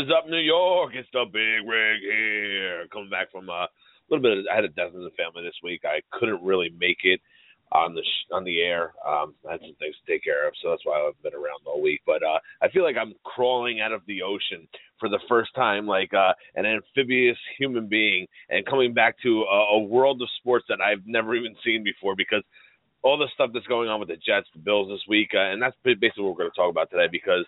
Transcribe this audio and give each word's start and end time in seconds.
It's 0.00 1.08
the 1.12 1.24
Big 1.30 1.68
Rig 1.68 2.00
here. 2.00 2.86
Coming 2.90 3.10
back 3.10 3.30
from 3.30 3.48
a 3.50 3.68
little 4.08 4.22
bit. 4.22 4.38
Of, 4.38 4.44
I 4.50 4.54
had 4.54 4.64
a 4.64 4.68
death 4.68 4.94
in 4.94 5.04
the 5.04 5.10
family 5.10 5.42
this 5.42 5.60
week. 5.62 5.82
I 5.84 6.00
couldn't 6.10 6.42
really 6.42 6.70
make 6.78 6.98
it 7.04 7.20
on 7.72 7.94
the 7.94 8.02
sh- 8.02 8.32
on 8.32 8.44
the 8.44 8.62
air. 8.62 8.94
Um, 9.06 9.34
I 9.46 9.52
had 9.52 9.60
some 9.60 9.76
things 9.78 9.94
to 10.00 10.12
take 10.12 10.24
care 10.24 10.48
of, 10.48 10.54
so 10.62 10.70
that's 10.70 10.86
why 10.86 10.96
I've 10.96 11.22
been 11.22 11.34
around 11.34 11.66
all 11.66 11.82
week. 11.82 12.00
But 12.06 12.22
uh, 12.22 12.38
I 12.62 12.68
feel 12.70 12.82
like 12.82 12.96
I'm 12.96 13.12
crawling 13.24 13.80
out 13.80 13.92
of 13.92 14.00
the 14.06 14.22
ocean 14.22 14.66
for 14.98 15.10
the 15.10 15.20
first 15.28 15.54
time, 15.54 15.86
like 15.86 16.14
uh, 16.14 16.32
an 16.54 16.64
amphibious 16.64 17.38
human 17.58 17.86
being, 17.86 18.26
and 18.48 18.64
coming 18.64 18.94
back 18.94 19.16
to 19.22 19.42
a, 19.42 19.76
a 19.76 19.78
world 19.80 20.22
of 20.22 20.28
sports 20.38 20.64
that 20.70 20.80
I've 20.80 21.06
never 21.06 21.34
even 21.34 21.54
seen 21.62 21.84
before 21.84 22.16
because 22.16 22.42
all 23.02 23.18
the 23.18 23.28
stuff 23.34 23.50
that's 23.52 23.66
going 23.66 23.90
on 23.90 24.00
with 24.00 24.08
the 24.08 24.16
Jets, 24.16 24.48
the 24.54 24.60
Bills 24.60 24.88
this 24.88 25.04
week, 25.08 25.30
uh, 25.34 25.52
and 25.52 25.60
that's 25.60 25.76
basically 25.84 26.24
what 26.24 26.30
we're 26.36 26.44
going 26.44 26.50
to 26.50 26.56
talk 26.56 26.70
about 26.70 26.90
today 26.90 27.08
because 27.12 27.44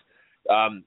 um, 0.49 0.83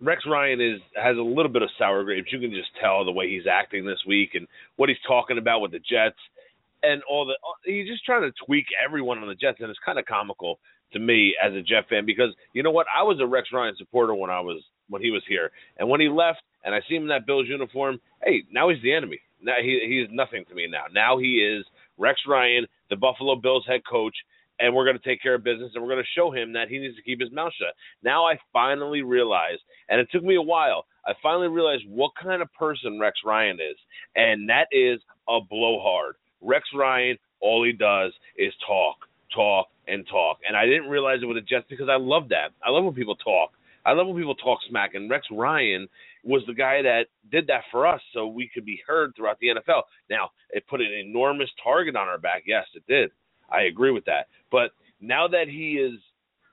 Rex 0.00 0.24
Ryan 0.26 0.60
is 0.60 0.80
has 0.96 1.16
a 1.16 1.22
little 1.22 1.52
bit 1.52 1.62
of 1.62 1.68
sour 1.78 2.04
grapes. 2.04 2.32
You 2.32 2.40
can 2.40 2.50
just 2.50 2.70
tell 2.80 3.04
the 3.04 3.12
way 3.12 3.28
he's 3.28 3.46
acting 3.50 3.84
this 3.84 3.98
week 4.06 4.30
and 4.34 4.46
what 4.76 4.88
he's 4.88 4.98
talking 5.06 5.38
about 5.38 5.60
with 5.60 5.72
the 5.72 5.78
Jets 5.78 6.18
and 6.82 7.02
all 7.08 7.26
the. 7.26 7.32
Uh, 7.32 7.56
he's 7.64 7.86
just 7.86 8.04
trying 8.04 8.22
to 8.22 8.32
tweak 8.44 8.66
everyone 8.84 9.18
on 9.18 9.28
the 9.28 9.34
Jets, 9.34 9.58
and 9.60 9.70
it's 9.70 9.78
kind 9.84 9.98
of 9.98 10.06
comical 10.06 10.58
to 10.92 10.98
me 10.98 11.34
as 11.42 11.52
a 11.52 11.62
Jet 11.62 11.84
fan 11.88 12.06
because 12.06 12.34
you 12.52 12.62
know 12.62 12.70
what? 12.70 12.86
I 12.96 13.02
was 13.02 13.18
a 13.20 13.26
Rex 13.26 13.48
Ryan 13.52 13.74
supporter 13.76 14.14
when 14.14 14.30
I 14.30 14.40
was 14.40 14.62
when 14.88 15.02
he 15.02 15.10
was 15.10 15.22
here, 15.28 15.50
and 15.78 15.88
when 15.88 16.00
he 16.00 16.08
left, 16.08 16.40
and 16.64 16.74
I 16.74 16.80
see 16.88 16.96
him 16.96 17.02
in 17.02 17.08
that 17.08 17.26
Bills 17.26 17.46
uniform. 17.48 18.00
Hey, 18.24 18.42
now 18.52 18.68
he's 18.68 18.82
the 18.82 18.92
enemy. 18.92 19.20
Now 19.42 19.54
he 19.62 19.80
he's 19.86 20.14
nothing 20.14 20.44
to 20.48 20.54
me 20.54 20.66
now. 20.70 20.84
Now 20.92 21.18
he 21.18 21.36
is 21.36 21.64
Rex 21.98 22.20
Ryan, 22.26 22.66
the 22.88 22.96
Buffalo 22.96 23.36
Bills 23.36 23.64
head 23.68 23.82
coach, 23.88 24.14
and 24.60 24.74
we're 24.74 24.84
going 24.84 24.98
to 24.98 25.08
take 25.08 25.22
care 25.22 25.34
of 25.34 25.44
business 25.44 25.72
and 25.74 25.82
we're 25.82 25.90
going 25.90 26.02
to 26.02 26.18
show 26.20 26.30
him 26.30 26.52
that 26.52 26.68
he 26.68 26.78
needs 26.78 26.96
to 26.96 27.02
keep 27.02 27.20
his 27.20 27.32
mouth 27.32 27.52
shut. 27.58 27.74
Now 28.02 28.26
I 28.26 28.38
finally 28.52 29.02
realized, 29.02 29.62
and 29.88 30.00
it 30.00 30.08
took 30.12 30.22
me 30.22 30.36
a 30.36 30.42
while, 30.42 30.86
I 31.06 31.12
finally 31.22 31.48
realized 31.48 31.84
what 31.88 32.12
kind 32.22 32.42
of 32.42 32.52
person 32.52 33.00
Rex 33.00 33.18
Ryan 33.24 33.56
is, 33.56 33.76
and 34.14 34.48
that 34.48 34.66
is 34.70 35.00
a 35.28 35.40
blowhard. 35.40 36.16
Rex 36.40 36.64
Ryan, 36.74 37.16
all 37.40 37.64
he 37.64 37.72
does 37.72 38.12
is 38.36 38.52
talk, 38.66 38.96
talk, 39.34 39.68
and 39.88 40.06
talk. 40.10 40.38
And 40.46 40.56
I 40.56 40.66
didn't 40.66 40.88
realize 40.88 41.18
it 41.22 41.26
with 41.26 41.36
the 41.36 41.42
Jets 41.42 41.66
because 41.68 41.88
I 41.90 41.96
love 41.96 42.28
that. 42.28 42.50
I 42.64 42.70
love 42.70 42.84
when 42.84 42.94
people 42.94 43.16
talk. 43.16 43.50
I 43.84 43.92
love 43.92 44.06
when 44.06 44.16
people 44.16 44.34
talk 44.34 44.58
smack. 44.68 44.94
And 44.94 45.10
Rex 45.10 45.26
Ryan 45.30 45.88
was 46.22 46.42
the 46.46 46.54
guy 46.54 46.82
that 46.82 47.06
did 47.30 47.46
that 47.46 47.62
for 47.70 47.86
us 47.86 48.00
so 48.12 48.26
we 48.26 48.50
could 48.52 48.64
be 48.64 48.80
heard 48.86 49.12
throughout 49.16 49.38
the 49.40 49.48
NFL. 49.48 49.82
Now, 50.10 50.30
it 50.50 50.66
put 50.68 50.80
an 50.80 50.92
enormous 50.92 51.48
target 51.62 51.96
on 51.96 52.08
our 52.08 52.18
back. 52.18 52.44
Yes, 52.46 52.66
it 52.74 52.82
did. 52.86 53.10
I 53.52 53.62
agree 53.62 53.90
with 53.90 54.04
that. 54.06 54.26
But 54.50 54.70
now 55.00 55.28
that 55.28 55.48
he 55.48 55.72
is 55.72 55.98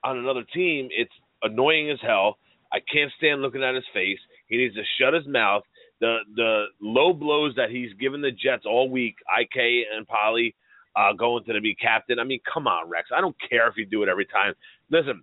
on 0.04 0.18
another 0.18 0.44
team, 0.54 0.88
it's 0.90 1.12
annoying 1.42 1.90
as 1.90 1.98
hell. 2.02 2.38
I 2.72 2.78
can't 2.92 3.10
stand 3.18 3.42
looking 3.42 3.62
at 3.62 3.74
his 3.74 3.84
face. 3.94 4.18
He 4.48 4.56
needs 4.56 4.74
to 4.74 4.82
shut 5.00 5.14
his 5.14 5.26
mouth. 5.26 5.62
The 6.00 6.18
the 6.36 6.64
low 6.80 7.12
blows 7.12 7.54
that 7.56 7.70
he's 7.70 7.92
given 7.94 8.20
the 8.20 8.30
Jets 8.30 8.64
all 8.66 8.88
week, 8.88 9.16
Ik 9.40 9.56
and 9.94 10.06
Polly 10.06 10.54
uh, 10.96 11.12
going 11.12 11.44
to 11.44 11.60
be 11.60 11.74
captain. 11.74 12.18
I 12.18 12.24
mean, 12.24 12.40
come 12.52 12.66
on, 12.66 12.88
Rex. 12.88 13.08
I 13.14 13.20
don't 13.20 13.36
care 13.48 13.68
if 13.68 13.76
you 13.76 13.86
do 13.86 14.02
it 14.02 14.08
every 14.08 14.26
time. 14.26 14.54
Listen, 14.90 15.22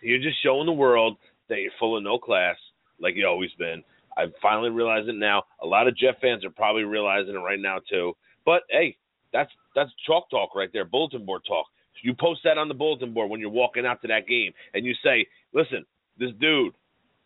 you're 0.00 0.20
just 0.22 0.42
showing 0.42 0.66
the 0.66 0.72
world 0.72 1.16
that 1.48 1.60
you're 1.60 1.72
full 1.78 1.96
of 1.96 2.02
no 2.02 2.18
class, 2.18 2.56
like 3.00 3.14
you 3.16 3.26
always 3.26 3.50
been. 3.58 3.82
I've 4.16 4.32
finally 4.42 4.70
realized 4.70 5.08
it 5.08 5.14
now. 5.14 5.44
A 5.62 5.66
lot 5.66 5.86
of 5.86 5.96
Jet 5.96 6.16
fans 6.20 6.44
are 6.44 6.50
probably 6.50 6.82
realizing 6.82 7.34
it 7.34 7.38
right 7.38 7.60
now 7.60 7.78
too. 7.88 8.14
But 8.44 8.62
hey, 8.70 8.96
that's 9.32 9.50
that's 9.78 9.90
chalk 10.06 10.30
talk 10.30 10.54
right 10.54 10.70
there, 10.72 10.84
bulletin 10.84 11.24
board 11.24 11.42
talk. 11.46 11.66
You 12.02 12.14
post 12.14 12.40
that 12.44 12.58
on 12.58 12.68
the 12.68 12.74
bulletin 12.74 13.12
board 13.12 13.28
when 13.28 13.40
you're 13.40 13.50
walking 13.50 13.84
out 13.84 14.00
to 14.02 14.08
that 14.08 14.28
game, 14.28 14.52
and 14.74 14.84
you 14.84 14.94
say, 15.02 15.26
"Listen, 15.52 15.84
this 16.18 16.30
dude, 16.40 16.74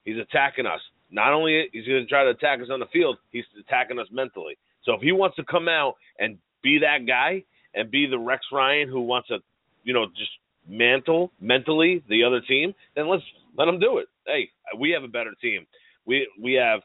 he's 0.04 0.18
attacking 0.18 0.66
us. 0.66 0.80
Not 1.10 1.32
only 1.32 1.68
he's 1.72 1.86
going 1.86 2.02
to 2.02 2.06
try 2.06 2.24
to 2.24 2.30
attack 2.30 2.60
us 2.60 2.68
on 2.70 2.80
the 2.80 2.86
field, 2.86 3.18
he's 3.30 3.44
attacking 3.60 3.98
us 3.98 4.06
mentally. 4.10 4.56
So 4.84 4.94
if 4.94 5.02
he 5.02 5.12
wants 5.12 5.36
to 5.36 5.44
come 5.44 5.68
out 5.68 5.96
and 6.18 6.38
be 6.62 6.78
that 6.78 7.06
guy 7.06 7.44
and 7.74 7.90
be 7.90 8.06
the 8.06 8.18
Rex 8.18 8.44
Ryan 8.52 8.88
who 8.88 9.02
wants 9.02 9.28
to, 9.28 9.38
you 9.84 9.92
know, 9.92 10.06
just 10.06 10.30
mantle 10.68 11.30
mentally 11.40 12.02
the 12.08 12.24
other 12.24 12.40
team, 12.40 12.74
then 12.96 13.08
let's 13.08 13.22
let 13.56 13.68
him 13.68 13.78
do 13.78 13.98
it. 13.98 14.06
Hey, 14.26 14.48
we 14.78 14.90
have 14.90 15.02
a 15.02 15.08
better 15.08 15.32
team. 15.40 15.66
We 16.06 16.28
we 16.40 16.54
have 16.54 16.80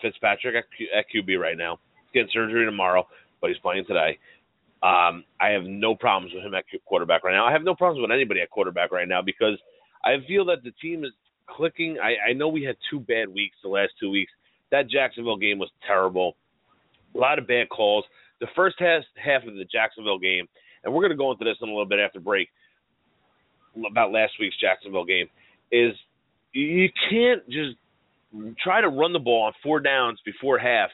Fitzpatrick 0.00 0.54
at, 0.56 0.64
Q, 0.76 0.86
at 0.96 1.04
QB 1.14 1.38
right 1.38 1.56
now. 1.56 1.78
He's 2.02 2.12
getting 2.12 2.30
surgery 2.32 2.64
tomorrow, 2.64 3.06
but 3.44 3.50
he's 3.50 3.60
playing 3.60 3.84
today. 3.84 4.18
Um, 4.82 5.22
I 5.38 5.50
have 5.50 5.64
no 5.64 5.94
problems 5.94 6.32
with 6.34 6.42
him 6.42 6.54
at 6.54 6.64
quarterback 6.86 7.24
right 7.24 7.34
now. 7.34 7.44
I 7.44 7.52
have 7.52 7.62
no 7.62 7.74
problems 7.74 8.00
with 8.00 8.10
anybody 8.10 8.40
at 8.40 8.48
quarterback 8.48 8.90
right 8.90 9.06
now 9.06 9.20
because 9.20 9.58
I 10.02 10.16
feel 10.26 10.46
that 10.46 10.64
the 10.64 10.70
team 10.80 11.04
is 11.04 11.10
clicking. 11.46 11.98
I, 12.02 12.30
I 12.30 12.32
know 12.32 12.48
we 12.48 12.62
had 12.62 12.76
two 12.88 13.00
bad 13.00 13.28
weeks 13.28 13.54
the 13.62 13.68
last 13.68 13.92
two 14.00 14.10
weeks. 14.10 14.32
That 14.70 14.88
Jacksonville 14.88 15.36
game 15.36 15.58
was 15.58 15.68
terrible. 15.86 16.36
A 17.14 17.18
lot 17.18 17.38
of 17.38 17.46
bad 17.46 17.68
calls. 17.68 18.06
The 18.40 18.46
first 18.56 18.76
half, 18.78 19.02
half 19.22 19.42
of 19.46 19.56
the 19.56 19.66
Jacksonville 19.70 20.18
game, 20.18 20.48
and 20.82 20.94
we're 20.94 21.02
going 21.02 21.10
to 21.10 21.18
go 21.18 21.30
into 21.32 21.44
this 21.44 21.56
in 21.60 21.68
a 21.68 21.70
little 21.70 21.84
bit 21.84 21.98
after 21.98 22.18
break 22.18 22.48
about 23.90 24.10
last 24.10 24.32
week's 24.40 24.58
Jacksonville 24.58 25.04
game, 25.04 25.28
is 25.70 25.92
you 26.54 26.88
can't 27.10 27.46
just 27.50 27.76
try 28.58 28.80
to 28.80 28.88
run 28.88 29.12
the 29.12 29.18
ball 29.18 29.42
on 29.42 29.52
four 29.62 29.80
downs 29.80 30.18
before 30.24 30.58
half 30.58 30.88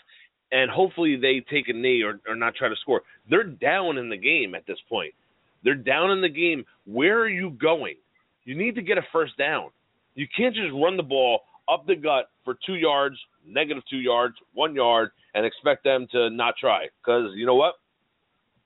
and 0.52 0.70
hopefully 0.70 1.16
they 1.16 1.44
take 1.50 1.68
a 1.68 1.72
knee 1.72 2.02
or, 2.02 2.20
or 2.28 2.34
not 2.34 2.54
try 2.54 2.68
to 2.68 2.76
score. 2.80 3.02
They're 3.28 3.44
down 3.44 3.98
in 3.98 4.08
the 4.08 4.16
game 4.16 4.54
at 4.54 4.66
this 4.66 4.78
point. 4.88 5.14
They're 5.62 5.74
down 5.74 6.10
in 6.10 6.20
the 6.20 6.28
game. 6.28 6.64
Where 6.86 7.20
are 7.20 7.28
you 7.28 7.50
going? 7.50 7.96
You 8.44 8.56
need 8.56 8.74
to 8.76 8.82
get 8.82 8.98
a 8.98 9.02
first 9.12 9.36
down. 9.36 9.70
You 10.14 10.26
can't 10.36 10.54
just 10.54 10.72
run 10.74 10.96
the 10.96 11.02
ball 11.02 11.40
up 11.72 11.86
the 11.86 11.94
gut 11.94 12.30
for 12.44 12.56
two 12.66 12.74
yards, 12.74 13.16
negative 13.46 13.82
two 13.88 13.98
yards, 13.98 14.34
one 14.54 14.74
yard, 14.74 15.10
and 15.34 15.46
expect 15.46 15.84
them 15.84 16.06
to 16.12 16.30
not 16.30 16.54
try. 16.58 16.86
Because 17.00 17.30
you 17.34 17.46
know 17.46 17.54
what? 17.54 17.74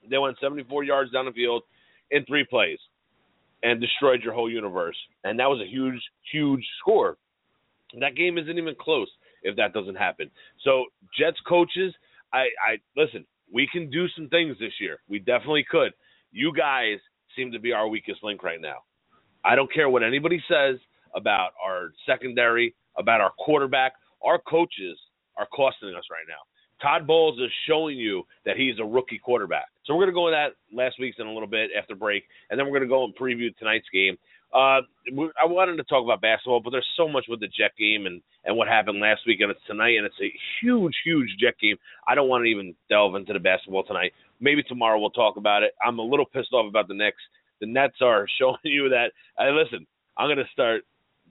They 0.09 0.17
went 0.17 0.37
74 0.41 0.83
yards 0.83 1.11
down 1.11 1.25
the 1.25 1.31
field 1.31 1.63
in 2.11 2.25
three 2.25 2.45
plays 2.45 2.79
and 3.63 3.81
destroyed 3.81 4.21
your 4.23 4.33
whole 4.33 4.49
universe. 4.49 4.97
And 5.23 5.39
that 5.39 5.49
was 5.49 5.61
a 5.61 5.69
huge, 5.69 6.01
huge 6.31 6.65
score. 6.79 7.17
That 7.99 8.15
game 8.15 8.37
isn't 8.37 8.57
even 8.57 8.75
close 8.79 9.07
if 9.45 9.55
that 9.55 9.71
doesn't 9.73 9.95
happen. 9.95 10.29
So 10.63 10.85
Jets 11.17 11.37
coaches, 11.47 11.93
I, 12.33 12.47
I 12.59 12.77
listen. 12.97 13.25
We 13.53 13.69
can 13.71 13.89
do 13.89 14.07
some 14.09 14.27
things 14.27 14.57
this 14.59 14.73
year. 14.81 14.97
We 15.07 15.19
definitely 15.19 15.65
could. 15.69 15.93
You 16.31 16.51
guys 16.51 16.97
seem 17.35 17.51
to 17.51 17.59
be 17.59 17.71
our 17.71 17.87
weakest 17.87 18.23
link 18.23 18.43
right 18.43 18.59
now. 18.59 18.79
I 19.45 19.55
don't 19.55 19.71
care 19.71 19.87
what 19.87 20.03
anybody 20.03 20.43
says 20.49 20.77
about 21.15 21.51
our 21.63 21.91
secondary, 22.05 22.75
about 22.97 23.21
our 23.21 23.31
quarterback. 23.37 23.93
Our 24.23 24.39
coaches 24.39 24.97
are 25.37 25.47
costing 25.53 25.89
us 25.89 26.05
right 26.11 26.25
now. 26.27 26.41
Todd 26.81 27.07
Bowles 27.07 27.39
is 27.39 27.51
showing 27.67 27.97
you 27.97 28.23
that 28.45 28.57
he's 28.57 28.79
a 28.79 28.83
rookie 28.83 29.19
quarterback. 29.19 29.67
So 29.85 29.93
we're 29.93 30.01
going 30.01 30.13
to 30.13 30.13
go 30.13 30.27
into 30.27 30.37
that 30.37 30.75
last 30.75 30.95
week's 30.99 31.17
in 31.19 31.27
a 31.27 31.31
little 31.31 31.47
bit 31.47 31.69
after 31.77 31.95
break, 31.95 32.23
and 32.49 32.59
then 32.59 32.65
we're 32.65 32.77
going 32.77 32.89
to 32.89 32.93
go 32.93 33.05
and 33.05 33.15
preview 33.15 33.55
tonight's 33.57 33.87
game. 33.93 34.17
Uh, 34.53 34.81
I 35.41 35.45
wanted 35.45 35.75
to 35.77 35.83
talk 35.83 36.03
about 36.03 36.21
basketball, 36.21 36.61
but 36.61 36.69
there's 36.69 36.87
so 36.95 37.07
much 37.07 37.25
with 37.27 37.41
the 37.41 37.47
Jet 37.47 37.71
game 37.77 38.05
and, 38.05 38.21
and 38.45 38.55
what 38.55 38.67
happened 38.67 38.99
last 38.99 39.21
week, 39.27 39.41
and 39.41 39.51
it's 39.51 39.59
tonight, 39.67 39.97
and 39.97 40.05
it's 40.05 40.15
a 40.21 40.31
huge, 40.61 40.93
huge 41.03 41.29
Jet 41.39 41.55
game. 41.61 41.75
I 42.07 42.15
don't 42.15 42.29
want 42.29 42.43
to 42.43 42.49
even 42.49 42.73
delve 42.89 43.15
into 43.15 43.33
the 43.33 43.39
basketball 43.39 43.83
tonight. 43.83 44.13
Maybe 44.39 44.63
tomorrow 44.63 44.99
we'll 44.99 45.09
talk 45.09 45.37
about 45.37 45.63
it. 45.63 45.73
I'm 45.85 45.99
a 45.99 46.03
little 46.03 46.25
pissed 46.25 46.53
off 46.53 46.69
about 46.69 46.87
the 46.87 46.93
Knicks. 46.93 47.21
The 47.59 47.67
Nets 47.67 47.97
are 48.01 48.27
showing 48.39 48.57
you 48.63 48.89
that. 48.89 49.11
Hey, 49.37 49.51
listen, 49.51 49.85
I'm 50.17 50.27
going 50.27 50.37
to 50.37 50.51
start 50.53 50.83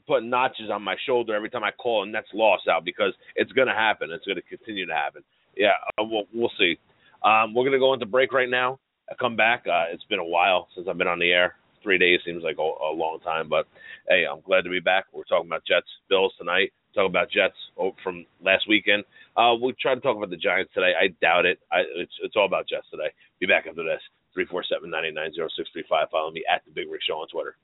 putting 0.07 0.29
notches 0.29 0.71
on 0.71 0.83
my 0.83 0.97
shoulder 1.07 1.35
every 1.35 1.49
time 1.49 1.65
I 1.65 1.71
call 1.71 2.03
a 2.03 2.07
Nets 2.07 2.29
loss 2.35 2.61
out 2.71 2.85
because 2.85 3.15
it's 3.37 3.53
going 3.53 3.69
to 3.69 3.75
happen. 3.75 4.11
It's 4.13 4.27
going 4.27 4.37
to 4.37 4.43
continue 4.43 4.87
to 4.87 4.95
happen. 4.95 5.23
Yeah, 5.57 5.73
uh, 5.99 6.05
we'll, 6.05 6.25
we'll 6.35 6.53
see. 6.59 6.79
Um, 7.23 7.55
we're 7.55 7.63
going 7.63 7.73
to 7.73 7.79
go 7.79 7.95
into 7.95 8.07
break 8.07 8.33
right 8.33 8.51
now. 8.51 8.79
I 9.11 9.15
come 9.15 9.37
back. 9.37 9.65
Uh, 9.67 9.85
it's 9.93 10.05
been 10.05 10.19
a 10.19 10.25
while 10.25 10.69
since 10.75 10.89
I've 10.89 10.99
been 10.99 11.09
on 11.09 11.19
the 11.19 11.31
air. 11.31 11.55
Three 11.85 11.99
days 11.99 12.21
seems 12.25 12.43
like 12.43 12.57
a, 12.59 12.63
a 12.63 12.91
long 12.97 13.21
time, 13.23 13.49
but 13.49 13.67
hey, 14.09 14.25
I'm 14.25 14.41
glad 14.41 14.65
to 14.65 14.71
be 14.71 14.81
back. 14.81 15.05
We're 15.13 15.25
talking 15.25 15.49
about 15.49 15.67
Jets, 15.69 15.87
Bills 16.09 16.33
tonight. 16.39 16.73
Talk 16.95 17.09
about 17.09 17.31
Jets 17.31 17.55
from 18.03 18.25
last 18.43 18.65
weekend. 18.69 19.05
Uh, 19.37 19.55
we'll 19.61 19.75
try 19.81 19.95
to 19.95 20.01
talk 20.01 20.17
about 20.17 20.31
the 20.31 20.37
Giants 20.37 20.73
today. 20.73 20.93
I 20.99 21.09
doubt 21.21 21.45
it. 21.45 21.59
I, 21.71 21.81
it's 21.97 22.15
it's 22.23 22.37
all 22.37 22.47
about 22.47 22.67
Jets 22.69 22.87
today. 22.91 23.13
Be 23.39 23.47
back 23.47 23.67
after 23.69 23.85
this. 23.85 24.01
Three 24.33 24.47
four 24.47 24.65
seven 24.65 24.91
nine 24.91 25.05
eight 25.05 25.15
nine 25.15 25.35
zero 25.35 25.49
six 25.57 25.69
three 25.73 25.85
five. 25.89 26.09
Follow 26.11 26.31
me 26.31 26.43
at 26.53 26.65
the 26.65 26.73
Big 26.73 26.91
Rig 26.91 27.01
Show 27.07 27.15
on 27.21 27.29
Twitter. 27.29 27.57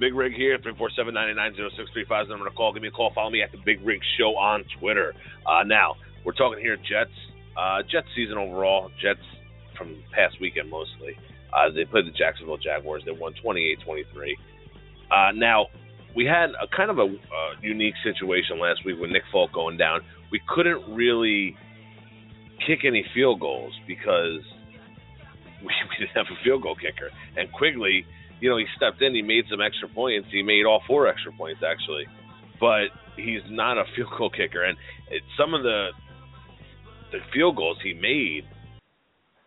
Big 0.00 0.14
Rig 0.14 0.32
here, 0.32 0.58
347-990-635 0.58 1.76
is 1.76 2.06
the 2.06 2.24
number 2.30 2.48
to 2.48 2.56
call. 2.56 2.72
Give 2.72 2.80
me 2.80 2.88
a 2.88 2.90
call. 2.90 3.12
Follow 3.14 3.28
me 3.28 3.42
at 3.42 3.52
the 3.52 3.58
Big 3.66 3.84
Rig 3.84 4.00
Show 4.16 4.34
on 4.34 4.64
Twitter. 4.80 5.12
Uh, 5.46 5.62
now, 5.62 5.94
we're 6.24 6.32
talking 6.32 6.58
here 6.58 6.76
Jets. 6.76 7.12
Uh, 7.54 7.82
Jets 7.82 8.08
season 8.16 8.38
overall. 8.38 8.90
Jets 9.00 9.20
from 9.76 10.02
past 10.12 10.40
weekend 10.40 10.70
mostly. 10.70 11.18
Uh, 11.52 11.68
they 11.74 11.84
played 11.84 12.06
the 12.06 12.16
Jacksonville 12.16 12.56
Jaguars. 12.56 13.02
They 13.04 13.12
won 13.12 13.34
28-23. 13.44 13.76
Uh, 15.10 15.32
now, 15.34 15.66
we 16.16 16.24
had 16.24 16.50
a 16.56 16.66
kind 16.74 16.90
of 16.90 16.98
a 16.98 17.14
unique 17.62 17.94
situation 18.02 18.58
last 18.58 18.82
week 18.86 18.98
with 18.98 19.10
Nick 19.10 19.24
Folk 19.30 19.52
going 19.52 19.76
down. 19.76 20.00
We 20.32 20.40
couldn't 20.48 20.80
really 20.94 21.54
kick 22.66 22.86
any 22.86 23.04
field 23.12 23.40
goals 23.40 23.74
because 23.86 24.40
we, 25.60 25.68
we 25.90 26.06
didn't 26.06 26.16
have 26.16 26.26
a 26.32 26.42
field 26.42 26.62
goal 26.62 26.74
kicker. 26.74 27.10
And 27.36 27.52
Quigley– 27.52 28.06
you 28.40 28.48
know, 28.48 28.56
he 28.56 28.66
stepped 28.76 29.02
in, 29.02 29.14
he 29.14 29.22
made 29.22 29.44
some 29.50 29.60
extra 29.60 29.88
points. 29.88 30.28
He 30.32 30.42
made 30.42 30.64
all 30.64 30.82
four 30.86 31.06
extra 31.06 31.32
points 31.32 31.60
actually, 31.66 32.06
but 32.58 32.88
he's 33.16 33.42
not 33.48 33.78
a 33.78 33.84
field 33.96 34.10
goal 34.16 34.30
kicker. 34.30 34.64
And 34.64 34.76
it, 35.10 35.22
some 35.36 35.54
of 35.54 35.62
the 35.62 35.90
the 37.12 37.18
field 37.32 37.56
goals 37.56 37.78
he 37.82 37.92
made 37.92 38.44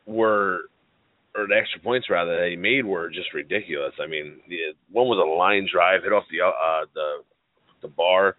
were, 0.05 0.63
or 1.35 1.47
the 1.47 1.55
extra 1.55 1.79
points 1.79 2.09
rather 2.09 2.35
that 2.35 2.49
he 2.49 2.57
made 2.57 2.85
were 2.85 3.09
just 3.09 3.33
ridiculous. 3.33 3.93
I 4.01 4.07
mean, 4.07 4.41
the, 4.49 4.75
one 4.91 5.07
was 5.07 5.17
a 5.17 5.37
line 5.37 5.67
drive, 5.71 6.03
hit 6.03 6.11
off 6.11 6.25
the 6.29 6.41
uh, 6.41 6.85
the 6.93 7.23
the 7.81 7.87
bar. 7.87 8.35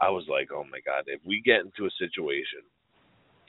I 0.00 0.10
was 0.10 0.24
like, 0.28 0.50
oh 0.52 0.64
my 0.64 0.80
god, 0.84 1.04
if 1.06 1.20
we 1.26 1.42
get 1.44 1.60
into 1.60 1.86
a 1.86 1.98
situation, 1.98 2.62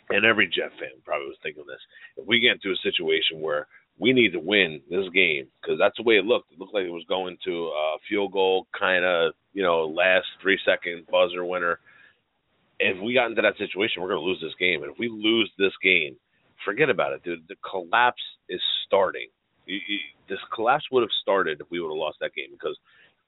and 0.10 0.26
every 0.26 0.48
Jet 0.48 0.72
fan 0.80 1.02
probably 1.06 1.28
was 1.28 1.38
thinking 1.42 1.64
this, 1.68 1.82
if 2.18 2.28
we 2.28 2.40
get 2.40 2.54
into 2.60 2.72
a 2.72 2.84
situation 2.84 3.40
where 3.40 3.68
we 4.00 4.14
need 4.14 4.34
to 4.34 4.40
win 4.40 4.82
this 4.90 5.08
game 5.14 5.48
because 5.62 5.78
that's 5.80 5.98
the 5.98 6.04
way 6.04 6.16
it 6.16 6.26
looked. 6.26 6.52
It 6.52 6.60
looked 6.60 6.74
like 6.74 6.86
it 6.86 6.92
was 6.92 7.06
going 7.08 7.38
to 7.46 7.68
a 7.68 7.98
field 8.10 8.32
goal, 8.32 8.68
kind 8.78 9.06
of, 9.06 9.34
you 9.54 9.64
know, 9.64 9.86
last 9.86 10.26
three 10.42 10.60
second 10.66 11.06
buzzer 11.12 11.46
winner. 11.46 11.80
If 12.80 13.02
we 13.02 13.14
got 13.14 13.30
into 13.30 13.42
that 13.42 13.58
situation, 13.58 14.02
we're 14.02 14.10
going 14.10 14.22
to 14.22 14.26
lose 14.26 14.42
this 14.42 14.56
game. 14.60 14.84
And 14.84 14.92
if 14.92 15.00
we 15.00 15.08
lose 15.08 15.50
this 15.58 15.74
game, 15.82 16.16
forget 16.66 16.90
about 16.90 17.14
it, 17.14 17.24
dude. 17.24 17.48
The 17.48 17.56
collapse 17.70 18.22
is 18.50 18.60
starting. 18.86 19.28
This 20.28 20.40
collapse 20.54 20.86
would 20.92 21.02
have 21.02 21.14
started 21.22 21.62
if 21.62 21.68
we 21.70 21.80
would 21.80 21.90
have 21.90 21.98
lost 21.98 22.18
that 22.20 22.34
game 22.34 22.50
because 22.52 22.78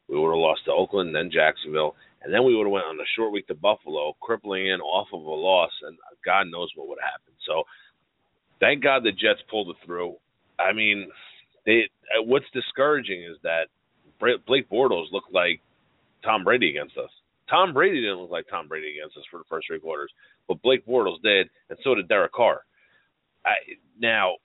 we 0.10 0.20
would 0.20 0.30
have 0.30 0.40
lost 0.40 0.66
to 0.66 0.72
Oakland, 0.72 1.16
then 1.16 1.32
Jacksonville, 1.32 1.96
and 2.22 2.34
then 2.34 2.44
we 2.44 2.56
would 2.56 2.66
have 2.66 2.72
went 2.72 2.86
on 2.86 3.00
a 3.00 3.14
short 3.16 3.32
week 3.32 3.48
to 3.48 3.56
Buffalo, 3.56 4.16
crippling 4.20 4.68
in 4.68 4.82
off 4.82 5.08
of 5.14 5.22
a 5.22 5.30
loss, 5.30 5.72
and 5.84 5.98
God 6.26 6.48
knows 6.48 6.70
what 6.76 6.88
would 6.88 7.00
have 7.02 7.12
happened. 7.12 7.38
So, 7.46 7.64
thank 8.60 8.84
God 8.84 9.04
the 9.04 9.12
Jets 9.12 9.42
pulled 9.50 9.70
it 9.70 9.78
through. 9.86 10.16
I 10.60 10.74
mean, 10.74 11.10
they. 11.66 11.90
Uh, 12.18 12.24
what's 12.24 12.46
discouraging 12.54 13.24
is 13.24 13.38
that 13.44 13.68
Blake 14.20 14.70
Bortles 14.70 15.12
looked 15.12 15.34
like 15.34 15.62
Tom 16.24 16.44
Brady 16.44 16.70
against 16.70 16.98
us. 16.98 17.10
Tom 17.50 17.74
Brady 17.74 18.02
didn't 18.02 18.20
look 18.20 18.32
like 18.32 18.48
Tom 18.50 18.68
Brady 18.68 18.98
against 18.98 19.18
us 19.18 19.24
for 19.30 19.38
the 19.38 19.44
first 19.50 19.68
three 19.68 19.80
quarters, 19.80 20.12
but 20.48 20.62
Blake 20.62 20.86
Bortles 20.86 21.22
did, 21.22 21.50
and 21.70 21.78
so 21.84 21.96
did 21.96 22.08
Derek 22.08 22.34
Carr. 22.34 22.62
I, 23.46 23.54
now, 24.00 24.36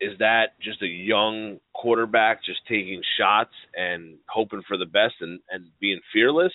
is 0.00 0.16
that 0.18 0.58
just 0.62 0.80
a 0.82 0.86
young 0.86 1.58
quarterback 1.74 2.44
just 2.44 2.60
taking 2.66 3.02
shots 3.18 3.52
and 3.76 4.16
hoping 4.28 4.62
for 4.66 4.76
the 4.76 4.86
best 4.86 5.14
and, 5.20 5.40
and 5.50 5.66
being 5.80 6.00
fearless? 6.12 6.52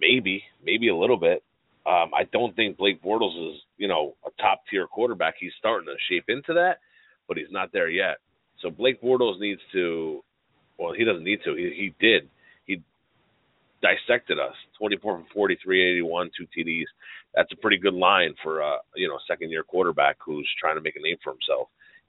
Maybe, 0.00 0.42
maybe 0.64 0.88
a 0.88 0.96
little 0.96 1.16
bit. 1.16 1.42
Um, 1.86 2.10
I 2.14 2.24
don't 2.32 2.54
think 2.56 2.78
Blake 2.78 3.02
Bortles 3.02 3.54
is, 3.54 3.60
you 3.76 3.88
know, 3.88 4.14
a 4.24 4.30
top 4.42 4.62
tier 4.70 4.86
quarterback. 4.86 5.34
He's 5.38 5.52
starting 5.58 5.86
to 5.86 5.94
shape 6.08 6.24
into 6.28 6.54
that, 6.54 6.78
but 7.28 7.36
he's 7.36 7.50
not 7.50 7.72
there 7.72 7.88
yet. 7.88 8.16
So 8.62 8.70
Blake 8.70 9.02
Bortles 9.02 9.40
needs 9.40 9.60
to. 9.72 10.22
Well, 10.78 10.92
he 10.92 11.04
doesn't 11.04 11.24
need 11.24 11.40
to. 11.44 11.54
He, 11.54 11.72
he 11.76 11.94
did. 12.00 12.28
He 12.66 12.82
dissected 13.82 14.38
us. 14.38 14.54
24 14.78 15.18
for 15.18 15.24
43, 15.32 15.92
81, 15.98 16.30
two 16.36 16.46
TDs. 16.56 16.84
That's 17.34 17.50
a 17.52 17.56
pretty 17.56 17.78
good 17.78 17.94
line 17.94 18.34
for 18.42 18.60
a 18.60 18.78
you 18.94 19.08
know 19.08 19.18
second 19.28 19.50
year 19.50 19.62
quarterback 19.62 20.16
who's 20.24 20.48
trying 20.60 20.76
to 20.76 20.82
make 20.82 20.96
a 20.96 21.02
name 21.02 21.16
for 21.22 21.32
himself, 21.32 21.68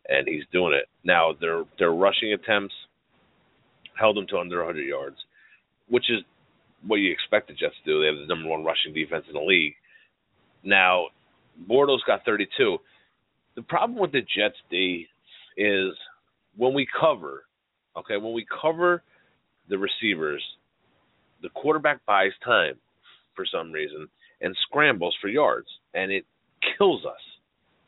and 0.10 0.28
he's 0.28 0.44
doing 0.52 0.74
it. 0.74 0.86
Now 1.04 1.34
their 1.40 1.64
their 1.80 1.92
rushing 1.92 2.34
attempts 2.34 2.74
held 4.00 4.16
them 4.16 4.28
to 4.28 4.38
under 4.38 4.58
100 4.58 4.82
yards, 4.84 5.18
which 5.90 6.10
is 6.10 6.24
what 6.86 6.98
you 6.98 7.12
expect 7.12 7.48
the 7.48 7.54
Jets 7.54 7.76
to 7.84 7.92
do. 7.92 8.02
They 8.02 8.08
have 8.08 8.18
the 8.18 8.34
number 8.34 8.50
one 8.50 8.64
rushing 8.64 8.94
defense 8.94 9.26
in 9.28 9.34
the 9.34 9.42
league. 9.42 9.74
Now, 10.64 11.08
Bortles 11.70 12.00
got 12.06 12.24
32. 12.26 12.78
The 13.58 13.64
problem 13.64 14.00
with 14.00 14.12
the 14.12 14.22
Jets 14.22 14.56
D 14.70 15.08
is 15.58 15.92
when 16.56 16.76
we 16.76 16.88
cover, 17.00 17.46
okay, 17.98 18.16
when 18.18 18.34
we 18.34 18.46
cover 18.62 19.02
the 19.68 19.80
receivers, 19.80 20.44
the 21.42 21.50
quarterback 21.50 22.06
buys 22.06 22.32
time 22.46 22.76
for 23.36 23.46
some 23.52 23.72
reason 23.72 24.08
and 24.42 24.56
scrambles 24.62 25.18
for 25.20 25.28
yards, 25.28 25.68
and 25.96 26.12
it 26.12 26.24
kills 26.78 27.04
us 27.04 27.20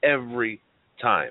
every 0.01 0.59
time. 0.99 1.29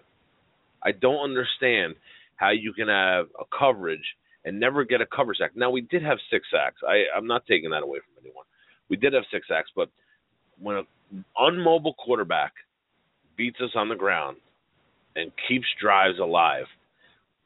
I 0.85 0.93
don't 0.93 1.19
understand 1.19 1.97
how 2.37 2.51
you 2.51 2.73
can 2.73 2.87
have 2.87 3.27
a 3.41 3.45
coverage 3.59 4.05
and 4.45 4.61
never 4.61 4.85
get 4.85 5.01
a 5.01 5.07
cover 5.07 5.35
sack. 5.35 5.51
Now 5.57 5.71
we 5.71 5.81
did 5.81 6.05
have 6.05 6.19
six 6.31 6.47
sacks. 6.53 6.77
I, 6.89 7.03
I'm 7.17 7.27
not 7.27 7.45
taking 7.47 7.71
that 7.71 7.83
away 7.83 7.99
from 7.99 8.25
anyone. 8.25 8.45
We 8.89 8.97
did 8.97 9.15
have 9.15 9.25
six 9.33 9.49
sacks, 9.49 9.71
but 9.75 9.91
when 10.61 10.77
an 10.77 11.25
unmobile 11.37 11.95
quarterback 11.95 12.53
beats 13.39 13.59
us 13.63 13.71
on 13.75 13.89
the 13.89 13.95
ground 13.95 14.37
and 15.17 15.33
keeps 15.49 15.67
drives 15.81 16.19
alive, 16.19 16.67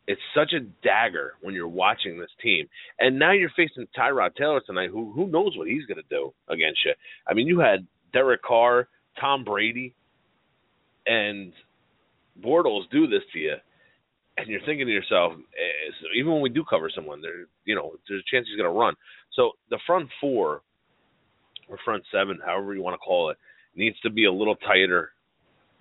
it's 0.08 0.20
such 0.34 0.52
a 0.52 0.61
dagger 0.82 1.34
when 1.42 1.54
you're 1.54 1.68
watching 1.68 2.18
this 2.18 2.30
team. 2.42 2.68
And 2.99 3.18
now 3.18 3.30
you're 3.30 3.52
facing 3.56 3.87
Tyrod 3.96 4.34
Taylor 4.34 4.61
tonight, 4.66 4.90
who 4.90 5.12
who 5.12 5.28
knows 5.28 5.56
what 5.56 5.68
he's 5.68 5.87
to 6.02 6.08
do 6.11 6.32
against 6.49 6.80
you. 6.84 6.92
I 7.28 7.34
mean, 7.34 7.46
you 7.46 7.61
had 7.61 7.87
Derek 8.12 8.42
Carr, 8.42 8.88
Tom 9.20 9.44
Brady, 9.44 9.94
and 11.06 11.52
Bortles 12.44 12.90
do 12.90 13.06
this 13.06 13.22
to 13.32 13.38
you, 13.38 13.54
and 14.37 14.49
you're 14.49 14.61
thinking 14.66 14.87
to 14.87 14.92
yourself, 14.92 15.34
eh, 15.34 16.06
even 16.18 16.32
when 16.32 16.42
we 16.42 16.49
do 16.49 16.64
cover 16.68 16.90
someone, 16.92 17.20
there, 17.20 17.46
you 17.64 17.75
know, 17.75 17.92
there's 18.08 18.22
a 18.22 18.34
chance 18.34 18.46
he's 18.49 18.58
to 18.58 18.68
run. 18.68 18.94
So 19.34 19.52
the 19.70 19.78
front 19.87 20.08
four 20.20 20.62
or 21.68 21.78
front 21.84 22.02
seven, 22.12 22.38
however 22.44 22.75
you 22.75 22.82
want 22.82 22.94
to 22.94 22.99
call 22.99 23.30
it, 23.30 23.37
needs 23.76 23.99
to 24.00 24.11
be 24.11 24.25
a 24.25 24.32
little 24.32 24.56
tighter, 24.56 25.12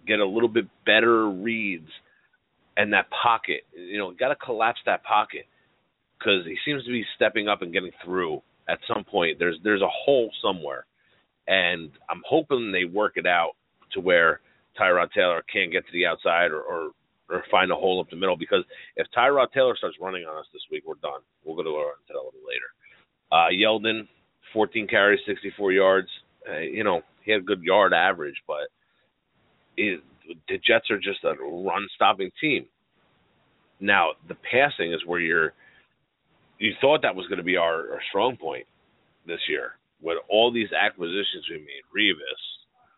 get 0.08 0.20
a 0.20 0.26
little 0.26 0.50
bit 0.50 0.68
better 0.86 1.30
reads 1.30 1.90
and 2.78 2.94
that 2.94 3.08
pocket. 3.10 3.62
You 3.76 3.98
know, 3.98 4.12
got 4.12 4.30
to 4.30 4.36
collapse 4.36 4.80
that 4.86 5.04
pocket 5.04 5.46
because 6.18 6.46
he 6.46 6.58
seems 6.66 6.84
to 6.86 6.92
be 6.92 7.06
stepping 7.16 7.48
up 7.48 7.62
and 7.62 7.74
getting 7.74 7.92
through. 8.04 8.42
At 8.70 8.80
some 8.88 9.04
point, 9.04 9.38
there's 9.40 9.58
there's 9.64 9.82
a 9.82 9.90
hole 9.90 10.32
somewhere, 10.42 10.86
and 11.48 11.92
I'm 12.10 12.22
hoping 12.28 12.72
they 12.72 12.86
work 12.86 13.14
it 13.16 13.26
out 13.26 13.54
to 13.94 14.00
where 14.00 14.40
Tyrod 14.80 15.12
Taylor 15.12 15.44
can't 15.52 15.72
get 15.72 15.86
to 15.86 15.92
the 15.92 16.06
outside 16.06 16.52
or, 16.52 16.62
or 16.62 16.92
or 17.30 17.44
find 17.50 17.72
a 17.72 17.76
hole 17.76 18.00
up 18.00 18.10
the 18.10 18.16
middle. 18.16 18.38
Because 18.38 18.64
if 18.96 19.08
Tyrod 19.18 19.52
Taylor 19.52 19.76
starts 19.76 19.98
running 20.00 20.26
on 20.26 20.38
us 20.38 20.46
this 20.54 20.62
week, 20.72 20.84
we're 20.86 20.96
done. 20.96 21.22
We'll 21.44 21.56
go 21.56 21.64
to 21.64 21.70
a 21.70 21.74
little 21.74 22.32
later. 22.48 22.70
Uh, 23.32 23.48
Yeldon, 23.52 24.08
14 24.54 24.88
carries, 24.88 25.20
64 25.26 25.72
yards. 25.72 26.08
Uh, 26.50 26.60
you 26.60 26.84
know, 26.84 27.02
he 27.24 27.32
had 27.32 27.42
a 27.42 27.46
good 27.46 27.64
yard 27.64 27.94
average, 27.94 28.36
but 28.48 28.70
it, 29.82 30.02
the 30.48 30.58
Jets 30.58 30.90
are 30.90 31.00
just 31.00 31.24
a 31.24 31.34
run 31.42 31.88
stopping 31.96 32.32
team. 32.40 32.66
Now 33.80 34.12
the 34.28 34.36
passing 34.36 34.94
is 34.94 35.02
where 35.06 35.20
you're. 35.20 35.54
You 36.60 36.74
thought 36.80 37.02
that 37.02 37.16
was 37.16 37.26
going 37.26 37.40
to 37.40 37.44
be 37.44 37.58
our, 37.58 37.92
our 37.94 38.02
strong 38.10 38.38
point 38.38 38.68
this 39.26 39.40
year 39.50 39.74
with 40.02 40.18
all 40.30 40.52
these 40.52 40.70
acquisitions 40.72 41.46
we 41.50 41.58
made, 41.58 41.84
Revis, 41.96 42.42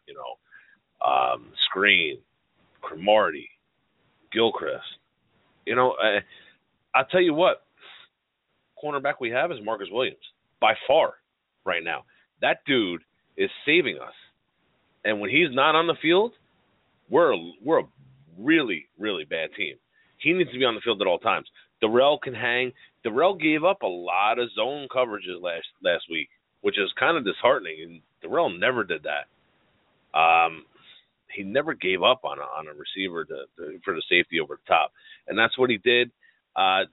you 0.08 0.13
know, 0.13 1.08
um, 1.08 1.48
Skrine, 1.70 2.20
Cromartie, 2.82 3.50
Gilchrist. 4.34 4.84
You 5.66 5.75
know, 5.75 5.96
I, 6.02 6.20
I'll 6.94 7.06
tell 7.06 7.22
you 7.22 7.34
what, 7.34 7.63
cornerback 8.84 9.16
we 9.22 9.30
have 9.30 9.52
is 9.52 9.60
Marcus 9.63 9.88
Williams 9.92 10.18
by 10.60 10.74
far 10.88 11.13
right 11.66 11.84
now. 11.84 12.04
That 12.42 12.58
dude 12.66 13.02
is 13.38 13.50
saving 13.66 13.98
us. 13.98 14.13
And 15.06 15.20
when 15.20 15.30
he's 15.30 15.52
not 15.52 15.75
on 15.75 15.88
the 15.88 15.96
field, 16.02 16.34
we're 17.13 17.34
a, 17.34 17.51
we're 17.63 17.79
a 17.79 17.88
really 18.39 18.88
really 18.98 19.25
bad 19.25 19.50
team. 19.55 19.75
He 20.17 20.34
needs 20.34 20.51
to 20.51 20.60
be 20.60 20.65
on 20.65 20.75
the 20.75 20.82
field 20.82 21.01
at 21.01 21.08
all 21.08 21.20
times. 21.20 21.48
Darrelle 21.84 22.20
can 22.20 22.34
hang. 22.34 22.72
Darrelle 23.05 23.39
gave 23.39 23.63
up 23.63 23.82
a 23.84 23.88
lot 23.88 24.39
of 24.39 24.50
zone 24.55 24.88
coverages 24.93 25.41
last 25.41 25.67
last 25.84 26.05
week, 26.10 26.29
which 26.62 26.79
is 26.79 26.89
kind 27.00 27.17
of 27.17 27.25
disheartening. 27.25 27.77
And 27.84 28.01
Darrelle 28.24 28.58
never 28.58 28.84
did 28.84 29.03
that. 29.03 30.17
Um, 30.17 30.65
he 31.36 31.43
never 31.43 31.74
gave 31.74 32.03
up 32.03 32.22
on 32.24 32.38
a, 32.39 32.43
on 32.43 32.67
a 32.67 32.74
receiver 32.74 33.25
to, 33.25 33.46
to, 33.58 33.79
for 33.84 33.93
the 33.93 34.03
safety 34.10 34.39
over 34.39 34.55
the 34.55 34.74
top, 34.74 34.91
and 35.27 35.38
that's 35.38 35.58
what 35.58 35.70
he 35.70 35.77
did. 35.77 36.12
Uh, 36.55 36.84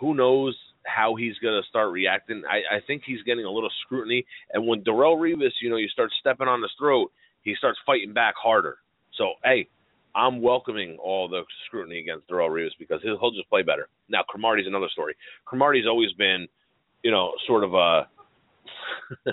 who 0.00 0.14
knows 0.14 0.56
how 0.84 1.14
he's 1.14 1.38
going 1.38 1.60
to 1.60 1.68
start 1.68 1.92
reacting? 1.92 2.42
I, 2.50 2.76
I 2.76 2.80
think 2.86 3.02
he's 3.06 3.22
getting 3.22 3.44
a 3.44 3.50
little 3.50 3.70
scrutiny, 3.84 4.26
and 4.52 4.66
when 4.66 4.82
Darrelle 4.82 5.16
Revis, 5.16 5.52
you 5.62 5.70
know, 5.70 5.76
you 5.76 5.88
start 5.88 6.10
stepping 6.18 6.48
on 6.48 6.60
his 6.60 6.72
throat, 6.78 7.12
he 7.42 7.54
starts 7.54 7.78
fighting 7.86 8.12
back 8.12 8.34
harder. 8.36 8.78
So, 9.16 9.34
hey, 9.44 9.68
I'm 10.14 10.42
welcoming 10.42 10.98
all 11.02 11.28
the 11.28 11.42
scrutiny 11.66 12.00
against 12.00 12.28
Darrelle 12.28 12.50
Revis 12.50 12.70
because 12.78 13.00
he'll, 13.02 13.18
he'll 13.18 13.30
just 13.32 13.48
play 13.48 13.62
better. 13.62 13.88
Now, 14.08 14.22
Cromartie's 14.28 14.66
another 14.66 14.88
story. 14.92 15.14
Cromartie's 15.46 15.86
always 15.86 16.12
been, 16.12 16.46
you 17.02 17.10
know, 17.10 17.32
sort 17.46 17.64
of 17.64 17.74
a 17.74 18.08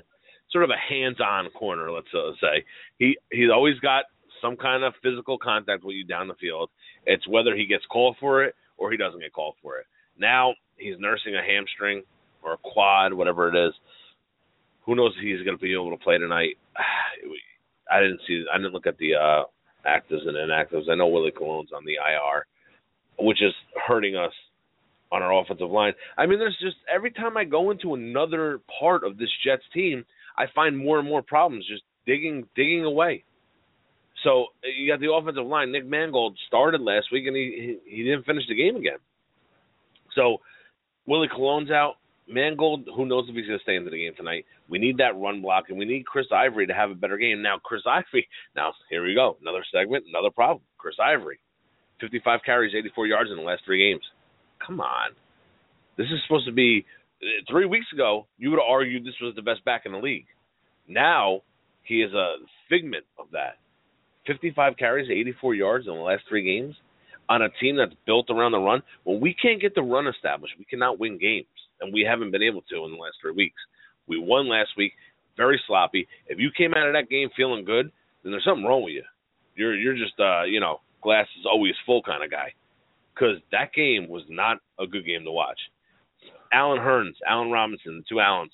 sort 0.51 0.63
of 0.63 0.69
a 0.69 0.77
hands-on 0.77 1.50
corner. 1.51 1.91
Let's 1.91 2.07
uh, 2.13 2.31
say 2.41 2.65
he 2.98 3.17
he's 3.31 3.50
always 3.53 3.77
got 3.79 4.05
some 4.41 4.55
kind 4.55 4.83
of 4.83 4.93
physical 5.03 5.38
contact 5.38 5.83
with 5.83 5.95
you 5.95 6.05
down 6.05 6.27
the 6.27 6.36
field. 6.36 6.69
It's 7.05 7.27
whether 7.27 7.55
he 7.55 7.65
gets 7.65 7.86
called 7.91 8.15
for 8.19 8.43
it 8.43 8.55
or 8.77 8.91
he 8.91 8.98
doesn't 8.98 9.19
get 9.19 9.33
called 9.33 9.55
for 9.62 9.77
it. 9.77 9.86
Now 10.17 10.53
he's 10.77 10.95
nursing 11.00 11.36
a 11.36 11.43
hamstring 11.43 12.03
or 12.41 12.53
a 12.53 12.57
quad, 12.57 13.13
whatever 13.13 13.50
it 13.50 13.67
is. 13.67 13.74
Who 14.86 14.95
knows 14.95 15.13
if 15.17 15.24
he's 15.24 15.45
going 15.45 15.57
to 15.57 15.62
be 15.62 15.74
able 15.74 15.91
to 15.91 16.03
play 16.03 16.17
tonight? 16.17 16.57
I 17.91 18.01
didn't 18.01 18.21
see. 18.27 18.45
I 18.51 18.57
didn't 18.57 18.74
look 18.74 18.88
at 18.88 18.98
the 18.98 19.15
uh, 19.15 19.43
actives 19.86 20.27
and 20.27 20.36
inactives. 20.36 20.89
I 20.89 20.95
know 20.95 21.07
Willie 21.07 21.31
Colon's 21.31 21.71
on 21.75 21.86
the 21.86 21.93
IR, 21.93 22.45
which 23.25 23.41
is 23.41 23.53
hurting 23.88 24.15
us 24.15 24.33
on 25.12 25.24
our 25.24 25.41
offensive 25.41 25.69
line. 25.69 25.93
I 26.17 26.25
mean, 26.25 26.39
there's 26.39 26.57
just 26.62 26.77
every 26.93 27.12
time 27.12 27.38
I 27.38 27.43
go 27.43 27.71
into 27.71 27.95
another 27.95 28.59
part 28.79 29.03
of 29.03 29.17
this 29.17 29.29
Jets 29.43 29.63
team, 29.74 30.05
I 30.38 30.45
find 30.53 30.77
more 30.77 31.00
and 31.00 31.07
more 31.07 31.21
problems 31.21 31.65
just 31.67 31.83
digging 32.05 32.45
digging 32.55 32.86
away. 32.86 33.24
So 34.24 34.48
eh, 34.63 34.67
you 34.77 34.91
got 34.91 35.00
the 35.00 35.12
offensive 35.12 35.45
line. 35.45 35.71
Nick 35.71 35.86
Mangold 35.86 36.38
started 36.48 36.81
last 36.81 37.07
week 37.12 37.27
and 37.27 37.36
he 37.36 37.77
he 37.86 38.03
didn't 38.03 38.25
finish 38.25 38.43
the 38.48 38.55
game 38.55 38.75
again. 38.75 39.00
So 40.15 40.38
Willie 41.05 41.29
Colon's 41.33 41.71
out. 41.71 41.95
Mangold, 42.29 42.88
who 42.95 43.05
knows 43.05 43.25
if 43.27 43.36
he's 43.36 43.48
going 43.48 43.57
to 43.57 43.63
stay 43.63 43.75
into 43.75 43.89
the 43.89 43.98
game 43.98 44.13
tonight? 44.15 44.45
We 44.69 44.77
need 44.77 44.98
that 44.98 45.17
run 45.17 45.41
block, 45.41 45.65
and 45.69 45.77
we 45.77 45.86
need 45.86 46.05
Chris 46.05 46.27
Ivory 46.31 46.67
to 46.67 46.74
have 46.74 46.91
a 46.91 46.95
better 46.95 47.17
game. 47.17 47.41
Now, 47.41 47.57
Chris 47.57 47.81
Ivory, 47.88 48.27
now 48.55 48.74
here 48.89 49.03
we 49.03 49.15
go, 49.15 49.38
another 49.41 49.65
segment, 49.74 50.05
another 50.07 50.29
problem. 50.29 50.62
Chris 50.77 50.95
Ivory, 51.03 51.39
55 52.00 52.41
carries, 52.45 52.75
84 52.75 53.07
yards 53.07 53.31
in 53.31 53.38
the 53.38 53.43
last 53.43 53.63
three 53.65 53.91
games. 53.91 54.03
Come 54.65 54.79
on, 54.79 55.12
this 55.98 56.07
is 56.07 56.19
supposed 56.27 56.45
to 56.45 56.53
be. 56.53 56.86
Uh, 57.21 57.43
three 57.50 57.65
weeks 57.65 57.88
ago, 57.93 58.27
you 58.38 58.50
would 58.50 58.59
have 58.59 58.69
argued 58.69 59.03
this 59.03 59.19
was 59.21 59.36
the 59.36 59.41
best 59.41 59.63
back 59.65 59.83
in 59.86 59.91
the 59.91 59.98
league. 59.98 60.25
Now, 60.88 61.41
he 61.83 62.01
is 62.01 62.13
a 62.13 62.36
figment 62.69 63.05
of 63.17 63.25
that. 63.31 63.57
55 64.27 64.77
carries, 64.77 65.09
84 65.09 65.55
yards 65.55 65.88
in 65.88 65.93
the 65.93 66.00
last 66.00 66.24
three 66.29 66.43
games 66.43 66.75
on 67.27 67.41
a 67.41 67.50
team 67.62 67.77
that's 67.77 67.93
built 68.05 68.29
around 68.29 68.51
the 68.51 68.59
run. 68.59 68.81
When 69.03 69.19
we 69.19 69.33
can't 69.33 69.62
get 69.62 69.75
the 69.75 69.81
run 69.81 70.07
established, 70.07 70.53
we 70.57 70.65
cannot 70.65 71.00
win 71.00 71.17
games 71.17 71.48
and 71.81 71.93
we 71.93 72.01
haven't 72.01 72.31
been 72.31 72.43
able 72.43 72.62
to 72.69 72.86
in 72.86 72.91
the 72.91 72.98
last 72.98 73.17
three 73.21 73.33
weeks. 73.33 73.62
We 74.07 74.19
won 74.19 74.50
last 74.50 74.69
week, 74.77 74.93
very 75.38 75.62
sloppy. 75.67 76.07
If 76.27 76.39
you 76.39 76.50
came 76.55 76.74
out 76.74 76.88
of 76.88 76.93
that 76.93 77.09
game 77.09 77.29
feeling 77.36 77.65
good, 77.65 77.91
then 78.24 78.31
there's 78.31 78.43
something 78.43 78.65
wrong 78.65 78.83
with 78.83 78.93
you. 78.93 79.03
You're 79.55 79.75
you're 79.75 79.95
just 79.95 80.19
uh, 80.19 80.43
you 80.43 80.59
know, 80.59 80.81
glass 81.01 81.27
is 81.39 81.45
always 81.45 81.74
full 81.86 82.01
kind 82.01 82.24
of 82.24 82.31
guy. 82.31 82.53
Because 83.13 83.38
that 83.51 83.74
game 83.74 84.07
was 84.07 84.24
not 84.29 84.57
a 84.79 84.88
good 84.88 85.05
game 85.05 85.25
to 85.25 85.31
watch. 85.31 85.59
Allen 86.53 86.79
Hurns, 86.79 87.15
Allen 87.27 87.51
Robinson, 87.51 87.98
the 87.98 88.03
two 88.07 88.19
Allens. 88.19 88.51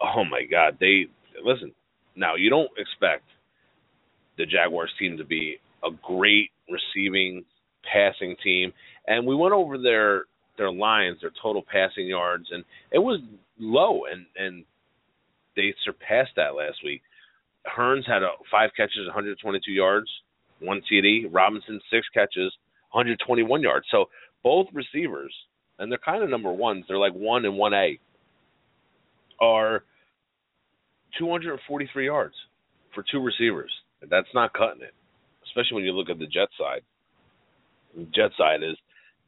Oh 0.00 0.24
my 0.24 0.42
God, 0.50 0.78
they 0.80 1.06
listen. 1.44 1.72
Now 2.16 2.34
you 2.34 2.50
don't 2.50 2.70
expect 2.78 3.24
the 4.38 4.46
Jaguars 4.46 4.92
team 4.98 5.16
to 5.18 5.24
be 5.24 5.56
a 5.84 5.90
great 6.02 6.50
receiving, 6.70 7.44
passing 7.90 8.36
team, 8.42 8.72
and 9.06 9.26
we 9.26 9.34
went 9.34 9.54
over 9.54 9.78
their 9.78 10.24
their 10.56 10.72
lines, 10.72 11.18
their 11.20 11.32
total 11.42 11.62
passing 11.62 12.06
yards, 12.06 12.48
and 12.50 12.64
it 12.90 12.98
was 12.98 13.20
low, 13.58 14.04
and 14.10 14.26
and 14.36 14.64
they 15.56 15.74
surpassed 15.84 16.32
that 16.36 16.54
last 16.54 16.78
week. 16.84 17.02
Hurns 17.66 18.06
had 18.06 18.22
a, 18.22 18.28
five 18.50 18.70
catches, 18.76 19.06
122 19.06 19.72
yards, 19.72 20.08
one 20.60 20.82
TD. 20.90 21.26
Robinson 21.30 21.80
six 21.90 22.06
catches, 22.14 22.52
121 22.92 23.62
yards. 23.62 23.86
So 23.90 24.06
both 24.44 24.66
receivers, 24.72 25.34
and 25.78 25.90
they're 25.90 25.98
kind 25.98 26.22
of 26.22 26.30
number 26.30 26.52
ones. 26.52 26.84
They're 26.86 26.98
like 26.98 27.14
one 27.14 27.44
and 27.44 27.56
one 27.56 27.74
A. 27.74 27.98
are 29.40 29.82
243 31.18 32.06
yards 32.06 32.34
for 32.94 33.04
two 33.10 33.20
receivers. 33.20 33.70
That's 34.08 34.28
not 34.34 34.52
cutting 34.52 34.82
it, 34.82 34.94
especially 35.46 35.76
when 35.76 35.84
you 35.84 35.92
look 35.92 36.10
at 36.10 36.18
the 36.18 36.26
Jet 36.26 36.48
side. 36.58 36.82
The 37.96 38.04
Jet 38.14 38.30
side 38.36 38.62
is 38.62 38.76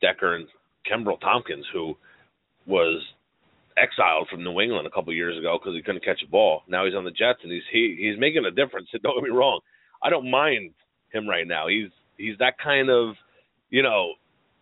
Decker 0.01 0.37
and 0.37 0.47
Kenbrell 0.91 1.21
Thompkins, 1.21 1.67
who 1.73 1.97
was 2.67 3.03
exiled 3.77 4.29
from 4.29 4.45
New 4.45 4.61
England 4.61 4.87
a 4.87 4.91
couple 4.91 5.13
years 5.13 5.39
ago 5.39 5.59
because 5.59 5.75
he 5.75 5.83
couldn't 5.83 6.05
catch 6.05 6.23
a 6.27 6.31
ball. 6.31 6.63
Now 6.69 6.85
he's 6.85 6.95
on 6.95 7.05
the 7.05 7.11
Jets 7.11 7.41
and 7.43 7.53
he's 7.53 7.63
he 7.73 7.97
he's 7.99 8.19
making 8.19 8.45
a 8.45 8.51
difference. 8.51 8.89
Don't 9.03 9.17
get 9.17 9.25
me 9.25 9.37
wrong. 9.37 9.61
I 10.03 10.11
don't 10.11 10.31
mind 10.31 10.75
him 11.13 11.29
right 11.29 11.47
now. 11.47 11.67
He's 11.67 11.91
he's 12.17 12.39
that 12.39 12.55
kind 12.63 12.91
of, 12.91 13.15
you 13.71 13.83
know, 13.83 14.13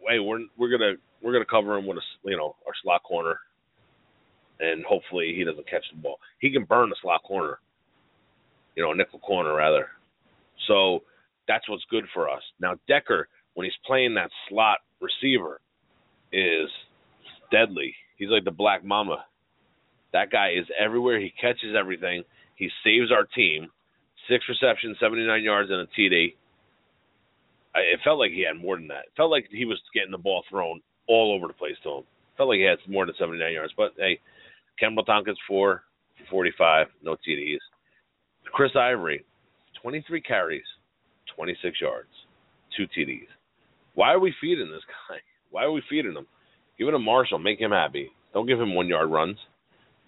hey, 0.08 0.18
we're 0.18 0.40
we're 0.56 0.70
gonna 0.70 0.94
we're 1.22 1.32
gonna 1.32 1.44
cover 1.44 1.76
him 1.76 1.86
with 1.86 1.98
a 1.98 2.28
you 2.28 2.36
know 2.36 2.56
our 2.66 2.72
slot 2.82 3.02
corner, 3.02 3.38
and 4.60 4.84
hopefully 4.84 5.34
he 5.36 5.44
doesn't 5.44 5.68
catch 5.68 5.84
the 5.92 6.00
ball. 6.00 6.18
He 6.38 6.50
can 6.50 6.64
burn 6.64 6.88
the 6.88 6.96
slot 7.02 7.22
corner, 7.22 7.58
you 8.76 8.82
know, 8.82 8.92
a 8.92 8.96
nickel 8.96 9.18
corner 9.18 9.54
rather. 9.54 9.88
So 10.68 11.00
that's 11.46 11.68
what's 11.68 11.84
good 11.90 12.04
for 12.14 12.30
us. 12.30 12.42
Now 12.60 12.76
Decker, 12.88 13.28
when 13.54 13.64
he's 13.64 13.74
playing 13.86 14.14
that 14.14 14.30
slot 14.48 14.78
receiver, 15.00 15.60
is 16.36 16.68
deadly. 17.50 17.94
He's 18.16 18.28
like 18.28 18.44
the 18.44 18.50
black 18.50 18.84
Mamba. 18.84 19.24
That 20.12 20.30
guy 20.30 20.50
is 20.50 20.66
everywhere. 20.78 21.20
He 21.20 21.32
catches 21.40 21.74
everything. 21.78 22.22
He 22.56 22.70
saves 22.84 23.10
our 23.10 23.24
team. 23.24 23.68
Six 24.28 24.44
receptions, 24.48 24.96
79 25.00 25.42
yards, 25.42 25.70
and 25.70 25.80
a 25.80 25.86
TD. 25.86 26.34
It 27.74 28.00
felt 28.02 28.18
like 28.18 28.30
he 28.30 28.44
had 28.44 28.60
more 28.60 28.76
than 28.76 28.88
that. 28.88 29.06
It 29.06 29.12
felt 29.16 29.30
like 29.30 29.46
he 29.50 29.64
was 29.64 29.80
getting 29.94 30.10
the 30.10 30.18
ball 30.18 30.42
thrown 30.48 30.80
all 31.06 31.34
over 31.34 31.46
the 31.46 31.52
place 31.52 31.76
to 31.82 31.90
him. 31.90 32.00
It 32.00 32.36
felt 32.36 32.48
like 32.48 32.58
he 32.58 32.64
had 32.64 32.78
more 32.88 33.06
than 33.06 33.14
79 33.18 33.52
yards. 33.52 33.72
But 33.76 33.92
hey, 33.96 34.18
Kenbrell 34.82 35.06
Thompkins 35.06 35.38
four 35.46 35.84
for 36.18 36.30
45, 36.30 36.86
no 37.02 37.16
TDs. 37.16 37.58
Chris 38.52 38.72
Ivory, 38.74 39.24
23 39.82 40.20
carries, 40.22 40.64
26 41.34 41.80
yards, 41.80 42.08
two 42.76 42.86
TDs. 42.96 43.28
Why 43.94 44.12
are 44.12 44.20
we 44.20 44.34
feeding 44.40 44.70
this 44.70 44.82
guy? 45.08 45.18
Why 45.50 45.64
are 45.64 45.72
we 45.72 45.82
feeding 45.88 46.14
him? 46.14 46.26
Give 46.78 46.88
it 46.88 46.92
to 46.92 46.98
Marshall. 46.98 47.38
Make 47.38 47.60
him 47.60 47.70
happy. 47.70 48.10
Don't 48.32 48.46
give 48.46 48.60
him 48.60 48.74
one 48.74 48.88
yard 48.88 49.10
runs. 49.10 49.38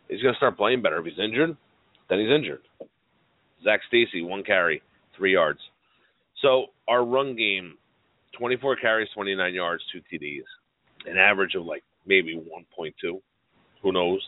He's 0.09 0.23
going 0.23 0.35
to 0.35 0.39
start 0.39 0.57
playing 0.57 0.83
better. 0.83 0.99
If 0.99 1.07
he's 1.07 1.19
injured, 1.19 1.57
then 2.09 2.21
he's 2.21 2.31
injured. 2.31 2.63
Zac 3.65 3.81
Stacy, 3.89 4.23
one 4.23 4.43
carry, 4.43 4.83
three 5.17 5.33
yards. 5.33 5.61
So 6.43 6.67
our 6.87 7.05
run 7.05 7.37
game, 7.37 7.75
24 8.39 8.77
carries, 8.77 9.09
29 9.15 9.55
yards, 9.55 9.83
two 9.93 10.01
TDs, 10.13 10.45
an 11.07 11.19
average 11.19 11.55
of 11.55 11.65
like 11.65 11.83
maybe 12.07 12.37
1.2. 12.37 12.93
Who 13.83 13.93
knows? 13.93 14.21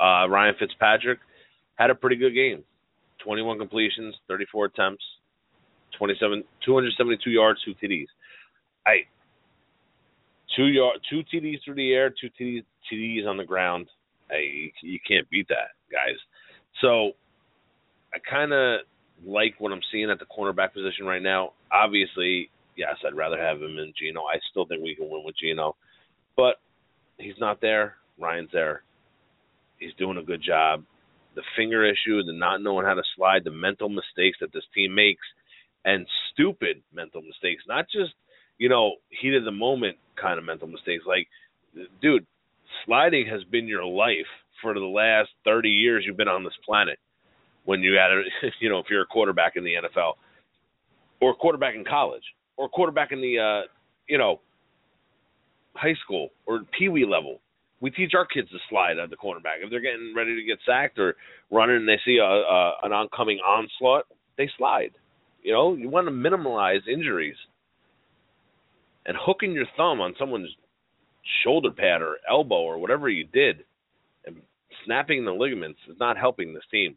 Uh, 0.00 0.28
Ryan 0.28 0.54
Fitzpatrick 0.58 1.18
had 1.76 1.90
a 1.90 1.94
pretty 1.94 2.16
good 2.16 2.34
game. 2.34 2.64
21 3.24 3.58
completions, 3.58 4.14
34 4.28 4.66
attempts, 4.66 5.04
27, 5.98 6.44
272 6.64 7.30
yards, 7.30 7.60
two 7.64 7.74
TDs. 7.74 8.06
I 8.86 9.04
two 10.56 10.66
yard, 10.66 10.98
two 11.08 11.22
TDs 11.32 11.58
through 11.64 11.74
the 11.74 11.92
air, 11.92 12.10
two 12.10 12.30
TDs, 12.40 12.64
TDs 12.90 13.26
on 13.26 13.36
the 13.36 13.44
ground. 13.44 13.86
You, 14.30 14.70
you 14.82 14.98
can't 15.06 15.28
beat 15.30 15.48
that, 15.48 15.76
guys. 15.92 16.16
So 16.80 17.12
I 18.12 18.18
kind 18.28 18.52
of 18.52 18.80
like 19.24 19.54
what 19.58 19.72
I'm 19.72 19.80
seeing 19.92 20.10
at 20.10 20.18
the 20.18 20.26
cornerback 20.26 20.72
position 20.72 21.06
right 21.06 21.22
now. 21.22 21.52
Obviously, 21.72 22.50
yes, 22.76 22.96
I'd 23.06 23.16
rather 23.16 23.40
have 23.40 23.58
him 23.58 23.78
in 23.78 23.92
Geno. 24.00 24.22
I 24.22 24.38
still 24.50 24.66
think 24.66 24.82
we 24.82 24.96
can 24.96 25.08
win 25.08 25.22
with 25.24 25.36
Geno, 25.40 25.76
but 26.36 26.56
he's 27.18 27.38
not 27.38 27.60
there. 27.60 27.96
Ryan's 28.18 28.50
there. 28.52 28.82
He's 29.78 29.94
doing 29.98 30.18
a 30.18 30.22
good 30.22 30.42
job. 30.42 30.84
The 31.34 31.42
finger 31.56 31.84
issue, 31.84 32.22
the 32.22 32.32
not 32.32 32.62
knowing 32.62 32.86
how 32.86 32.94
to 32.94 33.02
slide, 33.14 33.44
the 33.44 33.50
mental 33.50 33.90
mistakes 33.90 34.38
that 34.40 34.52
this 34.52 34.64
team 34.74 34.94
makes, 34.94 35.24
and 35.84 36.06
stupid 36.32 36.82
mental 36.94 37.20
mistakes, 37.20 37.62
not 37.68 37.86
just 37.92 38.12
you 38.58 38.68
know 38.68 38.94
heat 39.08 39.34
of 39.34 39.44
the 39.44 39.52
moment 39.52 39.96
kind 40.20 40.38
of 40.38 40.44
mental 40.44 40.68
mistakes. 40.68 41.04
Like, 41.06 41.28
dude, 42.00 42.26
sliding 42.84 43.26
has 43.26 43.44
been 43.44 43.66
your 43.68 43.84
life 43.84 44.26
for 44.62 44.74
the 44.74 44.80
last 44.80 45.30
30 45.44 45.68
years 45.68 46.04
you've 46.06 46.16
been 46.16 46.28
on 46.28 46.44
this 46.44 46.56
planet. 46.64 46.98
When 47.64 47.80
you 47.80 47.94
had, 47.94 48.10
a, 48.10 48.22
you 48.60 48.68
know, 48.68 48.78
if 48.78 48.86
you're 48.90 49.02
a 49.02 49.06
quarterback 49.06 49.52
in 49.56 49.64
the 49.64 49.74
NFL, 49.74 50.14
or 51.20 51.30
a 51.32 51.34
quarterback 51.34 51.74
in 51.74 51.84
college, 51.84 52.22
or 52.56 52.66
a 52.66 52.68
quarterback 52.68 53.12
in 53.12 53.20
the, 53.20 53.38
uh, 53.38 53.68
you 54.08 54.18
know, 54.18 54.40
high 55.74 55.94
school 56.04 56.30
or 56.46 56.62
pee 56.78 56.88
wee 56.88 57.04
level, 57.04 57.40
we 57.80 57.90
teach 57.90 58.12
our 58.14 58.26
kids 58.26 58.48
to 58.50 58.56
slide 58.70 58.98
at 58.98 59.10
the 59.10 59.16
cornerback. 59.16 59.62
If 59.62 59.70
they're 59.70 59.80
getting 59.80 60.14
ready 60.16 60.34
to 60.34 60.42
get 60.42 60.58
sacked 60.64 60.98
or 60.98 61.16
running 61.50 61.76
and 61.76 61.88
they 61.88 61.98
see 62.04 62.16
a, 62.16 62.24
a 62.24 62.72
an 62.84 62.92
oncoming 62.92 63.38
onslaught, 63.38 64.06
they 64.38 64.48
slide. 64.56 64.92
You 65.42 65.52
know, 65.52 65.74
you 65.74 65.90
want 65.90 66.06
to 66.06 66.10
minimize 66.10 66.80
injuries 66.90 67.36
and 69.06 69.16
hooking 69.18 69.52
your 69.52 69.66
thumb 69.76 70.00
on 70.00 70.14
someone's 70.18 70.54
shoulder 71.42 71.70
pad 71.70 72.02
or 72.02 72.16
elbow 72.28 72.60
or 72.60 72.78
whatever 72.78 73.08
you 73.08 73.24
did 73.24 73.64
and 74.26 74.36
snapping 74.84 75.24
the 75.24 75.32
ligaments 75.32 75.78
is 75.88 75.96
not 75.98 76.18
helping 76.18 76.52
this 76.52 76.64
team. 76.70 76.96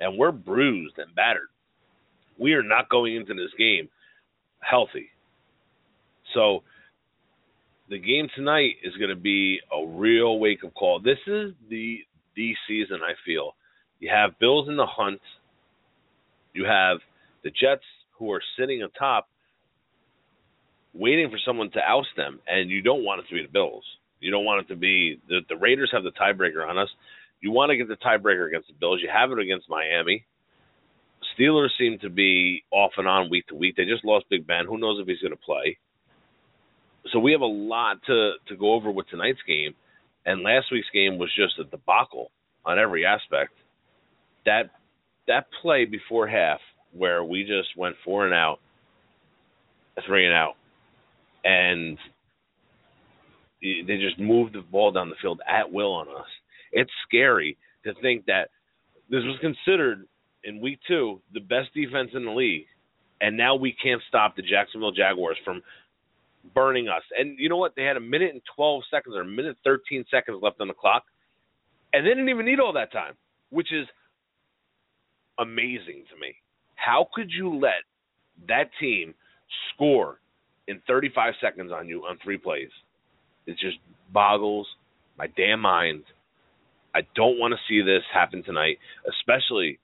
And 0.00 0.18
we're 0.18 0.32
bruised 0.32 0.98
and 0.98 1.14
battered. 1.14 1.48
We 2.38 2.54
are 2.54 2.62
not 2.62 2.88
going 2.88 3.14
into 3.14 3.34
this 3.34 3.52
game 3.56 3.88
healthy. 4.60 5.10
So 6.34 6.62
the 7.88 7.98
game 7.98 8.28
tonight 8.34 8.76
is 8.82 8.96
going 8.96 9.10
to 9.10 9.16
be 9.16 9.60
a 9.72 9.86
real 9.86 10.38
wake 10.38 10.64
up 10.64 10.74
call. 10.74 11.00
This 11.00 11.18
is 11.26 11.52
the 11.68 11.98
the 12.34 12.54
season 12.66 12.98
I 13.04 13.12
feel. 13.24 13.54
You 14.00 14.10
have 14.12 14.38
Bills 14.40 14.68
in 14.68 14.76
the 14.76 14.86
hunt. 14.86 15.20
You 16.52 16.64
have 16.64 16.98
the 17.44 17.50
Jets 17.50 17.84
who 18.18 18.32
are 18.32 18.42
sitting 18.58 18.82
atop 18.82 19.28
waiting 20.94 21.30
for 21.30 21.38
someone 21.44 21.70
to 21.72 21.80
oust 21.80 22.08
them, 22.16 22.40
and 22.46 22.70
you 22.70 22.80
don't 22.80 23.04
want 23.04 23.20
it 23.20 23.28
to 23.28 23.34
be 23.34 23.42
the 23.42 23.52
Bills. 23.52 23.84
You 24.20 24.30
don't 24.30 24.44
want 24.44 24.64
it 24.64 24.68
to 24.72 24.76
be 24.76 25.20
the 25.28 25.40
the 25.48 25.56
Raiders 25.56 25.90
have 25.92 26.04
the 26.04 26.12
tiebreaker 26.12 26.66
on 26.66 26.78
us. 26.78 26.88
You 27.40 27.50
want 27.50 27.70
to 27.70 27.76
get 27.76 27.88
the 27.88 27.96
tiebreaker 27.96 28.48
against 28.48 28.68
the 28.68 28.74
Bills. 28.74 29.00
You 29.02 29.10
have 29.12 29.30
it 29.32 29.38
against 29.38 29.68
Miami. 29.68 30.24
Steelers 31.38 31.70
seem 31.78 31.98
to 31.98 32.08
be 32.08 32.64
off 32.70 32.92
and 32.96 33.08
on 33.08 33.28
week 33.28 33.46
to 33.48 33.54
week. 33.54 33.76
They 33.76 33.84
just 33.84 34.04
lost 34.04 34.26
Big 34.30 34.46
Ben. 34.46 34.66
Who 34.66 34.78
knows 34.78 35.00
if 35.00 35.06
he's 35.06 35.20
going 35.20 35.32
to 35.32 35.36
play? 35.36 35.78
So 37.12 37.18
we 37.18 37.32
have 37.32 37.42
a 37.42 37.46
lot 37.46 38.02
to 38.06 38.32
to 38.48 38.56
go 38.56 38.72
over 38.72 38.90
with 38.90 39.08
tonight's 39.08 39.42
game, 39.46 39.74
and 40.24 40.42
last 40.42 40.72
week's 40.72 40.88
game 40.92 41.18
was 41.18 41.30
just 41.36 41.58
a 41.58 41.64
debacle 41.64 42.30
on 42.64 42.78
every 42.78 43.04
aspect. 43.04 43.52
That 44.46 44.70
that 45.26 45.46
play 45.60 45.84
before 45.84 46.26
half 46.26 46.60
where 46.92 47.24
we 47.24 47.42
just 47.42 47.76
went 47.76 47.96
four 48.04 48.24
and 48.24 48.34
out, 48.34 48.60
three 50.06 50.24
and 50.24 50.34
out, 50.34 50.54
and 51.44 51.98
they 53.62 53.98
just 53.98 54.18
moved 54.18 54.54
the 54.54 54.60
ball 54.60 54.90
down 54.92 55.08
the 55.08 55.14
field 55.22 55.40
at 55.48 55.70
will 55.70 55.92
on 55.92 56.08
us. 56.08 56.26
It's 56.72 56.90
scary 57.06 57.56
to 57.84 57.94
think 58.02 58.26
that 58.26 58.50
this 59.10 59.22
was 59.24 59.38
considered 59.40 60.06
in 60.42 60.60
week 60.60 60.80
two 60.86 61.20
the 61.32 61.40
best 61.40 61.72
defense 61.74 62.10
in 62.14 62.24
the 62.24 62.30
league, 62.30 62.66
and 63.20 63.36
now 63.36 63.54
we 63.54 63.72
can't 63.72 64.02
stop 64.08 64.36
the 64.36 64.42
Jacksonville 64.42 64.92
Jaguars 64.92 65.36
from 65.44 65.62
burning 66.54 66.88
us. 66.88 67.02
And 67.18 67.38
you 67.38 67.48
know 67.48 67.56
what? 67.56 67.74
They 67.76 67.84
had 67.84 67.96
a 67.96 68.00
minute 68.00 68.32
and 68.32 68.42
12 68.54 68.82
seconds 68.90 69.14
or 69.16 69.22
a 69.22 69.26
minute 69.26 69.56
13 69.64 70.04
seconds 70.10 70.40
left 70.42 70.60
on 70.60 70.68
the 70.68 70.74
clock, 70.74 71.04
and 71.92 72.04
they 72.04 72.10
didn't 72.10 72.28
even 72.28 72.44
need 72.44 72.60
all 72.60 72.72
that 72.74 72.92
time, 72.92 73.14
which 73.50 73.72
is 73.72 73.86
amazing 75.38 76.04
to 76.12 76.20
me. 76.20 76.34
How 76.74 77.08
could 77.14 77.30
you 77.30 77.58
let 77.58 77.84
that 78.48 78.70
team 78.80 79.14
score 79.72 80.18
in 80.68 80.80
35 80.86 81.34
seconds 81.40 81.72
on 81.72 81.88
you 81.88 82.02
on 82.02 82.18
three 82.22 82.38
plays. 82.38 82.70
It 83.46 83.58
just 83.58 83.78
boggles 84.12 84.66
my 85.18 85.26
damn 85.36 85.60
mind. 85.60 86.04
I 86.94 87.02
don't 87.14 87.38
want 87.38 87.52
to 87.52 87.58
see 87.68 87.82
this 87.82 88.02
happen 88.12 88.42
tonight, 88.42 88.78
especially 89.08 89.78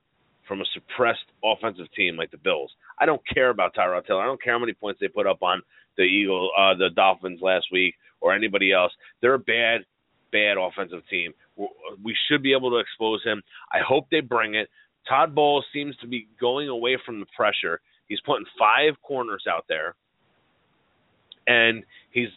from 0.46 0.60
a 0.60 0.64
suppressed 0.74 1.24
offensive 1.44 1.86
team 1.94 2.16
like 2.16 2.30
the 2.30 2.38
Bills. 2.38 2.72
I 2.98 3.06
don't 3.06 3.22
care 3.32 3.50
about 3.50 3.74
Tyrod 3.74 4.06
Taylor. 4.06 4.22
I 4.22 4.26
don't 4.26 4.42
care 4.42 4.52
how 4.52 4.58
many 4.58 4.72
points 4.72 5.00
they 5.00 5.08
put 5.08 5.26
up 5.26 5.42
on 5.42 5.62
the 5.96 6.02
Eagle, 6.02 6.50
uh, 6.56 6.74
the 6.74 6.90
Dolphins 6.94 7.40
last 7.42 7.66
week, 7.72 7.94
or 8.20 8.34
anybody 8.34 8.72
else. 8.72 8.92
They're 9.20 9.34
a 9.34 9.38
bad, 9.38 9.82
bad 10.32 10.56
offensive 10.56 11.02
team. 11.08 11.32
We 12.02 12.16
should 12.28 12.42
be 12.42 12.52
able 12.52 12.70
to 12.70 12.78
expose 12.78 13.22
him. 13.24 13.42
I 13.72 13.78
hope 13.86 14.06
they 14.10 14.20
bring 14.20 14.54
it. 14.54 14.68
Todd 15.08 15.34
Bowles 15.34 15.64
seems 15.72 15.96
to 15.98 16.06
be 16.06 16.28
going 16.40 16.68
away 16.68 16.98
from 17.04 17.20
the 17.20 17.26
pressure. 17.36 17.80
He's 18.08 18.20
putting 18.20 18.46
five 18.58 18.94
corners 19.02 19.44
out 19.48 19.64
there 19.68 19.94
and 21.50 21.84
he's 22.12 22.28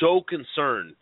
so 0.00 0.22
concerned 0.26 0.94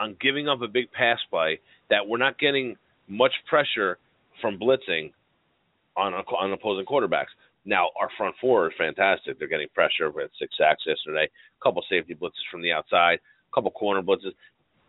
on 0.00 0.16
giving 0.20 0.48
up 0.48 0.60
a 0.62 0.68
big 0.68 0.90
pass 0.92 1.18
play 1.30 1.60
that 1.90 2.06
we're 2.08 2.18
not 2.18 2.38
getting 2.38 2.76
much 3.08 3.32
pressure 3.48 3.98
from 4.40 4.58
blitzing 4.58 5.12
on 5.96 6.12
on 6.14 6.52
opposing 6.52 6.84
quarterbacks. 6.84 7.32
Now 7.64 7.84
our 8.00 8.10
front 8.18 8.34
four 8.40 8.68
is 8.68 8.74
fantastic. 8.76 9.38
They're 9.38 9.48
getting 9.48 9.68
pressure. 9.74 10.10
We 10.10 10.22
had 10.22 10.30
six 10.38 10.50
sacks 10.58 10.82
yesterday, 10.86 11.26
a 11.28 11.62
couple 11.62 11.82
safety 11.88 12.14
blitzes 12.14 12.46
from 12.50 12.62
the 12.62 12.72
outside, 12.72 13.18
a 13.20 13.54
couple 13.54 13.70
corner 13.70 14.02
blitzes. 14.02 14.34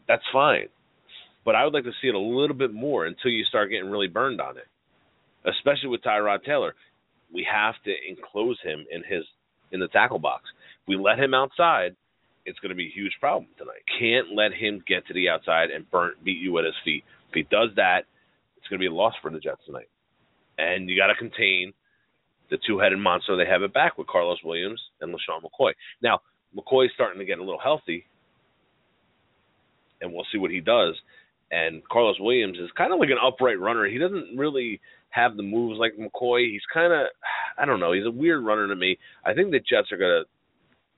That's 0.07 0.23
fine. 0.33 0.69
but 1.45 1.55
I 1.55 1.63
would 1.63 1.73
like 1.73 1.85
to 1.85 1.93
see 2.01 2.09
it 2.09 2.15
a 2.15 2.19
little 2.19 2.55
bit 2.55 2.73
more 2.73 3.05
until 3.05 3.31
you 3.31 3.43
start 3.45 3.69
getting 3.69 3.89
really 3.89 4.07
burned 4.07 4.41
on 4.41 4.57
it, 4.57 4.67
especially 5.45 5.89
with 5.89 6.01
Tyrod 6.01 6.43
Taylor. 6.43 6.75
We 7.33 7.47
have 7.51 7.75
to 7.85 7.93
enclose 8.09 8.59
him 8.63 8.85
in 8.91 9.01
his 9.03 9.23
in 9.71 9.79
the 9.79 9.87
tackle 9.87 10.19
box. 10.19 10.43
If 10.83 10.87
we 10.89 10.97
let 10.97 11.19
him 11.19 11.33
outside, 11.33 11.95
it's 12.47 12.59
going 12.59 12.69
to 12.69 12.75
be 12.75 12.87
a 12.87 12.95
huge 12.95 13.11
problem 13.19 13.47
tonight. 13.57 13.83
Can't 13.99 14.33
let 14.33 14.53
him 14.53 14.81
get 14.87 15.05
to 15.07 15.13
the 15.13 15.29
outside 15.29 15.69
and 15.69 15.89
burn 15.91 16.13
beat 16.23 16.39
you 16.39 16.57
at 16.57 16.65
his 16.65 16.73
feet. 16.83 17.03
If 17.29 17.35
he 17.35 17.43
does 17.43 17.69
that, 17.75 18.03
it's 18.57 18.67
going 18.67 18.79
to 18.79 18.83
be 18.83 18.87
a 18.87 18.95
loss 18.95 19.13
for 19.21 19.29
the 19.29 19.39
Jets 19.39 19.61
tonight. 19.65 19.89
And 20.57 20.89
you 20.89 20.97
got 20.97 21.07
to 21.07 21.15
contain 21.15 21.73
the 22.49 22.57
two-headed 22.65 22.97
monster 22.97 23.35
they 23.35 23.45
have 23.45 23.61
it 23.63 23.73
back 23.73 23.97
with 23.97 24.07
Carlos 24.07 24.39
Williams 24.43 24.81
and 25.01 25.13
LeSean 25.13 25.43
McCoy. 25.43 25.73
Now, 26.01 26.21
McCoy's 26.57 26.91
starting 26.95 27.19
to 27.19 27.25
get 27.25 27.39
a 27.39 27.43
little 27.43 27.59
healthy, 27.59 28.05
and 30.01 30.13
we'll 30.13 30.25
see 30.31 30.37
what 30.37 30.51
he 30.51 30.61
does. 30.61 30.95
And 31.51 31.81
Carlos 31.89 32.19
Williams 32.19 32.57
is 32.59 32.69
kind 32.77 32.93
of 32.93 32.99
like 32.99 33.09
an 33.09 33.17
upright 33.23 33.59
runner. 33.59 33.85
He 33.85 33.97
doesn't 33.97 34.37
really 34.37 34.79
have 35.09 35.35
the 35.35 35.43
moves 35.43 35.79
like 35.79 35.93
McCoy. 35.97 36.49
He's 36.49 36.61
kind 36.73 36.93
of, 36.93 37.07
I 37.57 37.65
don't 37.65 37.81
know, 37.81 37.91
he's 37.91 38.05
a 38.05 38.11
weird 38.11 38.43
runner 38.43 38.67
to 38.67 38.75
me. 38.75 38.97
I 39.25 39.33
think 39.33 39.51
the 39.51 39.59
Jets 39.59 39.91
are 39.91 39.97
going 39.97 40.23
to 40.23 40.29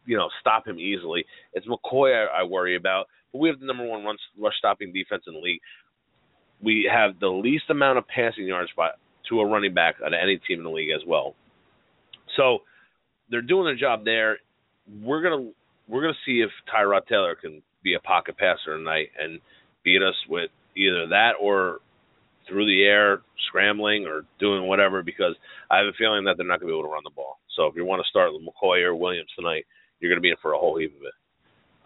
you 0.05 0.17
know, 0.17 0.29
stop 0.39 0.67
him 0.67 0.79
easily. 0.79 1.25
It's 1.53 1.67
McCoy 1.67 2.13
I, 2.15 2.41
I 2.41 2.43
worry 2.43 2.75
about, 2.75 3.07
but 3.31 3.39
we 3.39 3.49
have 3.49 3.59
the 3.59 3.65
number 3.65 3.85
one 3.85 4.03
run, 4.03 4.17
rush 4.38 4.57
stopping 4.57 4.93
defense 4.93 5.23
in 5.27 5.33
the 5.33 5.39
league. 5.39 5.62
We 6.62 6.89
have 6.91 7.19
the 7.19 7.27
least 7.29 7.65
amount 7.69 7.97
of 7.97 8.07
passing 8.07 8.45
yards 8.45 8.69
by, 8.75 8.89
to 9.29 9.39
a 9.39 9.45
running 9.45 9.73
back 9.73 9.95
on 10.03 10.13
any 10.13 10.38
team 10.38 10.59
in 10.59 10.63
the 10.63 10.69
league 10.69 10.91
as 10.91 11.01
well. 11.07 11.35
So 12.35 12.59
they're 13.29 13.41
doing 13.41 13.65
their 13.65 13.75
job 13.75 14.05
there. 14.05 14.38
We're 15.01 15.21
gonna 15.21 15.51
we're 15.88 16.01
gonna 16.01 16.13
see 16.25 16.41
if 16.41 16.49
Tyrod 16.73 17.07
Taylor 17.07 17.35
can 17.35 17.62
be 17.83 17.93
a 17.93 17.99
pocket 17.99 18.38
passer 18.38 18.77
tonight 18.77 19.09
and 19.19 19.39
beat 19.83 20.01
us 20.01 20.15
with 20.27 20.49
either 20.75 21.07
that 21.07 21.33
or 21.39 21.79
through 22.47 22.65
the 22.65 22.83
air, 22.83 23.21
scrambling 23.47 24.05
or 24.05 24.25
doing 24.39 24.67
whatever. 24.67 25.03
Because 25.03 25.35
I 25.69 25.77
have 25.77 25.88
a 25.88 25.97
feeling 25.97 26.25
that 26.25 26.38
they're 26.38 26.47
not 26.47 26.59
gonna 26.59 26.71
be 26.71 26.77
able 26.77 26.88
to 26.88 26.93
run 26.93 27.03
the 27.03 27.12
ball. 27.12 27.39
So 27.55 27.67
if 27.67 27.75
you 27.75 27.85
want 27.85 28.01
to 28.03 28.09
start 28.09 28.31
with 28.33 28.41
McCoy 28.41 28.83
or 28.83 28.95
Williams 28.95 29.29
tonight, 29.38 29.65
you're 29.99 30.09
going 30.09 30.17
to 30.17 30.25
be 30.25 30.31
in 30.31 30.41
for 30.41 30.53
a 30.53 30.57
whole 30.57 30.77
heap 30.77 30.95
of 30.95 31.03
it. 31.03 31.13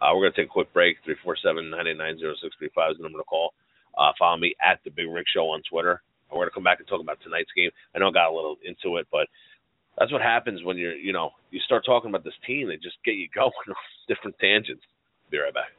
Uh, 0.01 0.11
we're 0.13 0.23
going 0.27 0.33
to 0.33 0.41
take 0.41 0.49
a 0.49 0.53
quick 0.53 0.71
break. 0.73 0.97
347 1.05 1.69
989 1.69 2.19
0635 2.19 2.91
is 2.91 2.97
the 2.97 3.03
number 3.03 3.19
to 3.19 3.23
call. 3.23 3.53
Uh, 3.97 4.11
follow 4.17 4.37
me 4.37 4.55
at 4.59 4.79
The 4.83 4.91
Big 4.91 5.07
Rig 5.07 5.25
Show 5.31 5.47
on 5.49 5.61
Twitter. 5.69 6.01
And 6.29 6.35
we're 6.35 6.45
going 6.45 6.49
to 6.49 6.55
come 6.55 6.67
back 6.67 6.79
and 6.79 6.87
talk 6.87 7.01
about 7.01 7.21
tonight's 7.23 7.53
game. 7.55 7.69
I 7.95 7.99
know 7.99 8.09
I 8.09 8.11
got 8.11 8.31
a 8.31 8.35
little 8.35 8.57
into 8.65 8.97
it, 8.97 9.07
but 9.11 9.27
that's 9.97 10.11
what 10.11 10.21
happens 10.21 10.63
when 10.63 10.77
you're, 10.77 10.95
you 10.95 11.13
know, 11.13 11.31
you 11.51 11.59
start 11.61 11.85
talking 11.85 12.09
about 12.09 12.23
this 12.23 12.37
team. 12.45 12.67
They 12.67 12.77
just 12.77 12.97
get 13.05 13.15
you 13.15 13.29
going 13.35 13.51
on 13.69 13.75
different 14.07 14.37
tangents. 14.39 14.83
Be 15.29 15.37
right 15.37 15.53
back. 15.53 15.71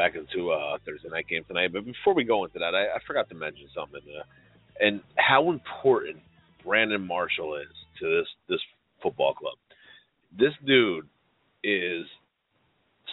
Back 0.00 0.14
into 0.16 0.50
uh, 0.50 0.78
Thursday 0.86 1.10
night 1.10 1.28
game 1.28 1.44
tonight. 1.46 1.74
But 1.74 1.84
before 1.84 2.14
we 2.14 2.24
go 2.24 2.44
into 2.46 2.58
that, 2.58 2.74
I, 2.74 2.84
I 2.96 2.98
forgot 3.06 3.28
to 3.28 3.34
mention 3.34 3.68
something, 3.74 4.00
uh, 4.18 4.24
and 4.80 5.02
how 5.16 5.50
important 5.50 6.16
Brandon 6.64 7.06
Marshall 7.06 7.56
is 7.56 7.76
to 7.98 8.04
this 8.08 8.28
this 8.48 8.60
football 9.02 9.34
club. 9.34 9.56
This 10.38 10.54
dude 10.66 11.06
is 11.62 12.06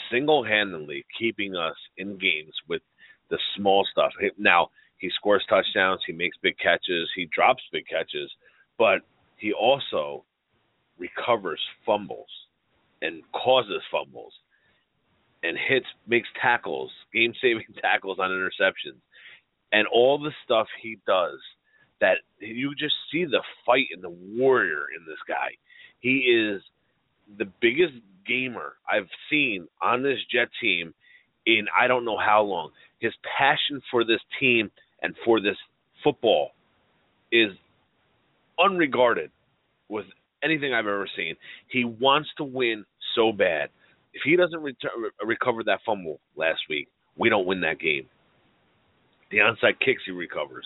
single-handedly 0.10 1.04
keeping 1.20 1.56
us 1.58 1.76
in 1.98 2.18
games 2.18 2.54
with 2.70 2.82
the 3.30 3.38
small 3.58 3.86
stuff. 3.92 4.14
Now 4.38 4.70
he 4.98 5.10
scores 5.14 5.44
touchdowns, 5.50 6.00
he 6.08 6.14
makes 6.14 6.38
big 6.42 6.56
catches, 6.58 7.10
he 7.16 7.28
drops 7.36 7.64
big 7.74 7.86
catches, 7.90 8.32
but 8.78 9.00
he 9.36 9.52
also 9.52 10.24
recovers 10.98 11.60
fumbles 11.86 12.30
and 13.02 13.24
causes 13.34 13.82
fumbles 13.92 14.34
and 15.44 15.58
hits, 15.58 15.86
makes 16.08 16.28
tackles, 16.42 16.92
game 17.14 17.34
saving 17.42 17.66
tackles 17.82 18.20
on 18.20 18.30
interceptions, 18.30 19.00
and 19.72 19.88
all 19.88 20.18
the 20.18 20.32
stuff 20.46 20.68
he 20.82 20.98
does 21.06 21.40
that 22.00 22.18
you 22.40 22.74
just 22.78 22.94
see 23.12 23.26
the 23.26 23.42
fight 23.66 23.88
and 23.92 24.04
the 24.04 24.10
warrior 24.10 24.86
in 24.98 25.06
this 25.06 25.18
guy. 25.28 25.50
He 26.00 26.18
is 26.18 26.62
the 27.38 27.52
biggest 27.60 27.94
gamer 28.28 28.74
I've 28.90 29.10
seen 29.30 29.68
on 29.82 30.04
this 30.04 30.20
Jet 30.32 30.50
team 30.62 30.94
in 31.46 31.66
I 31.76 31.88
don't 31.88 32.06
know 32.06 32.18
how 32.18 32.44
long. 32.44 32.72
His 33.00 33.14
passion 33.38 33.82
for 33.90 34.04
this 34.04 34.20
team 34.40 34.70
and 35.02 35.16
for 35.26 35.40
this 35.40 35.58
football 36.04 36.52
is 37.32 37.52
unregarded 38.60 39.32
with 39.90 40.06
anything 40.44 40.74
I've 40.74 40.88
ever 40.88 41.08
seen. 41.16 41.36
He 41.70 41.86
wants 41.86 42.30
to 42.38 42.44
win 42.44 42.86
so 43.16 43.32
bad. 43.32 43.70
If 44.18 44.24
he 44.26 44.36
doesn't 44.36 44.64
return, 44.64 44.90
recover 45.24 45.64
that 45.66 45.82
fumble 45.86 46.20
last 46.36 46.62
week, 46.72 46.88
we 47.20 47.30
don't 47.30 47.46
win 47.46 47.62
that 47.62 47.80
game. 47.80 48.08
The 49.30 49.38
onside 49.38 49.78
kicks 49.80 50.02
he 50.08 50.12
recovers. 50.12 50.66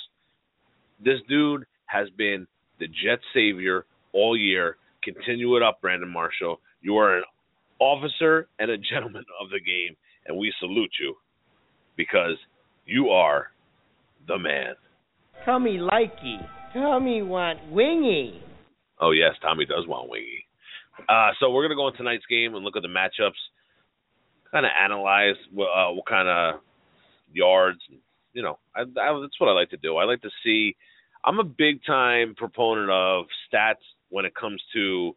This 1.03 1.19
dude 1.27 1.65
has 1.87 2.07
been 2.17 2.47
the 2.79 2.87
Jet 2.87 3.19
savior 3.33 3.85
all 4.13 4.37
year. 4.37 4.77
Continue 5.03 5.57
it 5.57 5.63
up, 5.63 5.81
Brandon 5.81 6.07
Marshall. 6.07 6.61
You 6.81 6.95
are 6.95 7.17
an 7.17 7.23
officer 7.79 8.47
and 8.57 8.71
a 8.71 8.77
gentleman 8.77 9.25
of 9.41 9.49
the 9.49 9.59
game, 9.59 9.97
and 10.27 10.37
we 10.37 10.53
salute 10.61 10.91
you 11.01 11.15
because 11.97 12.37
you 12.85 13.09
are 13.09 13.47
the 14.29 14.39
man. 14.39 14.75
Tommy 15.43 15.77
likey. 15.77 16.37
Tommy 16.73 17.21
want 17.21 17.59
wingy. 17.69 18.41
Oh 19.01 19.11
yes, 19.11 19.33
Tommy 19.41 19.65
does 19.65 19.85
want 19.87 20.09
wingy. 20.09 20.40
Uh, 21.09 21.31
so 21.39 21.51
we're 21.51 21.63
gonna 21.63 21.75
go 21.75 21.87
in 21.87 21.95
tonight's 21.95 22.25
game 22.29 22.55
and 22.55 22.63
look 22.63 22.75
at 22.75 22.81
the 22.83 22.87
matchups. 22.87 23.39
kind 24.51 24.65
of 24.65 24.71
analyze 24.79 25.35
what, 25.51 25.67
uh, 25.67 25.91
what 25.93 26.05
kind 26.05 26.27
of 26.27 26.61
yards. 27.33 27.79
You 28.33 28.43
know, 28.43 28.59
I, 28.75 28.81
I, 28.81 29.19
that's 29.21 29.39
what 29.39 29.49
I 29.49 29.53
like 29.53 29.69
to 29.71 29.77
do. 29.77 29.97
I 29.97 30.05
like 30.05 30.21
to 30.21 30.29
see. 30.43 30.75
I'm 31.23 31.39
a 31.39 31.43
big 31.43 31.83
time 31.85 32.33
proponent 32.35 32.89
of 32.89 33.25
stats 33.47 33.83
when 34.09 34.25
it 34.25 34.33
comes 34.35 34.61
to 34.73 35.15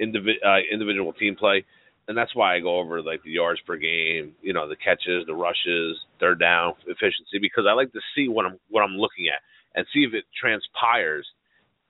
indivi- 0.00 0.44
uh, 0.44 0.60
individual 0.72 1.12
team 1.12 1.36
play, 1.36 1.64
and 2.08 2.16
that's 2.16 2.34
why 2.34 2.54
I 2.54 2.60
go 2.60 2.78
over 2.78 3.02
like 3.02 3.22
the 3.22 3.30
yards 3.30 3.60
per 3.66 3.76
game, 3.76 4.32
you 4.42 4.52
know, 4.52 4.68
the 4.68 4.76
catches, 4.76 5.26
the 5.26 5.34
rushes, 5.34 5.98
third 6.18 6.38
down 6.38 6.74
efficiency, 6.86 7.38
because 7.40 7.64
I 7.68 7.72
like 7.72 7.92
to 7.92 8.00
see 8.14 8.28
what 8.28 8.46
I'm 8.46 8.58
what 8.68 8.82
I'm 8.82 8.96
looking 8.96 9.28
at 9.28 9.40
and 9.74 9.86
see 9.92 10.00
if 10.00 10.14
it 10.14 10.24
transpires 10.38 11.26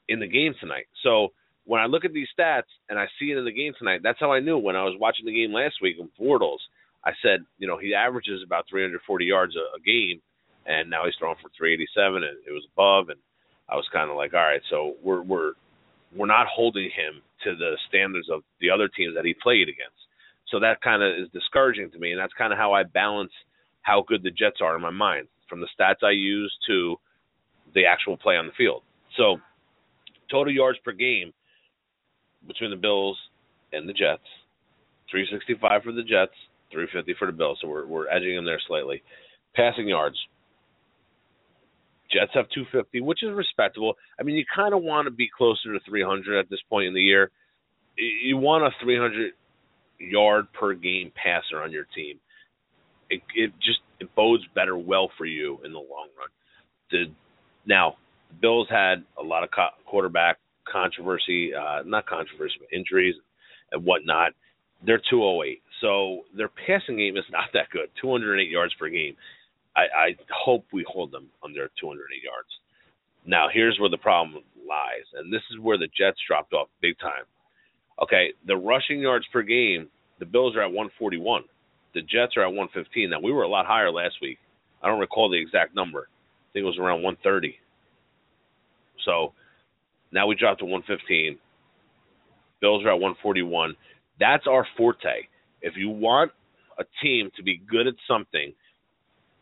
in 0.09 0.21
the 0.21 0.27
game 0.27 0.55
tonight. 0.61 0.87
So 1.03 1.29
when 1.65 1.81
I 1.81 1.87
look 1.87 2.05
at 2.05 2.13
these 2.13 2.29
stats 2.37 2.71
and 2.89 2.99
I 2.99 3.07
see 3.19 3.31
it 3.31 3.39
in 3.39 3.45
the 3.45 3.53
game 3.53 3.73
tonight, 3.79 4.01
that's 4.03 4.21
how 4.21 4.33
I 4.33 4.41
knew 4.41 4.59
when 4.59 4.77
I 4.77 4.85
was 4.85 4.97
watching 4.99 5.27
the 5.27 5.35
game 5.35 5.53
last 5.53 5.77
week 5.83 5.97
in 5.99 6.09
Bortles. 6.21 6.59
I 7.05 7.13
said, 7.23 7.41
you 7.59 7.67
know, 7.67 7.79
he 7.79 7.95
averages 7.95 8.43
about 8.45 8.67
340 8.69 9.25
yards 9.25 9.55
a, 9.57 9.77
a 9.77 9.81
game, 9.81 10.21
and 10.67 10.91
now 10.91 11.05
he's 11.05 11.15
throwing 11.19 11.37
for 11.37 11.51
387, 11.57 12.23
and 12.23 12.37
it 12.47 12.53
was 12.53 12.67
above. 12.75 13.09
And 13.09 13.21
I 13.69 13.77
was 13.77 13.87
kind 13.93 14.11
of 14.11 14.17
like, 14.17 14.35
all 14.35 14.41
right, 14.41 14.61
so 14.69 14.95
we're 15.03 15.23
we're 15.23 15.53
we're 16.15 16.27
not 16.27 16.47
holding 16.49 16.91
him 16.91 17.23
to 17.45 17.57
the 17.57 17.79
standards 17.89 18.29
of 18.31 18.43
the 18.61 18.71
other 18.71 18.89
teams 18.89 19.15
that 19.15 19.25
he 19.25 19.35
played 19.35 19.69
against. 19.69 19.97
So 20.49 20.61
that 20.61 20.83
kind 20.83 21.03
of 21.03 21.15
is 21.17 21.29
discouraging 21.33 21.91
to 21.93 21.99
me, 21.99 22.13
and 22.13 22.21
that's 22.21 22.33
kind 22.37 22.53
of 22.53 22.59
how 22.59 22.73
I 22.73 22.83
balance 22.83 23.33
how 23.83 24.05
good 24.07 24.23
the 24.23 24.31
Jets 24.31 24.61
are 24.61 24.77
in 24.77 24.83
my 24.83 24.91
mind, 24.91 25.29
from 25.49 25.61
the 25.61 25.69
stats 25.79 26.03
I 26.03 26.11
use 26.11 26.53
to 26.67 26.97
the 27.75 27.87
actual 27.87 28.17
play 28.17 28.37
on 28.37 28.47
the 28.47 28.53
field. 28.59 28.83
So 29.17 29.39
total 30.31 30.53
yards 30.53 30.79
per 30.85 30.93
game 30.93 31.33
between 32.47 32.71
the 32.71 32.77
Bills 32.77 33.19
and 33.73 33.89
the 33.89 33.93
Jets, 33.93 34.27
365 35.11 35.83
for 35.83 35.93
the 35.93 36.03
Jets, 36.03 36.35
350 36.73 37.15
for 37.19 37.27
the 37.27 37.33
Bills. 37.37 37.59
So 37.61 37.69
we're 37.69 37.87
we're 37.87 38.09
edging 38.09 38.37
them 38.37 38.45
there 38.45 38.61
slightly. 38.67 39.03
Passing 39.55 39.89
yards. 39.89 40.17
Jets 42.13 42.33
have 42.35 42.49
250, 42.51 43.01
which 43.03 43.23
is 43.23 43.31
respectable. 43.33 43.95
I 44.19 44.25
mean, 44.25 44.35
you 44.35 44.45
kind 44.55 44.75
of 44.75 44.83
want 44.83 45.07
to 45.07 45.13
be 45.13 45.29
closer 45.37 45.73
to 45.73 45.81
300 45.89 46.41
at 46.41 46.51
this 46.51 46.59
point 46.69 46.89
in 46.89 46.95
the 46.95 47.01
year. 47.01 47.31
You 47.97 48.37
want 48.37 48.65
a 48.65 48.71
300 48.83 49.33
yard 49.99 50.47
per 50.53 50.75
game 50.75 51.13
passer 51.15 51.63
on 51.63 51.71
your 51.71 51.87
team. 51.95 52.19
It 53.11 53.23
it 53.35 53.53
just 53.61 53.81
it 54.01 54.15
bodes 54.15 54.45
better 54.55 54.77
well 54.77 55.11
for 55.19 55.27
you 55.27 55.59
in 55.65 55.73
the 55.73 55.79
long 55.79 56.09
run. 56.19 56.29
The 56.91 57.05
now 57.67 57.97
the 58.29 58.37
Bills 58.41 58.69
had 58.71 59.05
a 59.19 59.23
lot 59.23 59.45
of 59.45 59.51
quarterback 59.87 60.39
controversy, 60.71 61.53
uh, 61.55 61.83
not 61.85 62.07
controversy, 62.07 62.55
but 62.59 62.77
injuries 62.77 63.15
and 63.73 63.85
whatnot. 63.85 64.33
They're 64.85 65.03
208, 65.11 65.63
so 65.81 66.23
their 66.35 66.49
passing 66.49 66.97
game 66.97 67.17
is 67.17 67.25
not 67.31 67.51
that 67.53 67.69
good. 67.71 67.91
208 68.01 68.49
yards 68.49 68.73
per 68.79 68.89
game. 68.89 69.15
I, 69.77 69.83
I 69.83 70.17
hope 70.31 70.65
we 70.73 70.85
hold 70.89 71.13
them 71.13 71.29
under 71.45 71.71
208 71.81 72.23
yards. 72.23 72.49
Now, 73.27 73.49
here's 73.53 73.79
where 73.79 73.91
the 73.91 73.99
problem 73.99 74.43
lies, 74.67 75.05
and 75.15 75.33
this 75.33 75.43
is 75.53 75.59
where 75.61 75.77
the 75.77 75.89
Jets 75.89 76.19
dropped 76.27 76.55
off 76.55 76.69
big 76.81 76.99
time. 76.99 77.25
Okay, 78.03 78.33
the 78.47 78.57
rushing 78.57 79.01
yards 79.01 79.27
per 79.33 79.43
game, 79.43 79.89
the 80.19 80.25
Bills 80.25 80.57
are 80.57 80.63
at 80.63 80.73
141. 80.73 81.43
The 81.95 82.01
Jets 82.01 82.37
are 82.37 82.43
at 82.43 82.55
115. 82.55 83.11
Now, 83.11 83.21
we 83.21 83.33
were 83.33 83.43
a 83.43 83.49
lot 83.49 83.67
higher 83.67 83.91
last 83.91 84.17
week. 84.23 84.39
I 84.83 84.89
don't 84.89 85.01
recall 85.01 85.29
the 85.29 85.41
exact 85.41 85.75
number. 85.75 86.09
I 86.09 86.49
think 86.53 86.63
it 86.63 86.67
was 86.67 86.79
around 86.79 87.03
130. 87.03 87.59
So 89.05 89.33
now 90.13 90.27
we 90.27 90.35
dropped 90.35 90.61
to 90.61 90.65
115. 90.65 91.39
Bills 92.61 92.85
are 92.85 92.91
at 92.91 93.01
141. 93.01 93.75
That's 94.19 94.47
our 94.47 94.67
forte. 94.77 95.27
If 95.63 95.75
you 95.77 95.89
want 95.89 96.33
a 96.79 96.85
team 97.03 97.31
to 97.37 97.43
be 97.43 97.61
good 97.71 97.87
at 97.87 97.95
something, 98.07 98.53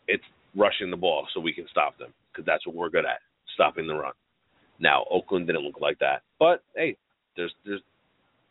it's 0.07 0.25
rushing 0.55 0.91
the 0.91 0.97
ball 0.97 1.27
so 1.33 1.41
we 1.41 1.53
can 1.53 1.67
stop 1.71 1.99
them 1.99 2.13
because 2.33 2.47
that's 2.47 2.67
what 2.67 2.77
we're 2.77 2.91
good 2.91 3.05
at, 3.05 3.21
stopping 3.55 3.87
the 3.87 3.95
run. 3.95 4.13
Now 4.81 5.05
Oakland 5.11 5.47
didn't 5.47 5.63
look 5.63 5.81
like 5.81 5.99
that, 5.99 6.23
but 6.39 6.63
hey, 6.75 6.97
there's 7.37 7.53
there's 7.65 7.81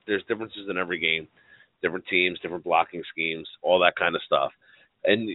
there's 0.06 0.24
differences 0.28 0.68
in 0.70 0.78
every 0.78 1.00
game, 1.00 1.28
different 1.82 2.06
teams, 2.10 2.40
different 2.40 2.64
blocking 2.64 3.04
schemes, 3.12 3.48
all 3.62 3.80
that 3.80 3.96
kind 3.98 4.16
of 4.16 4.22
stuff, 4.24 4.52
and 5.06 5.30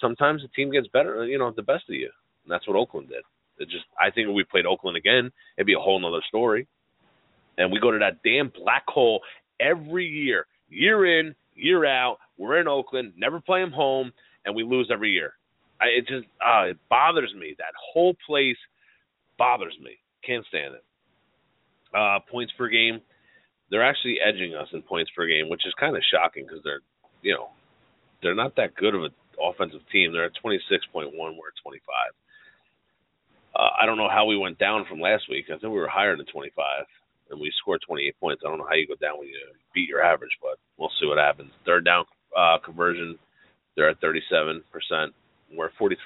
sometimes 0.00 0.42
the 0.42 0.48
team 0.48 0.70
gets 0.70 0.86
better, 0.88 1.26
you 1.26 1.38
know, 1.38 1.50
the 1.50 1.62
best 1.62 1.84
of 1.88 1.94
you, 1.94 2.10
and 2.44 2.52
that's 2.52 2.66
what 2.66 2.76
Oakland 2.76 3.08
did. 3.08 3.22
It 3.58 3.68
just 3.68 3.84
I 4.00 4.10
think 4.10 4.28
if 4.28 4.34
we 4.34 4.44
played 4.44 4.66
Oakland 4.66 4.96
again, 4.96 5.30
it'd 5.56 5.66
be 5.66 5.74
a 5.74 5.78
whole 5.78 6.00
nother 6.00 6.22
story. 6.28 6.66
And 7.56 7.72
we 7.72 7.80
go 7.80 7.90
to 7.90 7.98
that 7.98 8.22
damn 8.22 8.50
black 8.50 8.84
hole 8.86 9.20
every 9.58 10.06
year, 10.06 10.46
year 10.68 11.20
in, 11.20 11.34
year 11.54 11.84
out. 11.84 12.18
We're 12.36 12.60
in 12.60 12.68
Oakland, 12.68 13.14
never 13.16 13.40
play 13.40 13.60
them 13.60 13.72
home, 13.72 14.12
and 14.44 14.54
we 14.54 14.62
lose 14.62 14.90
every 14.92 15.10
year. 15.10 15.32
I, 15.80 15.86
it 15.86 16.06
just 16.06 16.26
uh, 16.44 16.70
it 16.70 16.78
bothers 16.88 17.34
me. 17.38 17.54
That 17.58 17.74
whole 17.92 18.14
place 18.26 18.56
bothers 19.38 19.76
me. 19.82 19.98
Can't 20.24 20.44
stand 20.46 20.74
it. 20.74 20.84
Uh, 21.94 22.18
points 22.30 22.52
per 22.58 22.68
game, 22.68 23.00
they're 23.70 23.84
actually 23.84 24.18
edging 24.20 24.54
us 24.54 24.68
in 24.72 24.82
points 24.82 25.10
per 25.16 25.26
game, 25.26 25.48
which 25.48 25.66
is 25.66 25.72
kind 25.80 25.96
of 25.96 26.02
shocking 26.12 26.44
because 26.44 26.62
they're, 26.62 26.80
you 27.22 27.32
know, 27.32 27.48
they're 28.22 28.34
not 28.34 28.56
that 28.56 28.74
good 28.74 28.94
of 28.94 29.04
an 29.04 29.10
offensive 29.40 29.80
team. 29.90 30.12
They're 30.12 30.26
at 30.26 30.32
26.1, 30.44 31.12
we're 31.14 31.30
at 31.30 31.62
25. 31.62 31.80
Uh, 33.54 33.70
I 33.80 33.86
don't 33.86 33.96
know 33.96 34.08
how 34.08 34.26
we 34.26 34.36
went 34.36 34.58
down 34.58 34.84
from 34.88 35.00
last 35.00 35.24
week. 35.28 35.46
I 35.48 35.58
think 35.58 35.72
we 35.72 35.80
were 35.80 35.88
higher 35.88 36.16
than 36.16 36.26
25, 36.26 36.84
and 37.30 37.40
we 37.40 37.52
scored 37.58 37.80
28 37.86 38.20
points. 38.20 38.42
I 38.44 38.48
don't 38.48 38.58
know 38.58 38.66
how 38.68 38.74
you 38.76 38.86
go 38.86 38.94
down 38.94 39.18
when 39.18 39.28
you 39.28 39.34
beat 39.74 39.88
your 39.88 40.02
average, 40.02 40.36
but 40.40 40.58
we'll 40.76 40.92
see 41.00 41.06
what 41.06 41.18
happens. 41.18 41.50
Third 41.66 41.84
down 41.84 42.04
uh, 42.36 42.58
conversion, 42.64 43.18
they're 43.76 43.90
at 43.90 44.00
37%. 44.00 44.62
We're 45.54 45.66
at 45.66 45.78
43%. 45.80 45.96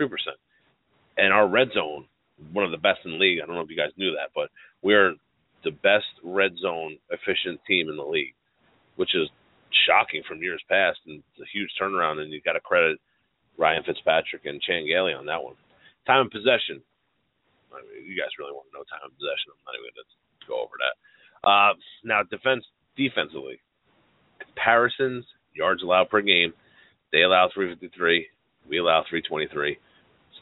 And 1.19 1.33
our 1.33 1.49
red 1.49 1.69
zone, 1.75 2.07
one 2.53 2.65
of 2.65 2.71
the 2.71 2.79
best 2.79 3.01
in 3.05 3.13
the 3.13 3.19
league. 3.19 3.41
I 3.43 3.47
don't 3.47 3.55
know 3.55 3.63
if 3.63 3.71
you 3.71 3.77
guys 3.77 3.93
knew 3.97 4.13
that, 4.13 4.31
but 4.35 4.49
we're 4.83 5.15
the 5.65 5.71
best 5.71 6.07
red 6.23 6.53
zone 6.59 6.97
efficient 7.11 7.61
team 7.67 7.89
in 7.89 7.97
the 7.97 8.05
league, 8.05 8.35
which 8.97 9.15
is 9.15 9.29
shocking 9.87 10.23
from 10.27 10.43
years 10.43 10.63
past 10.69 10.99
and 11.07 11.23
it's 11.33 11.43
a 11.43 11.53
huge 11.53 11.71
turnaround. 11.81 12.19
And 12.21 12.33
you 12.33 12.41
got 12.41 12.53
to 12.53 12.61
credit 12.61 12.99
Ryan 13.59 13.83
Fitzpatrick 13.85 14.45
and 14.45 14.61
Chan 14.61 14.87
Gailey 14.87 15.13
on 15.13 15.27
that 15.27 15.43
one. 15.43 15.55
Time 16.07 16.27
of 16.27 16.33
possession, 16.33 16.83
I 17.73 17.83
mean, 17.83 18.07
you 18.07 18.15
guys 18.15 18.33
really 18.39 18.53
want 18.53 18.69
know 18.73 18.85
time 18.89 19.05
of 19.05 19.17
possession. 19.17 19.53
I'm 19.53 19.65
not 19.65 19.77
even 19.77 19.93
going 19.93 20.05
to 20.05 20.47
go 20.49 20.57
over 20.61 20.77
that. 20.81 20.95
Uh, 21.43 21.73
now, 22.05 22.23
defense 22.23 22.65
defensively, 22.97 23.59
comparisons, 24.39 25.25
yards 25.55 25.83
allowed 25.83 26.11
per 26.11 26.21
game, 26.21 26.53
they 27.13 27.23
allow 27.23 27.49
353. 27.53 28.27
We 28.69 28.79
allow 28.79 29.05
323. 29.09 29.79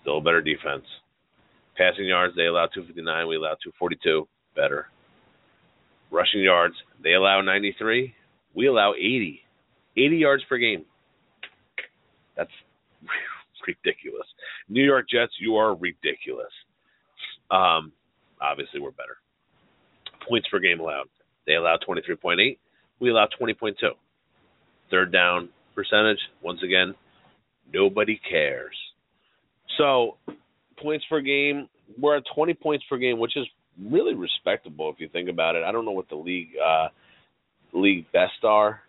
Still 0.01 0.19
a 0.19 0.21
better 0.21 0.41
defense. 0.41 0.85
Passing 1.77 2.07
yards, 2.07 2.35
they 2.37 2.47
allow 2.47 2.67
259. 2.67 3.29
We 3.29 3.37
allow 3.37 3.57
242. 3.63 4.29
Better. 4.55 4.87
Rushing 6.11 6.43
yards, 6.43 6.75
they 7.03 7.15
allow 7.15 7.41
93. 7.41 8.15
We 8.55 8.67
allow 8.67 8.95
80. 8.95 9.41
80 9.97 10.17
yards 10.17 10.43
per 10.49 10.59
game. 10.59 10.85
That's 12.37 12.51
ridiculous. 13.67 14.27
New 14.69 14.85
York 14.85 15.07
Jets, 15.11 15.33
you 15.41 15.57
are 15.57 15.75
ridiculous. 15.75 16.53
Um, 17.51 17.93
obviously, 18.41 18.81
we're 18.81 18.91
better. 18.93 19.17
Points 20.29 20.49
per 20.51 20.59
game 20.59 20.81
allowed. 20.81 21.09
They 21.47 21.55
allow 21.55 21.77
23.8. 21.77 22.59
We 23.01 23.11
allow 23.11 23.27
20.2. 23.41 23.75
Third 24.91 25.13
down 25.13 25.49
percentage, 25.75 26.19
once 26.43 26.61
again, 26.63 26.95
nobody 27.73 28.21
cares. 28.29 28.77
So, 29.79 30.17
points 30.83 31.05
per 31.09 31.21
game, 31.21 31.69
we're 31.99 32.17
at 32.17 32.25
20 32.35 32.55
points 32.55 32.85
per 32.89 32.99
game, 32.99 33.19
which 33.19 33.37
is 33.37 33.47
really 33.89 34.15
respectable 34.15 34.91
if 34.91 35.01
you 35.01 35.09
think 35.09 35.29
about 35.29 35.57
it. 35.57 35.63
I 35.63 35.73
don't 35.73 35.85
know 35.85 35.93
what 35.93 36.09
the 36.09 36.17
league 36.17 36.51
uh, 36.63 36.89
league 37.73 38.11
best 38.13 38.45
are 38.45 38.81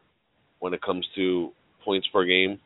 when 0.60 0.74
it 0.74 0.82
comes 0.82 1.08
to 1.16 1.52
points 1.86 2.08
per 2.12 2.26
game, 2.26 2.60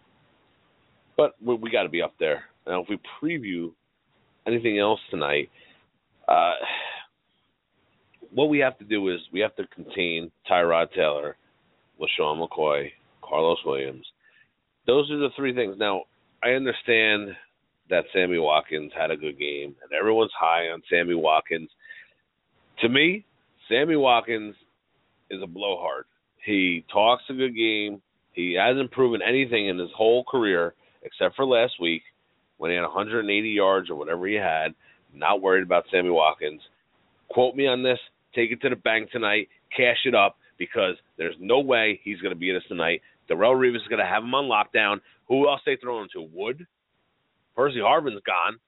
but 1.17 1.35
we, 1.43 1.55
we 1.55 1.71
got 1.71 1.83
to 1.83 1.89
be 1.89 2.01
up 2.01 2.13
there. 2.19 2.45
Now, 2.67 2.81
if 2.81 2.89
we 2.89 2.99
preview 3.21 3.71
anything 4.47 4.79
else 4.79 4.99
tonight, 5.11 5.49
uh, 6.27 6.53
what 8.31 8.49
we 8.49 8.59
have 8.59 8.77
to 8.79 8.85
do 8.85 9.09
is 9.09 9.19
we 9.31 9.39
have 9.39 9.55
to 9.55 9.67
contain 9.67 10.31
Tyrod 10.49 10.91
Taylor, 10.93 11.37
LeSean 11.99 12.45
McCoy, 12.45 12.89
Carlos 13.23 13.59
Williams. 13.65 14.05
Those 14.87 15.09
are 15.11 15.17
the 15.17 15.29
three 15.35 15.53
things. 15.53 15.75
Now, 15.79 16.03
I 16.43 16.49
understand 16.49 17.35
that 17.89 18.05
Sammy 18.13 18.39
Watkins 18.39 18.91
had 18.97 19.11
a 19.11 19.17
good 19.17 19.39
game, 19.39 19.75
and 19.81 19.91
everyone's 19.97 20.31
high 20.37 20.69
on 20.69 20.81
Sammy 20.89 21.15
Watkins. 21.15 21.69
To 22.81 22.89
me, 22.89 23.25
Sammy 23.69 23.95
Watkins 23.95 24.55
is 25.29 25.41
a 25.41 25.47
blowhard. 25.47 26.05
He 26.43 26.85
talks 26.91 27.23
a 27.29 27.33
good 27.33 27.55
game. 27.55 28.01
He 28.33 28.53
hasn't 28.53 28.91
proven 28.91 29.21
anything 29.21 29.67
in 29.67 29.77
his 29.77 29.89
whole 29.95 30.23
career 30.23 30.73
except 31.03 31.35
for 31.35 31.45
last 31.45 31.73
week 31.79 32.03
when 32.57 32.71
he 32.71 32.75
had 32.75 32.83
180 32.83 33.49
yards 33.49 33.89
or 33.89 33.95
whatever 33.95 34.27
he 34.27 34.35
had. 34.35 34.73
Not 35.15 35.41
worried 35.41 35.63
about 35.63 35.85
Sammy 35.91 36.09
Watkins. 36.09 36.61
Quote 37.29 37.55
me 37.55 37.67
on 37.67 37.83
this. 37.83 37.99
Take 38.33 38.51
it 38.51 38.61
to 38.61 38.69
the 38.69 38.75
bank 38.75 39.11
tonight. 39.11 39.47
Cash 39.75 39.99
it 40.05 40.15
up 40.15 40.37
because 40.57 40.95
there's 41.17 41.35
no 41.39 41.59
way 41.59 41.99
he's 42.03 42.19
going 42.19 42.33
to 42.33 42.39
beat 42.39 42.55
us 42.55 42.63
tonight. 42.67 43.01
Darrelle 43.29 43.55
Revis 43.55 43.77
is 43.77 43.87
going 43.89 43.99
to 43.99 44.05
have 44.05 44.23
him 44.23 44.35
on 44.35 44.45
lockdown. 44.45 44.99
Who 45.27 45.47
else 45.49 45.61
they 45.65 45.77
throwing 45.77 46.07
to? 46.13 46.21
Wood. 46.21 46.67
Percy 47.55 47.79
Harvin's 47.81 48.21
gone. 48.25 48.59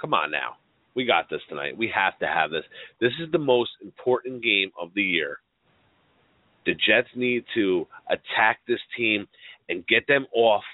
Come 0.00 0.12
on 0.12 0.30
now. 0.30 0.56
We 0.94 1.04
got 1.04 1.30
this 1.30 1.40
tonight. 1.48 1.76
We 1.76 1.90
have 1.94 2.18
to 2.18 2.26
have 2.26 2.50
this. 2.50 2.64
This 3.00 3.12
is 3.20 3.30
the 3.30 3.38
most 3.38 3.70
important 3.82 4.42
game 4.42 4.70
of 4.80 4.90
the 4.94 5.02
year. 5.02 5.38
The 6.64 6.72
Jets 6.72 7.08
need 7.14 7.44
to 7.54 7.86
attack 8.08 8.60
this 8.66 8.80
team 8.96 9.28
and 9.68 9.86
get 9.86 10.06
them 10.08 10.26
off 10.34 10.64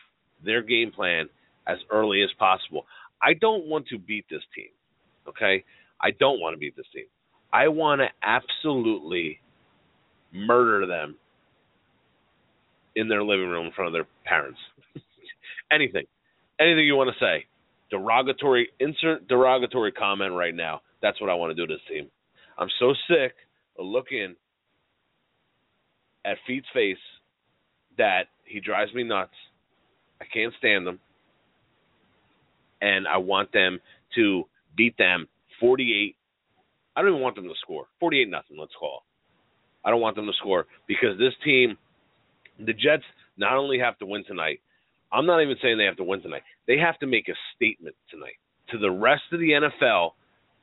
their 0.44 0.62
game 0.62 0.90
plan 0.90 1.28
as 1.66 1.78
early 1.90 2.22
as 2.22 2.30
possible. 2.38 2.86
I 3.22 3.34
don't 3.34 3.66
want 3.66 3.88
to 3.88 3.98
beat 3.98 4.26
this 4.30 4.42
team. 4.54 4.68
Okay? 5.28 5.64
I 6.00 6.10
don't 6.10 6.40
want 6.40 6.54
to 6.54 6.58
beat 6.58 6.76
this 6.76 6.86
team. 6.94 7.04
I 7.52 7.68
want 7.68 8.00
to 8.00 8.08
absolutely 8.22 9.40
murder 10.32 10.86
them 10.86 11.16
in 12.96 13.08
their 13.08 13.22
living 13.22 13.48
room 13.48 13.66
in 13.66 13.72
front 13.72 13.88
of 13.88 13.92
their 13.92 14.06
parents. 14.24 14.58
Anything. 15.72 16.04
Anything 16.60 16.86
you 16.86 16.96
want 16.96 17.10
to 17.10 17.24
say. 17.24 17.46
Derogatory 17.90 18.70
insert 18.80 19.28
derogatory 19.28 19.92
comment 19.92 20.32
right 20.32 20.54
now. 20.54 20.80
That's 21.02 21.20
what 21.20 21.30
I 21.30 21.34
want 21.34 21.50
to 21.50 21.54
do 21.54 21.66
to 21.66 21.74
this 21.74 21.82
team. 21.88 22.08
I'm 22.58 22.68
so 22.78 22.94
sick 23.08 23.34
of 23.78 23.86
looking 23.86 24.34
at 26.24 26.36
Feet's 26.46 26.66
face 26.72 26.96
that 27.98 28.24
he 28.44 28.60
drives 28.60 28.94
me 28.94 29.02
nuts. 29.02 29.34
I 30.20 30.24
can't 30.32 30.54
stand 30.58 30.86
them. 30.86 31.00
And 32.82 33.08
I 33.08 33.16
want 33.16 33.52
them 33.52 33.80
to 34.16 34.44
beat 34.76 34.98
them 34.98 35.28
48. 35.60 36.16
I 36.94 37.00
don't 37.00 37.10
even 37.10 37.22
want 37.22 37.36
them 37.36 37.44
to 37.44 37.54
score. 37.62 37.86
48 38.00 38.28
nothing, 38.28 38.58
let's 38.58 38.72
call. 38.78 39.04
I 39.84 39.90
don't 39.90 40.00
want 40.00 40.16
them 40.16 40.26
to 40.26 40.32
score 40.38 40.66
because 40.86 41.18
this 41.18 41.32
team, 41.44 41.78
the 42.58 42.74
Jets, 42.74 43.04
not 43.36 43.56
only 43.56 43.78
have 43.78 43.98
to 43.98 44.06
win 44.06 44.24
tonight, 44.26 44.60
I'm 45.12 45.26
not 45.26 45.42
even 45.42 45.56
saying 45.62 45.78
they 45.78 45.84
have 45.84 45.96
to 45.96 46.04
win 46.04 46.22
tonight. 46.22 46.42
They 46.66 46.78
have 46.78 46.98
to 46.98 47.06
make 47.06 47.28
a 47.28 47.34
statement 47.56 47.96
tonight 48.10 48.36
to 48.70 48.78
the 48.78 48.90
rest 48.90 49.22
of 49.32 49.40
the 49.40 49.50
NFL 49.50 50.10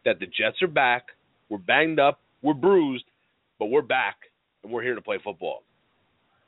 that 0.06 0.20
the 0.20 0.26
Jets 0.26 0.62
are 0.62 0.68
back. 0.68 1.06
We're 1.50 1.58
banged 1.58 2.00
up, 2.00 2.20
we're 2.42 2.54
bruised, 2.54 3.06
but 3.58 3.68
we're 3.68 3.82
back 3.82 4.18
and 4.64 4.72
we're 4.72 4.84
here 4.84 4.96
to 4.96 5.02
play 5.02 5.20
football. 5.24 5.64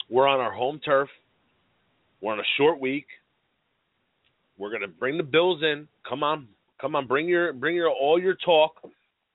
We're 0.10 0.27
on 0.27 0.39
our 0.39 0.51
home 0.51 0.79
turf. 0.84 1.10
We're 2.21 2.34
on 2.34 2.39
a 2.39 2.49
short 2.57 2.79
week. 2.79 3.05
We're 4.62 4.71
gonna 4.71 4.88
bring 4.88 5.17
the 5.17 5.24
Bills 5.24 5.63
in. 5.63 5.88
Come 6.08 6.21
on, 6.21 6.47
come 6.80 6.95
on, 6.95 7.08
bring 7.08 7.28
your 7.28 7.52
bring 7.52 7.76
your 7.76 7.89
all 7.89 8.21
your 8.21 8.36
talk, 8.36 8.74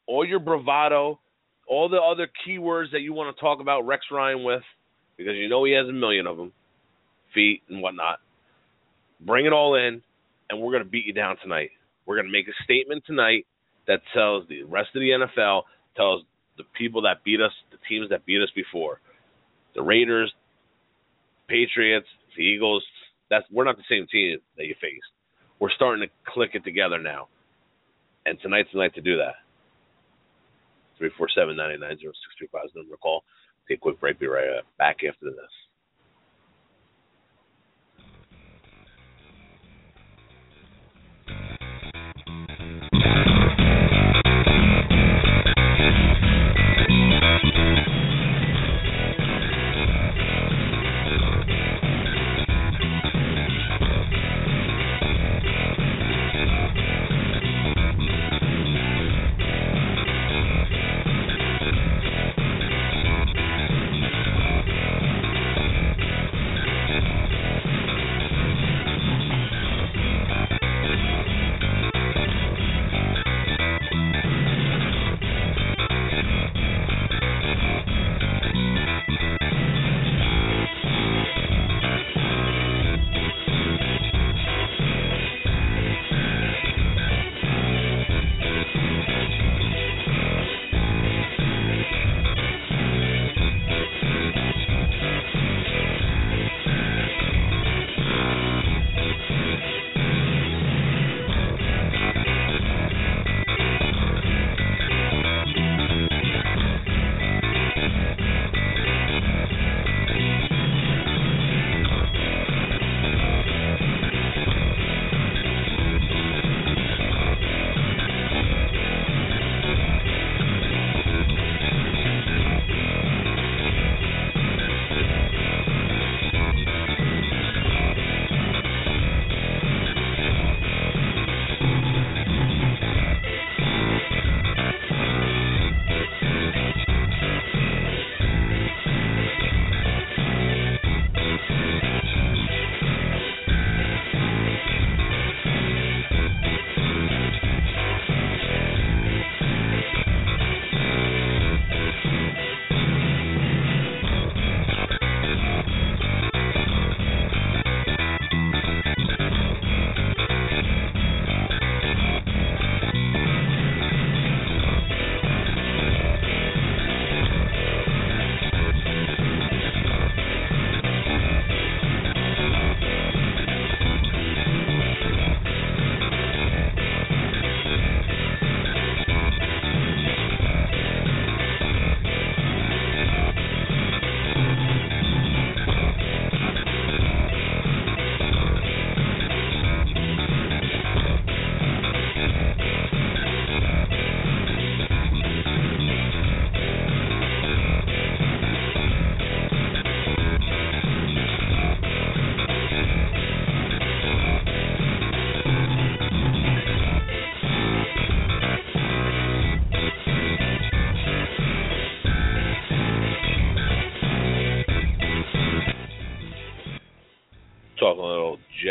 all 0.06 0.24
your 0.24 0.38
bravado, 0.38 1.18
all 1.66 1.88
the 1.88 1.96
other 1.96 2.28
keywords 2.46 2.92
that 2.92 3.00
you 3.00 3.12
want 3.12 3.34
to 3.34 3.40
talk 3.40 3.60
about 3.60 3.84
Rex 3.88 4.04
Ryan 4.12 4.44
with, 4.44 4.62
because 5.16 5.34
you 5.34 5.48
know 5.48 5.64
he 5.64 5.72
has 5.72 5.88
a 5.88 5.92
million 5.92 6.28
of 6.28 6.36
them, 6.36 6.52
feet 7.34 7.62
and 7.68 7.82
whatnot. 7.82 8.20
Bring 9.20 9.46
it 9.46 9.52
all 9.52 9.74
in, 9.74 10.00
and 10.48 10.60
we're 10.60 10.70
gonna 10.70 10.84
beat 10.84 11.06
you 11.06 11.12
down 11.12 11.38
tonight. 11.42 11.70
We're 12.06 12.14
gonna 12.14 12.30
make 12.30 12.46
a 12.46 12.62
statement 12.62 13.02
tonight 13.04 13.46
that 13.88 14.02
tells 14.14 14.46
the 14.46 14.62
rest 14.62 14.90
of 14.94 15.00
the 15.00 15.10
NFL, 15.10 15.62
tells 15.96 16.22
the 16.56 16.62
people 16.78 17.02
that 17.02 17.24
beat 17.24 17.40
us, 17.40 17.52
the 17.72 17.78
teams 17.88 18.10
that 18.10 18.24
beat 18.26 18.40
us 18.40 18.50
before, 18.54 19.00
the 19.74 19.82
Raiders, 19.82 20.32
Patriots, 21.48 22.06
the 22.36 22.44
Eagles. 22.44 22.84
That's 23.28 23.44
we're 23.50 23.64
not 23.64 23.76
the 23.76 23.82
same 23.90 24.06
team 24.06 24.38
that 24.56 24.66
you 24.66 24.76
faced. 24.80 25.15
We're 25.58 25.70
starting 25.70 26.06
to 26.06 26.32
click 26.32 26.50
it 26.54 26.64
together 26.64 26.98
now, 26.98 27.28
and 28.26 28.38
tonight's 28.40 28.68
the 28.72 28.78
night 28.78 28.94
to 28.94 29.00
do 29.00 29.16
that. 29.16 29.36
Three 30.98 31.10
four 31.16 31.28
seven 31.34 31.56
ninety 31.56 31.78
nine 31.78 31.98
zero 31.98 32.12
six 32.12 32.34
three 32.38 32.48
five 32.52 32.66
is 32.66 32.72
the 32.74 32.80
number 32.80 32.94
to 32.96 32.98
call. 32.98 33.24
Take 33.68 33.78
a 33.78 33.80
quick 33.80 34.00
break. 34.00 34.18
Be 34.18 34.26
right 34.26 34.62
back 34.78 34.98
after 35.08 35.26
this. 35.26 35.54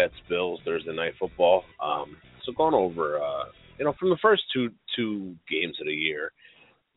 Jets 0.05 0.21
Bills 0.29 0.59
Thursday 0.65 0.95
night 0.95 1.13
football. 1.19 1.63
Um, 1.83 2.17
so 2.45 2.51
going 2.51 2.73
over, 2.73 3.19
uh, 3.19 3.45
you 3.77 3.85
know, 3.85 3.93
from 3.99 4.09
the 4.09 4.17
first 4.21 4.43
two 4.53 4.69
two 4.95 5.35
games 5.49 5.77
of 5.79 5.87
the 5.87 5.93
year, 5.93 6.31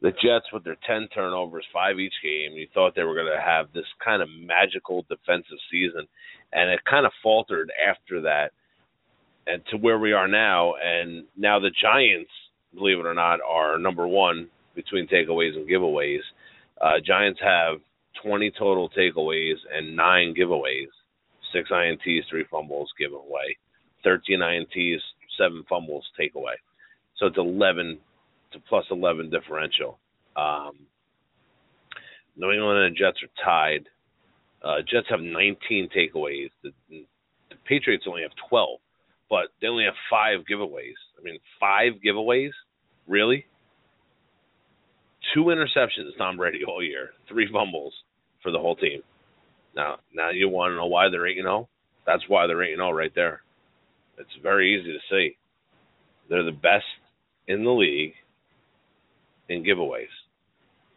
the 0.03 0.11
Jets 0.11 0.53
with 0.53 0.65
their 0.65 0.77
ten 0.87 1.09
turnovers, 1.15 1.65
five 1.73 1.99
each 1.99 2.13
game, 2.23 2.53
you 2.53 2.67
thought 2.75 2.95
they 2.95 3.05
were 3.05 3.15
going 3.15 3.33
to 3.35 3.41
have 3.41 3.73
this 3.73 3.87
kind 4.05 4.23
of 4.23 4.29
magical 4.29 5.07
defensive 5.09 5.59
season, 5.71 6.07
and 6.53 6.71
it 6.71 6.81
kind 6.89 7.07
of 7.07 7.13
faltered 7.23 7.73
after 7.89 8.21
that, 8.23 8.53
and 9.47 9.63
to 9.71 9.77
where 9.79 9.99
we 9.99 10.13
are 10.13 10.29
now. 10.29 10.75
And 10.75 11.25
now 11.37 11.59
the 11.59 11.71
Giants, 11.83 12.31
believe 12.75 12.99
it 12.99 13.07
or 13.07 13.15
not, 13.15 13.41
are 13.47 13.79
number 13.79 14.07
one 14.07 14.49
between 14.75 15.09
takeaways 15.09 15.57
and 15.57 15.69
giveaways. 15.69 16.21
Uh, 16.81 17.01
Giants 17.05 17.41
have 17.43 17.81
20 18.23 18.53
total 18.59 18.91
takeaways 18.91 19.57
and 19.75 19.97
nine 19.97 20.35
giveaways, 20.39 20.89
six 21.53 21.71
ints, 21.71 22.23
three 22.29 22.45
fumbles 22.51 22.91
given 22.99 23.19
away, 23.19 23.57
13 24.05 24.41
ints, 24.41 25.01
seven 25.39 25.65
fumbles 25.69 26.05
takeaway. 26.19 26.55
So 27.17 27.27
it's 27.27 27.39
11 27.39 27.99
to 28.53 28.61
plus 28.69 28.85
11 28.91 29.31
differential. 29.31 29.99
Um, 30.37 30.73
New 32.37 32.53
England 32.53 32.79
and 32.79 32.95
the 32.95 32.99
Jets 32.99 33.19
are 33.23 33.45
tied. 33.45 33.89
Uh, 34.63 34.83
Jets 34.89 35.07
have 35.11 35.21
19 35.21 35.89
takeaways. 35.97 36.51
The, 36.63 36.71
the 36.89 37.05
Patriots 37.67 38.05
only 38.09 38.23
have 38.23 38.31
12, 38.49 38.79
but 39.29 39.49
they 39.61 39.67
only 39.69 39.85
have 39.85 39.95
five 40.11 40.41
giveaways. 40.51 40.99
I 41.19 41.23
mean, 41.23 41.39
five 41.59 41.95
giveaways? 42.05 42.51
Really? 43.07 43.45
Two 45.35 45.45
interceptions, 45.45 46.17
Tom 46.17 46.37
Brady 46.37 46.61
all 46.65 46.83
year, 46.83 47.11
three 47.29 47.49
fumbles 47.53 47.93
for 48.43 48.53
the 48.53 48.59
whole 48.59 48.77
team. 48.77 49.03
Now, 49.79 50.01
now 50.13 50.31
you 50.31 50.49
want 50.49 50.73
to 50.73 50.77
know 50.77 50.87
why 50.87 51.09
they're 51.09 51.27
8 51.27 51.37
0? 51.37 51.69
That's 52.05 52.25
why 52.27 52.49
they're 52.49 52.63
8 52.63 52.75
0 52.75 52.91
right 52.91 53.13
there. 53.15 53.43
It's 54.19 54.29
very 54.43 54.75
easy 54.75 54.93
to 54.93 54.99
see. 55.09 55.37
They're 56.29 56.43
the 56.43 56.51
best 56.51 56.85
in 57.47 57.65
the 57.65 57.71
league 57.71 58.15
in 59.49 59.63
giveaways. 59.63 60.13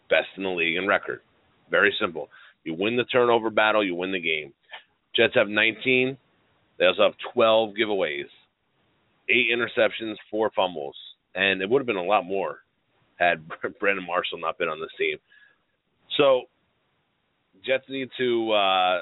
Best 0.10 0.28
in 0.36 0.44
the 0.44 0.50
league 0.50 0.78
in 0.78 0.88
record. 0.88 1.22
Very 1.70 1.94
simple. 2.02 2.30
You 2.64 2.74
win 2.74 2.98
the 2.98 3.04
turnover 3.06 3.52
battle, 3.52 3.86
you 3.86 3.94
win 3.94 4.12
the 4.12 4.20
game. 4.20 4.52
Jets 5.16 5.36
have 5.36 5.48
19. 5.48 6.18
They 6.80 6.86
also 6.86 7.04
have 7.04 7.14
12 7.34 7.76
giveaways, 7.80 8.26
eight 9.30 9.48
interceptions, 9.54 10.16
four 10.32 10.50
fumbles, 10.56 10.96
and 11.36 11.62
it 11.62 11.70
would 11.70 11.80
have 11.80 11.86
been 11.86 11.98
a 11.98 12.04
lot 12.04 12.26
more 12.26 12.58
had 13.20 13.48
Brandon 13.80 14.06
Marshall 14.06 14.40
not 14.40 14.58
been 14.58 14.70
on 14.70 14.80
this 14.82 14.90
team. 14.98 15.18
So, 16.18 16.44
Jets 17.66 17.86
need 17.90 18.10
to 18.18 18.52
uh, 18.52 19.00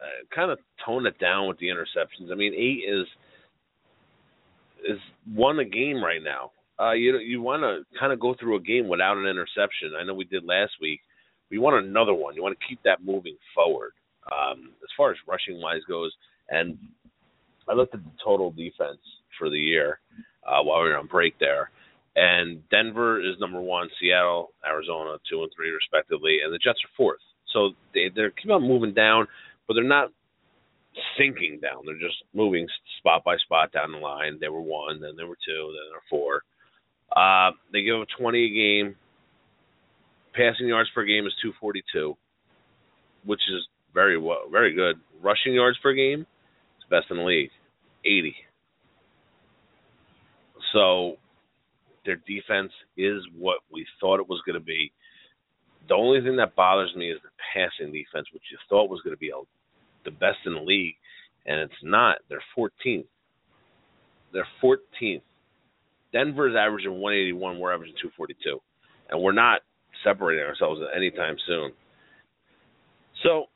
uh, 0.00 0.06
kind 0.34 0.50
of 0.50 0.58
tone 0.84 1.06
it 1.06 1.18
down 1.18 1.48
with 1.48 1.58
the 1.58 1.68
interceptions. 1.68 2.32
I 2.32 2.34
mean, 2.34 2.54
eight 2.54 2.88
is 2.88 3.06
is 4.88 4.98
one 5.34 5.58
a 5.58 5.64
game 5.64 6.02
right 6.02 6.22
now. 6.22 6.52
Uh, 6.80 6.92
you 6.92 7.18
you 7.18 7.42
want 7.42 7.62
to 7.62 7.84
kind 7.98 8.12
of 8.12 8.20
go 8.20 8.34
through 8.38 8.56
a 8.56 8.60
game 8.60 8.88
without 8.88 9.16
an 9.16 9.26
interception. 9.26 9.92
I 9.98 10.04
know 10.04 10.14
we 10.14 10.24
did 10.24 10.44
last 10.44 10.72
week. 10.80 11.00
You 11.50 11.60
want 11.60 11.84
another 11.84 12.14
one. 12.14 12.34
You 12.34 12.42
want 12.42 12.56
to 12.58 12.66
keep 12.66 12.80
that 12.84 13.04
moving 13.04 13.36
forward. 13.54 13.92
Um, 14.30 14.70
as 14.82 14.88
far 14.96 15.10
as 15.10 15.16
rushing 15.26 15.60
wise 15.60 15.82
goes, 15.88 16.12
and 16.48 16.78
I 17.68 17.74
looked 17.74 17.94
at 17.94 18.04
the 18.04 18.10
total 18.24 18.50
defense 18.50 19.00
for 19.38 19.50
the 19.50 19.58
year 19.58 19.98
uh, 20.46 20.62
while 20.62 20.82
we 20.82 20.88
were 20.88 20.98
on 20.98 21.06
break 21.06 21.38
there, 21.38 21.70
and 22.16 22.68
Denver 22.70 23.20
is 23.20 23.36
number 23.40 23.60
one, 23.60 23.88
Seattle, 24.00 24.52
Arizona, 24.66 25.16
two 25.30 25.42
and 25.42 25.50
three 25.54 25.70
respectively, 25.70 26.38
and 26.44 26.52
the 26.52 26.58
Jets 26.58 26.80
are 26.84 26.96
fourth. 26.96 27.20
So 27.52 27.70
they 27.94 28.10
they 28.14 28.22
keep 28.40 28.50
on 28.50 28.66
moving 28.66 28.94
down, 28.94 29.26
but 29.66 29.74
they're 29.74 29.84
not 29.84 30.10
sinking 31.16 31.60
down. 31.60 31.82
They're 31.86 31.94
just 31.98 32.22
moving 32.34 32.66
spot 32.98 33.22
by 33.24 33.36
spot 33.38 33.72
down 33.72 33.92
the 33.92 33.98
line. 33.98 34.38
They 34.40 34.48
were 34.48 34.60
one, 34.60 35.00
then 35.00 35.12
they 35.16 35.24
were 35.24 35.38
two, 35.46 35.72
then 35.72 35.90
they're 35.90 36.10
four. 36.10 36.42
Uh, 37.14 37.52
they 37.72 37.82
give 37.82 38.00
up 38.00 38.08
20 38.18 38.44
a 38.44 38.50
game. 38.50 38.96
Passing 40.34 40.68
yards 40.68 40.90
per 40.94 41.04
game 41.04 41.26
is 41.26 41.32
242, 41.42 42.16
which 43.24 43.40
is 43.52 43.66
very 43.92 44.16
well, 44.16 44.42
very 44.50 44.74
good. 44.74 44.96
Rushing 45.20 45.54
yards 45.54 45.76
per 45.82 45.92
game 45.92 46.20
is 46.20 46.84
best 46.88 47.06
in 47.10 47.16
the 47.16 47.24
league, 47.24 47.50
80. 48.04 48.34
So 50.72 51.16
their 52.04 52.20
defense 52.26 52.72
is 52.96 53.22
what 53.36 53.58
we 53.72 53.86
thought 54.00 54.20
it 54.20 54.28
was 54.28 54.40
going 54.46 54.58
to 54.58 54.64
be. 54.64 54.92
The 55.88 55.94
only 55.94 56.20
thing 56.20 56.36
that 56.36 56.54
bothers 56.54 56.94
me 56.96 57.10
is 57.10 57.18
the 57.22 57.30
passing 57.54 57.92
defense, 57.92 58.26
which 58.32 58.42
you 58.50 58.58
thought 58.68 58.90
was 58.90 59.00
going 59.02 59.14
to 59.14 59.20
be 59.20 59.30
a, 59.30 59.40
the 60.04 60.10
best 60.10 60.38
in 60.46 60.54
the 60.54 60.60
league, 60.60 60.94
and 61.46 61.60
it's 61.60 61.82
not. 61.82 62.18
They're 62.28 62.42
14th. 62.56 63.06
They're 64.32 64.46
14th. 64.62 65.22
Denver's 66.12 66.56
averaging 66.56 66.92
181. 66.92 67.58
We're 67.58 67.72
averaging 67.72 67.96
242, 68.00 68.58
and 69.10 69.22
we're 69.22 69.32
not 69.32 69.60
separating 70.04 70.44
ourselves 70.44 70.80
anytime 70.94 71.36
soon. 71.46 71.72
So 73.22 73.46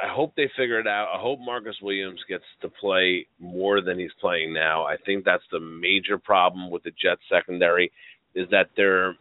I 0.00 0.08
hope 0.08 0.34
they 0.36 0.50
figure 0.56 0.80
it 0.80 0.86
out. 0.86 1.08
I 1.14 1.20
hope 1.20 1.38
Marcus 1.40 1.76
Williams 1.82 2.20
gets 2.28 2.44
to 2.62 2.68
play 2.68 3.26
more 3.38 3.80
than 3.80 3.98
he's 3.98 4.10
playing 4.20 4.52
now. 4.52 4.84
I 4.84 4.96
think 5.04 5.24
that's 5.24 5.42
the 5.50 5.60
major 5.60 6.18
problem 6.18 6.70
with 6.70 6.82
the 6.82 6.90
Jets 6.90 7.22
secondary 7.30 7.92
is 8.34 8.48
that 8.50 8.70
they're 8.76 9.14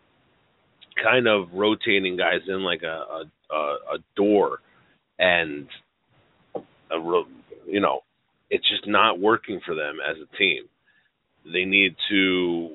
kind 1.02 1.28
of 1.28 1.48
rotating 1.54 2.18
guys 2.18 2.42
in 2.48 2.64
like 2.64 2.84
a 2.84 3.26
a, 3.52 3.56
a 3.56 3.98
door, 4.16 4.60
and 5.20 5.68
a, 6.56 7.22
you 7.68 7.80
know 7.80 8.02
it's 8.50 8.68
just 8.70 8.88
not 8.88 9.20
working 9.20 9.62
for 9.66 9.76
them 9.76 9.98
as 10.08 10.18
a 10.18 10.38
team. 10.38 10.64
They 11.46 11.66
need 11.66 11.96
to 12.10 12.72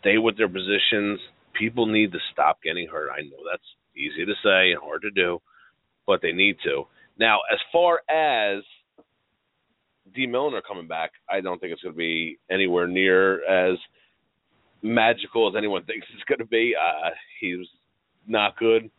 stay 0.00 0.18
with 0.18 0.36
their 0.36 0.48
positions. 0.48 1.20
People 1.58 1.86
need 1.86 2.12
to 2.12 2.18
stop 2.32 2.62
getting 2.62 2.88
hurt. 2.88 3.10
I 3.10 3.22
know 3.22 3.36
that's 3.50 3.62
easy 3.96 4.24
to 4.24 4.34
say 4.42 4.72
and 4.72 4.80
hard 4.82 5.02
to 5.02 5.10
do, 5.10 5.40
but 6.06 6.22
they 6.22 6.32
need 6.32 6.56
to. 6.64 6.84
Now, 7.18 7.40
as 7.52 7.58
far 7.72 8.00
as 8.08 8.62
Dee 10.14 10.26
Milliner 10.26 10.62
coming 10.62 10.86
back, 10.86 11.12
I 11.28 11.40
don't 11.40 11.60
think 11.60 11.72
it's 11.72 11.82
going 11.82 11.94
to 11.94 11.98
be 11.98 12.38
anywhere 12.50 12.86
near 12.86 13.44
as 13.44 13.78
magical 14.82 15.48
as 15.48 15.54
anyone 15.56 15.82
thinks 15.86 16.06
it's 16.14 16.24
going 16.24 16.38
to 16.38 16.46
be. 16.46 16.74
Uh, 16.76 17.10
he 17.40 17.56
was 17.56 17.68
not 18.26 18.56
good 18.56 18.90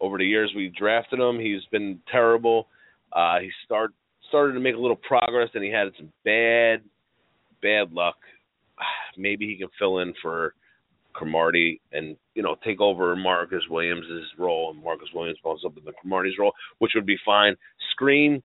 over 0.00 0.18
the 0.18 0.26
years 0.26 0.52
we 0.54 0.68
drafted 0.68 1.18
him. 1.18 1.38
He's 1.38 1.64
been 1.70 2.00
terrible. 2.10 2.68
Uh, 3.12 3.40
he 3.40 3.50
start 3.64 3.92
started 4.28 4.54
to 4.54 4.60
make 4.60 4.74
a 4.74 4.78
little 4.78 4.96
progress, 4.96 5.50
and 5.54 5.62
he 5.62 5.70
had 5.70 5.88
some 5.96 6.12
bad, 6.24 6.82
bad 7.62 7.92
luck. 7.92 8.16
Maybe 9.16 9.46
he 9.46 9.56
can 9.56 9.68
fill 9.78 9.98
in 9.98 10.12
for 10.20 10.54
Cromartie 11.16 11.80
and 11.92 12.16
you 12.34 12.42
know 12.42 12.56
take 12.64 12.80
over 12.80 13.16
Marcus 13.16 13.62
Williams' 13.70 14.04
role, 14.38 14.72
and 14.72 14.82
Marcus 14.82 15.08
Williams 15.14 15.38
falls 15.42 15.62
up 15.64 15.76
in 15.76 15.84
the 15.84 15.92
Cromartie's 15.92 16.38
role, 16.38 16.52
which 16.78 16.92
would 16.94 17.06
be 17.06 17.16
fine. 17.24 17.56
Skrine, 17.94 18.42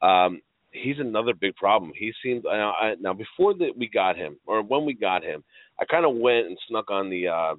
um, 0.00 0.40
he's 0.70 0.98
another 0.98 1.34
big 1.34 1.56
problem. 1.56 1.92
He 1.98 2.12
seemed 2.22 2.46
uh, 2.46 2.50
I, 2.50 2.94
now 3.00 3.12
before 3.12 3.54
that 3.54 3.72
we 3.76 3.88
got 3.88 4.16
him, 4.16 4.36
or 4.46 4.62
when 4.62 4.84
we 4.84 4.94
got 4.94 5.24
him, 5.24 5.42
I 5.80 5.84
kind 5.84 6.06
of 6.06 6.14
went 6.14 6.46
and 6.46 6.58
snuck 6.68 6.90
on 6.90 7.10
the 7.10 7.28
uh, 7.28 7.54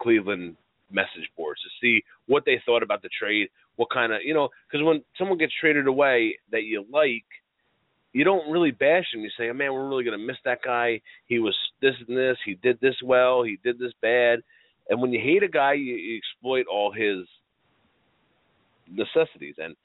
Cleveland 0.00 0.56
message 0.90 1.28
boards 1.36 1.60
to 1.62 1.68
see 1.80 2.02
what 2.26 2.44
they 2.44 2.60
thought 2.64 2.82
about 2.82 3.02
the 3.02 3.10
trade, 3.18 3.48
what 3.76 3.88
kind 3.92 4.12
of 4.12 4.20
you 4.24 4.34
know, 4.34 4.48
because 4.70 4.84
when 4.84 5.02
someone 5.18 5.38
gets 5.38 5.52
traded 5.60 5.86
away 5.86 6.36
that 6.52 6.64
you 6.64 6.84
like 6.92 7.24
you 8.12 8.24
don't 8.24 8.50
really 8.50 8.70
bash 8.70 9.06
him. 9.12 9.20
You 9.20 9.30
say, 9.36 9.48
"Oh 9.48 9.54
man, 9.54 9.72
we're 9.72 9.88
really 9.88 10.04
gonna 10.04 10.18
miss 10.18 10.38
that 10.44 10.62
guy. 10.62 11.00
He 11.26 11.38
was 11.38 11.56
this 11.80 11.94
and 12.06 12.16
this. 12.16 12.36
He 12.44 12.54
did 12.54 12.80
this 12.80 12.96
well. 13.02 13.42
He 13.42 13.58
did 13.62 13.78
this 13.78 13.92
bad." 14.00 14.40
And 14.88 15.02
when 15.02 15.12
you 15.12 15.20
hate 15.20 15.42
a 15.42 15.48
guy, 15.48 15.74
you, 15.74 15.94
you 15.94 16.16
exploit 16.16 16.66
all 16.66 16.90
his 16.90 17.26
necessities. 18.90 19.56
And 19.58 19.76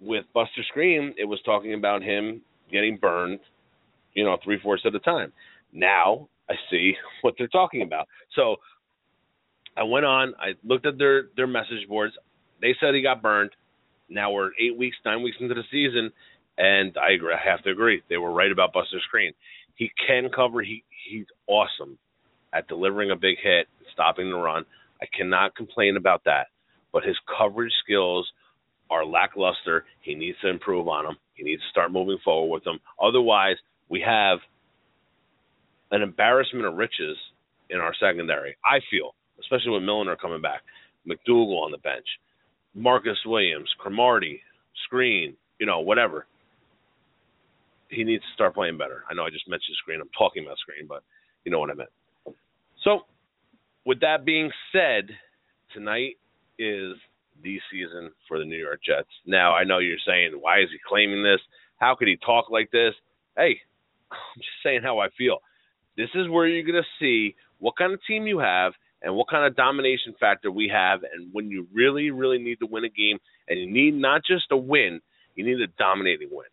with 0.00 0.24
Buster 0.34 0.62
Skrine, 0.74 1.14
it 1.16 1.24
was 1.24 1.40
talking 1.44 1.74
about 1.74 2.02
him 2.02 2.42
getting 2.70 2.98
burned, 2.98 3.40
you 4.14 4.24
know, 4.24 4.36
three 4.44 4.58
fourths 4.62 4.82
at 4.84 4.94
a 4.94 5.00
time. 5.00 5.32
Now 5.72 6.28
I 6.50 6.54
see 6.70 6.94
what 7.22 7.34
they're 7.38 7.48
talking 7.48 7.82
about. 7.82 8.08
So 8.34 8.56
I 9.76 9.84
went 9.84 10.06
on. 10.06 10.34
I 10.38 10.52
looked 10.64 10.86
at 10.86 10.98
their 10.98 11.28
their 11.36 11.46
message 11.46 11.88
boards. 11.88 12.14
They 12.60 12.74
said 12.80 12.94
he 12.94 13.02
got 13.02 13.22
burned. 13.22 13.50
Now 14.08 14.30
we're 14.30 14.50
eight 14.60 14.76
weeks, 14.76 14.96
nine 15.04 15.22
weeks 15.22 15.36
into 15.40 15.54
the 15.54 15.64
season 15.70 16.12
and 16.58 16.96
I 16.96 17.16
have 17.44 17.62
to 17.64 17.70
agree. 17.70 18.02
They 18.08 18.16
were 18.16 18.32
right 18.32 18.50
about 18.52 18.72
Buster 18.72 18.98
Skrine. 19.12 19.34
He 19.74 19.90
can 20.06 20.30
cover. 20.34 20.62
He 20.62 20.84
he's 21.08 21.26
awesome 21.46 21.98
at 22.52 22.68
delivering 22.68 23.10
a 23.10 23.16
big 23.16 23.36
hit, 23.42 23.66
stopping 23.92 24.30
the 24.30 24.36
run. 24.36 24.64
I 25.00 25.06
cannot 25.14 25.54
complain 25.54 25.96
about 25.96 26.24
that. 26.24 26.46
But 26.92 27.04
his 27.04 27.16
coverage 27.38 27.72
skills 27.84 28.26
are 28.90 29.04
lackluster. 29.04 29.84
He 30.00 30.14
needs 30.14 30.38
to 30.40 30.48
improve 30.48 30.88
on 30.88 31.04
them. 31.04 31.16
He 31.34 31.44
needs 31.44 31.60
to 31.60 31.68
start 31.68 31.92
moving 31.92 32.18
forward 32.24 32.52
with 32.52 32.64
them. 32.64 32.78
Otherwise, 33.02 33.56
we 33.90 34.00
have 34.00 34.38
an 35.90 36.02
embarrassment 36.02 36.64
of 36.64 36.74
riches 36.74 37.16
in 37.68 37.78
our 37.78 37.92
secondary. 38.00 38.56
I 38.64 38.78
feel, 38.90 39.14
especially 39.40 39.72
with 39.72 39.82
Milliner 39.82 40.16
coming 40.16 40.40
back, 40.40 40.62
McDougal 41.06 41.62
on 41.62 41.72
the 41.72 41.78
bench, 41.78 42.06
Marcus 42.74 43.18
Williams, 43.26 43.68
Cromartie, 43.78 44.40
Skrine, 44.88 45.34
you 45.58 45.66
know, 45.66 45.80
whatever 45.80 46.26
he 47.90 48.04
needs 48.04 48.22
to 48.22 48.34
start 48.34 48.54
playing 48.54 48.78
better. 48.78 49.04
I 49.10 49.14
know 49.14 49.24
I 49.24 49.30
just 49.30 49.48
mentioned 49.48 49.76
Skrine. 49.76 50.00
I'm 50.00 50.10
talking 50.16 50.44
about 50.44 50.56
Skrine, 50.56 50.88
but 50.88 51.02
you 51.44 51.52
know 51.52 51.60
what 51.60 51.70
I 51.70 51.74
meant. 51.74 51.90
So, 52.82 53.00
with 53.84 54.00
that 54.00 54.24
being 54.24 54.50
said, 54.72 55.08
tonight 55.72 56.16
is 56.58 56.94
the 57.42 57.58
season 57.70 58.10
for 58.28 58.38
the 58.38 58.44
New 58.44 58.56
York 58.56 58.80
Jets. 58.84 59.08
Now, 59.26 59.54
I 59.54 59.64
know 59.64 59.78
you're 59.78 59.98
saying, 60.06 60.32
why 60.40 60.60
is 60.60 60.68
he 60.70 60.78
claiming 60.86 61.22
this? 61.22 61.40
How 61.78 61.94
could 61.94 62.08
he 62.08 62.16
talk 62.16 62.50
like 62.50 62.70
this? 62.70 62.94
Hey, 63.36 63.60
I'm 64.10 64.38
just 64.38 64.48
saying 64.62 64.80
how 64.82 64.98
I 64.98 65.08
feel. 65.16 65.38
This 65.96 66.08
is 66.14 66.28
where 66.28 66.46
you're 66.46 66.62
going 66.62 66.82
to 66.82 67.04
see 67.04 67.34
what 67.58 67.76
kind 67.76 67.92
of 67.92 68.00
team 68.06 68.26
you 68.26 68.38
have 68.38 68.72
and 69.02 69.14
what 69.14 69.28
kind 69.28 69.46
of 69.46 69.56
domination 69.56 70.14
factor 70.18 70.50
we 70.50 70.68
have, 70.72 71.00
and 71.02 71.28
when 71.32 71.50
you 71.50 71.66
really, 71.72 72.10
really 72.10 72.38
need 72.38 72.58
to 72.58 72.66
win 72.66 72.84
a 72.84 72.88
game, 72.88 73.18
and 73.48 73.60
you 73.60 73.70
need 73.70 73.94
not 73.94 74.22
just 74.26 74.46
a 74.50 74.56
win, 74.56 75.00
you 75.34 75.44
need 75.44 75.60
a 75.60 75.66
dominating 75.78 76.28
win. 76.32 76.46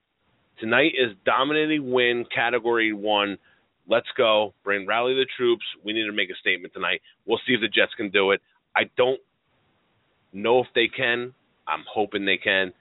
Tonight 0.59 0.93
is 0.97 1.15
dominating 1.25 1.91
win 1.91 2.25
category 2.33 2.93
one. 2.93 3.37
Let's 3.87 4.07
go. 4.15 4.53
Bring 4.63 4.87
rally 4.87 5.13
the 5.13 5.25
troops. 5.37 5.65
We 5.83 5.93
need 5.93 6.05
to 6.05 6.13
make 6.13 6.29
a 6.29 6.35
statement 6.39 6.73
tonight. 6.73 7.01
We'll 7.25 7.39
see 7.45 7.53
if 7.53 7.61
the 7.61 7.67
Jets 7.67 7.93
can 7.97 8.09
do 8.09 8.31
it. 8.31 8.41
I 8.75 8.83
don't 8.97 9.19
know 10.31 10.59
if 10.59 10.67
they 10.73 10.87
can. 10.87 11.33
I'm 11.67 11.83
hoping 11.91 12.25
they 12.25 12.37
can. 12.37 12.71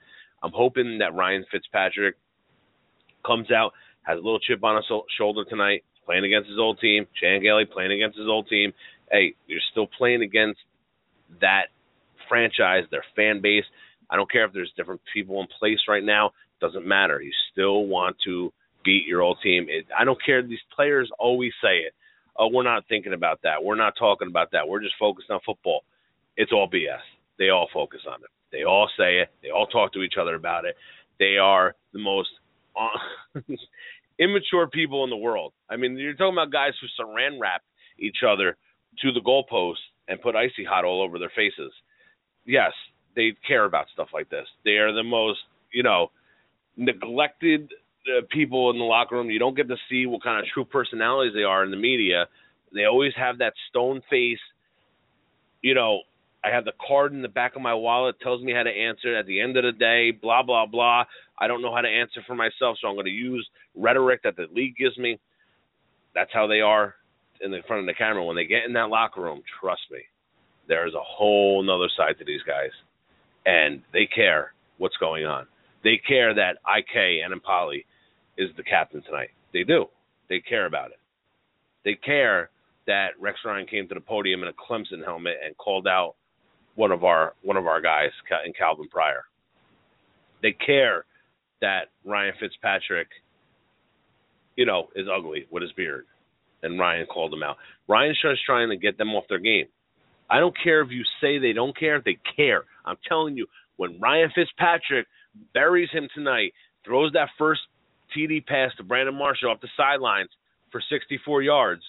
I'm 0.41 0.51
hoping 0.53 0.99
that 0.99 1.13
Ryan 1.13 1.45
Fitzpatrick 1.51 2.15
comes 3.25 3.51
out, 3.51 3.71
has 4.03 4.15
a 4.17 4.21
little 4.21 4.39
chip 4.39 4.63
on 4.63 4.75
his 4.75 4.85
shoulder 5.17 5.45
tonight, 5.45 5.83
playing 6.05 6.25
against 6.25 6.49
his 6.49 6.59
old 6.59 6.79
team. 6.79 7.07
Chan 7.19 7.41
Gailey 7.41 7.65
playing 7.65 7.91
against 7.91 8.17
his 8.17 8.27
old 8.27 8.47
team. 8.47 8.73
Hey, 9.11 9.35
you're 9.47 9.61
still 9.71 9.87
playing 9.87 10.21
against 10.21 10.59
that 11.41 11.67
franchise, 12.27 12.83
their 12.91 13.05
fan 13.15 13.41
base. 13.41 13.65
I 14.09 14.15
don't 14.15 14.29
care 14.31 14.45
if 14.45 14.53
there's 14.53 14.71
different 14.75 15.01
people 15.13 15.39
in 15.39 15.47
place 15.59 15.79
right 15.87 16.03
now. 16.03 16.31
Doesn't 16.63 16.87
matter. 16.87 17.21
You 17.21 17.33
still 17.51 17.87
want 17.87 18.15
to 18.23 18.53
beat 18.85 19.05
your 19.05 19.21
old 19.21 19.37
team. 19.43 19.65
It, 19.67 19.85
I 19.97 20.05
don't 20.05 20.23
care. 20.25 20.41
These 20.41 20.63
players 20.73 21.09
always 21.19 21.51
say 21.61 21.79
it. 21.79 21.93
Oh, 22.39 22.47
we're 22.47 22.63
not 22.63 22.85
thinking 22.87 23.11
about 23.11 23.41
that. 23.43 23.61
We're 23.61 23.75
not 23.75 23.95
talking 23.99 24.29
about 24.29 24.51
that. 24.53 24.65
We're 24.65 24.81
just 24.81 24.95
focused 24.97 25.29
on 25.29 25.41
football. 25.45 25.81
It's 26.37 26.53
all 26.53 26.69
BS. 26.69 27.03
They 27.37 27.49
all 27.49 27.67
focus 27.73 27.99
on 28.07 28.21
it. 28.21 28.29
They 28.53 28.63
all 28.63 28.89
say 28.97 29.17
it. 29.17 29.29
They 29.41 29.49
all 29.49 29.67
talk 29.67 29.91
to 29.91 30.03
each 30.03 30.13
other 30.17 30.35
about 30.35 30.63
it. 30.63 30.77
They 31.19 31.35
are 31.35 31.75
the 31.91 31.99
most 31.99 32.29
uh, 32.79 33.41
immature 34.19 34.67
people 34.67 35.03
in 35.03 35.09
the 35.09 35.17
world. 35.17 35.51
I 35.69 35.75
mean, 35.75 35.97
you're 35.97 36.13
talking 36.13 36.35
about 36.35 36.53
guys 36.53 36.71
who 36.79 36.87
saran 37.03 37.41
wrap 37.41 37.61
each 37.99 38.19
other 38.25 38.55
to 39.01 39.11
the 39.11 39.19
goalpost 39.19 39.83
and 40.07 40.21
put 40.21 40.37
icy 40.37 40.63
hot 40.63 40.85
all 40.85 41.03
over 41.03 41.19
their 41.19 41.31
faces. 41.35 41.73
Yes, 42.45 42.71
they 43.17 43.33
care 43.45 43.65
about 43.65 43.87
stuff 43.91 44.07
like 44.13 44.29
this. 44.29 44.47
They 44.63 44.77
are 44.77 44.93
the 44.93 45.03
most, 45.03 45.39
you 45.73 45.83
know, 45.83 46.11
neglected 46.77 47.71
uh, 48.07 48.21
people 48.31 48.69
in 48.71 48.77
the 48.77 48.83
locker 48.83 49.15
room. 49.15 49.29
You 49.29 49.39
don't 49.39 49.55
get 49.55 49.67
to 49.69 49.77
see 49.89 50.05
what 50.05 50.23
kind 50.23 50.39
of 50.39 50.45
true 50.53 50.65
personalities 50.65 51.33
they 51.33 51.43
are 51.43 51.63
in 51.63 51.71
the 51.71 51.77
media. 51.77 52.27
They 52.73 52.85
always 52.85 53.13
have 53.15 53.37
that 53.39 53.53
stone 53.69 54.01
face. 54.09 54.39
You 55.61 55.73
know, 55.73 56.01
I 56.43 56.49
have 56.49 56.65
the 56.65 56.73
card 56.85 57.13
in 57.13 57.21
the 57.21 57.29
back 57.29 57.55
of 57.55 57.61
my 57.61 57.73
wallet 57.73 58.19
tells 58.21 58.43
me 58.43 58.51
how 58.51 58.63
to 58.63 58.69
answer. 58.69 59.15
At 59.15 59.25
the 59.25 59.39
end 59.39 59.55
of 59.55 59.63
the 59.63 59.71
day, 59.71 60.11
blah 60.11 60.43
blah 60.43 60.65
blah. 60.65 61.05
I 61.39 61.47
don't 61.47 61.61
know 61.61 61.73
how 61.73 61.81
to 61.81 61.87
answer 61.87 62.21
for 62.27 62.35
myself, 62.35 62.77
so 62.81 62.87
I'm 62.87 62.95
going 62.95 63.05
to 63.05 63.11
use 63.11 63.47
rhetoric 63.75 64.23
that 64.23 64.35
the 64.35 64.47
league 64.53 64.75
gives 64.75 64.97
me. 64.97 65.19
That's 66.13 66.31
how 66.33 66.47
they 66.47 66.59
are 66.61 66.95
in 67.41 67.51
the 67.51 67.61
front 67.67 67.81
of 67.81 67.85
the 67.85 67.93
camera. 67.93 68.23
When 68.23 68.35
they 68.35 68.45
get 68.45 68.65
in 68.65 68.73
that 68.73 68.89
locker 68.89 69.21
room, 69.21 69.41
trust 69.61 69.81
me, 69.91 69.99
there's 70.67 70.93
a 70.93 71.01
whole 71.01 71.63
nother 71.63 71.89
side 71.95 72.17
to 72.19 72.25
these 72.25 72.43
guys, 72.43 72.71
and 73.45 73.81
they 73.93 74.05
care 74.05 74.53
what's 74.77 74.97
going 74.97 75.25
on. 75.25 75.47
They 75.83 75.99
care 76.07 76.33
that 76.33 76.57
IK 76.65 77.21
Enemkpali 77.27 77.85
is 78.37 78.49
the 78.57 78.63
captain 78.63 79.01
tonight. 79.03 79.29
They 79.53 79.63
do. 79.63 79.85
They 80.29 80.39
care 80.39 80.65
about 80.65 80.91
it. 80.91 80.99
They 81.83 81.95
care 81.95 82.49
that 82.87 83.09
Rex 83.19 83.39
Ryan 83.45 83.67
came 83.67 83.87
to 83.87 83.93
the 83.93 84.01
podium 84.01 84.41
in 84.43 84.49
a 84.49 84.53
Clemson 84.53 85.03
helmet 85.03 85.35
and 85.45 85.55
called 85.57 85.87
out 85.87 86.15
one 86.75 86.91
of 86.91 87.03
our 87.03 87.33
one 87.43 87.57
of 87.57 87.67
our 87.67 87.81
guys 87.81 88.11
in 88.45 88.53
Calvin 88.53 88.87
Pryor. 88.89 89.23
They 90.41 90.53
care 90.53 91.05
that 91.61 91.91
Ryan 92.03 92.33
Fitzpatrick, 92.39 93.07
you 94.55 94.65
know, 94.65 94.89
is 94.95 95.07
ugly 95.13 95.45
with 95.51 95.63
his 95.63 95.71
beard, 95.73 96.05
and 96.61 96.79
Ryan 96.79 97.05
called 97.05 97.33
him 97.33 97.43
out. 97.43 97.57
Ryan's 97.87 98.19
just 98.21 98.43
trying 98.45 98.69
to 98.69 98.77
get 98.77 98.97
them 98.97 99.09
off 99.09 99.25
their 99.29 99.39
game. 99.39 99.67
I 100.29 100.39
don't 100.39 100.55
care 100.61 100.81
if 100.81 100.89
you 100.89 101.03
say 101.21 101.37
they 101.37 101.53
don't 101.53 101.77
care; 101.77 102.01
they 102.03 102.17
care. 102.35 102.63
I'm 102.85 102.97
telling 103.07 103.37
you, 103.37 103.45
when 103.77 103.99
Ryan 103.99 104.31
Fitzpatrick 104.33 105.07
buries 105.53 105.89
him 105.91 106.07
tonight, 106.13 106.53
throws 106.85 107.11
that 107.13 107.29
first 107.37 107.61
TD 108.15 108.45
pass 108.45 108.71
to 108.77 108.83
Brandon 108.83 109.15
Marshall 109.15 109.51
off 109.51 109.61
the 109.61 109.67
sidelines 109.75 110.29
for 110.71 110.81
64 110.89 111.41
yards 111.41 111.83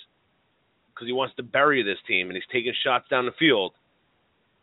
because 0.94 1.06
he 1.06 1.12
wants 1.12 1.34
to 1.36 1.42
bury 1.42 1.82
this 1.82 1.98
team 2.06 2.28
and 2.28 2.36
he's 2.36 2.46
taking 2.52 2.72
shots 2.84 3.06
down 3.10 3.26
the 3.26 3.32
field. 3.38 3.72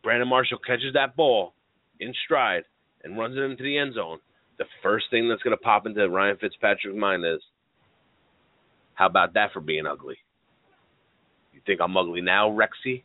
Brandon 0.03 0.27
Marshall 0.27 0.59
catches 0.65 0.93
that 0.93 1.15
ball 1.15 1.53
in 1.99 2.13
stride 2.25 2.63
and 3.03 3.17
runs 3.17 3.37
it 3.37 3.41
into 3.41 3.63
the 3.63 3.77
end 3.77 3.95
zone. 3.95 4.19
The 4.57 4.65
first 4.81 5.05
thing 5.09 5.27
that's 5.27 5.41
going 5.41 5.57
to 5.57 5.61
pop 5.61 5.85
into 5.85 6.07
Ryan 6.07 6.37
Fitzpatrick's 6.37 6.97
mind 6.97 7.25
is, 7.25 7.41
how 8.93 9.07
about 9.07 9.33
that 9.33 9.51
for 9.53 9.59
being 9.59 9.85
ugly? 9.85 10.17
You 11.53 11.61
think 11.65 11.81
I'm 11.81 11.97
ugly 11.97 12.21
now, 12.21 12.49
Rexy? 12.49 13.03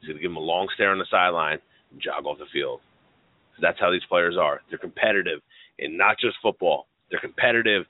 He's 0.00 0.08
going 0.08 0.16
to 0.16 0.22
give 0.22 0.30
him 0.30 0.36
a 0.36 0.40
long 0.40 0.68
stare 0.74 0.90
on 0.90 0.98
the 0.98 1.06
sideline 1.10 1.58
and 1.90 2.00
jog 2.00 2.26
off 2.26 2.38
the 2.38 2.46
field. 2.52 2.80
That's 3.60 3.78
how 3.80 3.90
these 3.90 4.04
players 4.08 4.36
are. 4.40 4.60
They're 4.68 4.78
competitive 4.78 5.40
in 5.78 5.96
not 5.96 6.18
just 6.20 6.36
football. 6.42 6.86
They're 7.10 7.20
competitive 7.20 7.84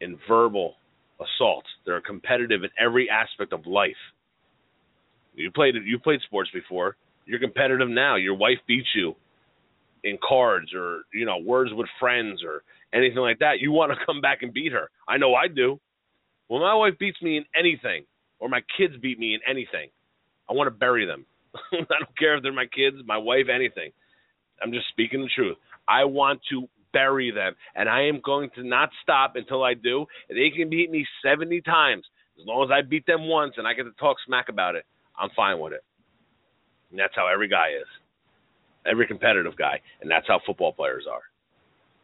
in 0.00 0.18
verbal 0.28 0.74
assault. 1.20 1.64
They're 1.86 2.00
competitive 2.00 2.64
in 2.64 2.70
every 2.78 3.08
aspect 3.10 3.52
of 3.52 3.66
life. 3.66 3.96
You 5.34 5.50
played 5.50 5.74
you 5.84 5.98
played 5.98 6.20
sports 6.22 6.50
before. 6.52 6.96
You're 7.26 7.40
competitive 7.40 7.88
now. 7.88 8.16
Your 8.16 8.34
wife 8.34 8.58
beats 8.66 8.88
you 8.94 9.14
in 10.04 10.18
cards 10.26 10.72
or 10.74 11.02
you 11.12 11.24
know 11.24 11.38
words 11.38 11.72
with 11.74 11.88
friends 11.98 12.42
or 12.44 12.62
anything 12.92 13.18
like 13.18 13.40
that. 13.40 13.60
You 13.60 13.72
want 13.72 13.92
to 13.92 14.06
come 14.06 14.20
back 14.20 14.42
and 14.42 14.52
beat 14.52 14.72
her. 14.72 14.90
I 15.08 15.16
know 15.16 15.34
I 15.34 15.48
do. 15.48 15.80
When 16.48 16.60
my 16.60 16.74
wife 16.74 16.94
beats 16.98 17.20
me 17.22 17.38
in 17.38 17.44
anything 17.58 18.04
or 18.38 18.48
my 18.48 18.60
kids 18.76 18.94
beat 19.00 19.18
me 19.18 19.34
in 19.34 19.40
anything, 19.48 19.88
I 20.48 20.52
want 20.52 20.66
to 20.68 20.70
bury 20.70 21.06
them. 21.06 21.24
I 21.72 21.76
don't 21.78 22.18
care 22.18 22.36
if 22.36 22.42
they're 22.42 22.52
my 22.52 22.66
kids, 22.66 22.96
my 23.06 23.16
wife, 23.16 23.46
anything. 23.52 23.92
I'm 24.62 24.72
just 24.72 24.88
speaking 24.88 25.20
the 25.22 25.28
truth. 25.34 25.56
I 25.88 26.04
want 26.04 26.40
to 26.50 26.68
bury 26.92 27.30
them, 27.30 27.54
and 27.74 27.88
I 27.88 28.06
am 28.06 28.20
going 28.24 28.50
to 28.54 28.66
not 28.66 28.90
stop 29.02 29.36
until 29.36 29.62
I 29.62 29.74
do. 29.74 30.06
They 30.28 30.50
can 30.56 30.70
beat 30.70 30.90
me 30.90 31.06
70 31.22 31.60
times. 31.62 32.04
As 32.40 32.46
long 32.46 32.64
as 32.64 32.70
I 32.72 32.82
beat 32.82 33.06
them 33.06 33.28
once 33.28 33.54
and 33.58 33.66
I 33.66 33.74
get 33.74 33.84
to 33.84 33.92
talk 33.92 34.16
smack 34.26 34.48
about 34.48 34.74
it, 34.74 34.84
I'm 35.18 35.30
fine 35.36 35.58
with 35.60 35.72
it. 35.72 35.84
And 36.90 36.98
that's 36.98 37.14
how 37.14 37.28
every 37.32 37.48
guy 37.48 37.70
is, 37.80 37.86
every 38.86 39.06
competitive 39.06 39.56
guy, 39.56 39.80
and 40.00 40.10
that's 40.10 40.26
how 40.26 40.40
football 40.46 40.72
players 40.72 41.04
are. 41.10 41.22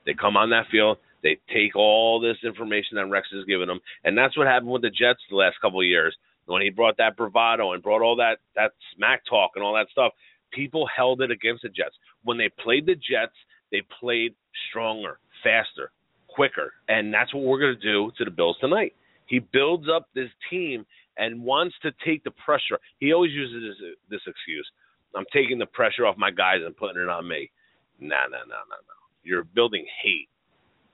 They 0.07 0.14
come 0.14 0.36
on 0.36 0.51
that 0.51 0.66
field, 0.70 0.98
they 1.22 1.38
take 1.53 1.76
all 1.76 2.20
this 2.20 2.36
information 2.44 2.96
that 2.96 3.07
Rex 3.07 3.28
has 3.32 3.44
given 3.44 3.68
them, 3.68 3.80
and 4.05 4.16
that's 4.16 4.36
what 4.36 4.46
happened 4.46 4.70
with 4.70 4.82
the 4.82 4.90
Jets 4.90 5.20
the 5.30 5.36
last 5.36 5.57
couple 5.61 5.80
of 5.80 5.86
years 5.86 6.16
when 6.46 6.62
he 6.62 6.70
brought 6.70 6.96
that 6.96 7.16
bravado 7.16 7.72
and 7.72 7.82
brought 7.82 8.03
all 8.03 8.16
that 8.16 8.38
that 8.57 8.72
smack 8.96 9.22
talk 9.28 9.53
and 9.55 9.62
all 9.62 9.74
that 9.74 9.86
stuff 9.92 10.12
people 10.53 10.88
held 10.94 11.22
it 11.22 11.30
against 11.30 11.62
the 11.62 11.68
Jets. 11.68 11.96
When 12.25 12.39
they 12.39 12.51
played 12.62 12.87
the 12.87 12.95
Jets, 12.95 13.37
they 13.73 13.83
played 14.01 14.35
stronger, 14.68 15.18
faster, 15.43 15.93
quicker. 16.29 16.73
And 16.89 17.12
that's 17.12 17.33
what 17.35 17.45
we're 17.45 17.61
going 17.61 17.77
to 17.81 17.81
do 17.81 18.11
to 18.18 18.25
the 18.25 18.31
Bills 18.31 18.57
tonight. 18.61 18.95
He 19.27 19.39
builds 19.39 19.87
up 19.89 20.09
this 20.14 20.29
team 20.51 20.85
and 21.16 21.43
wants 21.43 21.75
to 21.83 21.93
take 22.05 22.25
the 22.25 22.33
pressure. 22.33 22.79
He 22.99 23.12
always 23.12 23.33
uses 23.33 23.77
this, 23.81 23.95
this 24.11 24.21
excuse 24.27 24.66
I'm 25.14 25.25
taking 25.33 25.59
the 25.59 25.66
pressure 25.66 26.07
off 26.07 26.16
my 26.16 26.31
guys 26.31 26.59
and 26.64 26.77
putting 26.77 27.03
it 27.03 27.09
on 27.09 27.27
me. 27.27 27.51
Nah, 27.99 28.27
nah, 28.31 28.39
nah, 28.39 28.64
nah, 28.68 28.81
nah. 28.87 29.01
You're 29.23 29.45
building 29.45 29.85
hate. 30.03 30.29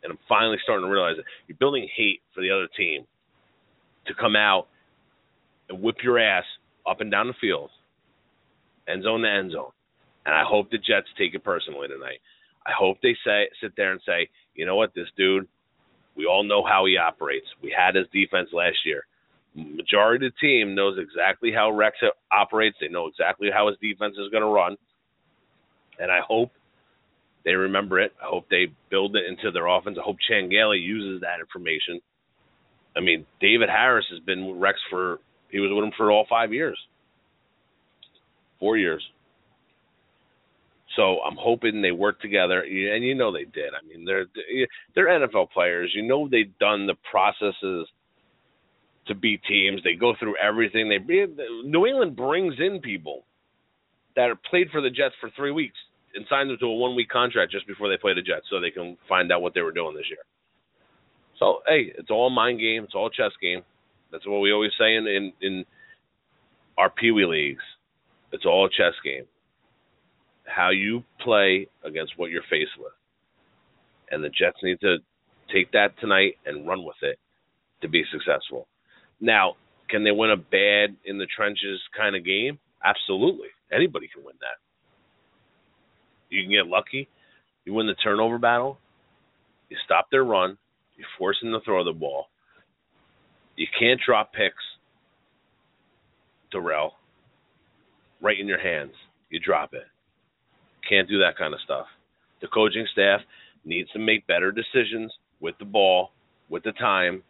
And 0.03 0.13
I'm 0.13 0.19
finally 0.29 0.59
starting 0.63 0.87
to 0.87 0.93
realize 0.93 1.17
that 1.17 1.25
you're 1.49 1.59
building 1.59 1.89
hate 1.95 2.21
for 2.35 2.41
the 2.41 2.51
other 2.51 2.69
team 2.77 3.07
to 4.07 4.15
come 4.15 4.37
out 4.37 4.69
and 5.69 5.83
whip 5.83 5.97
your 6.03 6.19
ass 6.19 6.45
up 6.89 7.01
and 7.01 7.11
down 7.11 7.27
the 7.27 7.35
field 7.41 7.71
end 8.89 9.03
zone 9.03 9.23
to 9.23 9.29
end 9.29 9.53
zone. 9.53 9.71
And 10.27 10.35
I 10.35 10.43
hope 10.45 10.71
the 10.71 10.79
Jets 10.79 11.07
take 11.17 11.35
it 11.35 11.45
personally 11.45 11.89
tonight. 11.89 12.19
I 12.67 12.73
hope 12.77 12.99
they 13.03 13.17
say 13.25 13.49
sit 13.63 13.73
there 13.77 13.93
and 13.93 14.01
say, 14.05 14.29
you 14.55 14.67
know 14.67 14.75
what, 14.75 14.93
this 14.95 15.07
dude, 15.17 15.47
we 16.17 16.27
all 16.27 16.43
know 16.43 16.65
how 16.65 16.85
he 16.87 16.97
operates. 16.97 17.47
We 17.63 17.75
had 17.77 17.95
his 17.95 18.07
defense 18.13 18.49
last 18.53 18.79
year. 18.85 19.07
Majority 19.55 20.27
of 20.27 20.33
the 20.33 20.47
team 20.47 20.75
knows 20.75 20.99
exactly 20.99 21.53
how 21.53 21.71
Rex 21.71 21.97
operates. 22.33 22.77
They 22.81 22.89
know 22.89 23.07
exactly 23.07 23.49
how 23.53 23.69
his 23.69 23.79
defense 23.81 24.17
is 24.19 24.31
going 24.31 24.43
to 24.43 24.49
run. 24.49 24.77
And 25.99 26.11
I 26.11 26.21
hope 26.27 26.51
they 27.45 27.53
remember 27.53 28.01
it. 28.01 28.13
I 28.21 28.27
hope 28.27 28.47
they 28.51 28.67
build 28.91 29.17
it 29.17 29.25
into 29.27 29.53
their 29.53 29.67
offense. 29.67 29.97
I 29.99 30.05
hope 30.05 30.17
Chan 30.29 30.51
Gailey 30.51 30.79
uses 30.79 31.21
that 31.21 31.41
information. 31.41 32.01
I 32.97 33.01
mean, 33.01 33.25
David 33.41 33.69
Harris 33.71 34.07
has 34.11 34.21
been 34.21 34.47
with 34.47 34.61
Rex 34.61 34.79
for 34.91 35.21
he 35.51 35.61
was 35.61 35.71
with 35.73 35.85
him 35.85 35.93
for 35.97 36.11
all 36.11 36.27
five 36.29 36.53
years 36.53 36.77
four 38.59 38.77
years. 38.77 39.03
So 40.97 41.21
I'm 41.21 41.37
hoping 41.39 41.83
they 41.83 41.93
work 41.93 42.21
together, 42.21 42.61
and 42.63 43.05
you 43.05 43.15
know 43.15 43.31
they 43.31 43.45
did. 43.45 43.73
I 43.75 43.87
mean, 43.87 44.07
they're 44.07 44.25
they're 44.95 45.07
NFL 45.07 45.51
players. 45.51 45.93
You 45.95 46.03
know 46.03 46.27
they've 46.29 46.59
done 46.59 46.87
the 46.87 46.95
processes 47.11 47.87
to 49.07 49.15
beat 49.15 49.43
teams. 49.47 49.83
They 49.85 49.95
go 49.95 50.15
through 50.19 50.37
everything. 50.39 50.89
They 50.89 50.99
New 51.65 51.87
England 51.87 52.17
brings 52.17 52.55
in 52.59 52.81
people 52.81 53.25
that 54.17 54.31
are 54.31 54.39
played 54.49 54.71
for 54.73 54.81
the 54.81 54.89
Jets 54.89 55.15
for 55.21 55.31
three 55.37 55.53
weeks 55.53 55.77
and 56.15 56.25
signed 56.31 56.49
them 56.49 56.57
to 56.61 56.67
a 56.67 56.75
one 56.75 56.97
week 56.97 57.11
contract 57.11 57.53
just 57.53 57.67
before 57.67 57.91
they 57.91 57.99
play 57.99 58.15
the 58.15 58.23
Jets, 58.23 58.47
so 58.49 58.59
they 58.59 58.71
can 58.71 58.97
find 59.07 59.31
out 59.31 59.43
what 59.43 59.53
they 59.53 59.61
were 59.61 59.73
doing 59.73 59.95
this 59.95 60.07
year. 60.09 60.25
So 61.39 61.59
hey, 61.69 61.93
it's 61.99 62.11
all 62.11 62.31
mind 62.31 62.59
game. 62.59 62.85
It's 62.85 62.95
all 62.95 63.11
chess 63.11 63.33
game. 63.43 63.61
That's 64.11 64.27
what 64.27 64.41
we 64.41 64.51
always 64.51 64.73
say 64.79 64.97
in 64.97 65.07
in, 65.07 65.33
in 65.43 65.65
our 66.79 66.89
Pee 66.89 67.11
Wee 67.11 67.27
leagues. 67.27 67.63
It's 68.33 68.47
all 68.47 68.67
chess 68.71 68.95
game. 69.05 69.25
How 70.47 70.71
you 70.71 71.03
play 71.21 71.69
against 71.85 72.15
what 72.17 72.31
you're 72.31 72.43
faced 72.49 72.79
with, 72.79 72.93
and 74.11 74.23
the 74.23 74.29
Jets 74.29 74.59
need 74.63 74.81
to 74.81 74.99
take 75.53 75.73
that 75.73 75.99
tonight 76.01 76.35
and 76.47 76.67
run 76.67 76.85
with 76.85 76.97
it 77.03 77.19
to 77.83 77.89
be 77.89 78.05
successful. 78.11 78.67
Now, 79.21 79.55
can 79.89 80.05
they 80.05 80.11
win 80.11 80.31
a 80.31 80.37
bad 80.37 80.97
in 81.05 81.19
the 81.19 81.27
trenches 81.27 81.81
kind 81.97 82.17
of 82.17 82.25
game? 82.25 82.59
Absolutely. 82.85 83.49
Anybody 83.73 84.09
can 84.13 84.25
win 84.25 84.35
that. 84.41 84.59
You 86.31 86.43
can 86.43 86.51
get 86.51 86.67
lucky. 86.67 87.09
You 87.65 87.75
win 87.75 87.87
the 87.87 87.95
turnover 87.95 88.39
battle. 88.39 88.79
You 89.69 89.77
stop 89.85 90.09
their 90.11 90.25
run. 90.25 90.57
You 90.97 91.05
force 91.19 91.37
them 91.43 91.53
to 91.53 91.61
throw 91.65 91.85
the 91.85 91.93
ball. 91.93 92.27
You 93.57 93.67
can't 93.79 94.01
drop 94.05 94.33
picks, 94.33 94.63
Darrelle, 96.53 96.93
right 98.21 98.39
in 98.39 98.47
your 98.47 98.61
hands. 98.61 98.93
You 99.31 99.41
drop 99.41 99.73
it. 99.73 99.85
Can't 100.89 101.09
do 101.09 101.19
that 101.19 101.37
kind 101.37 101.55
of 101.55 101.61
stuff. 101.65 101.87
The 102.41 102.49
coaching 102.49 102.87
staff 102.93 103.21
needs 103.65 103.91
to 103.93 103.99
make 103.99 104.27
better 104.27 104.53
decisions 104.53 105.13
with 105.41 105.57
the 105.59 105.65
ball, 105.65 106.11
with 106.49 106.63
the 106.63 106.73
time. 106.73 107.23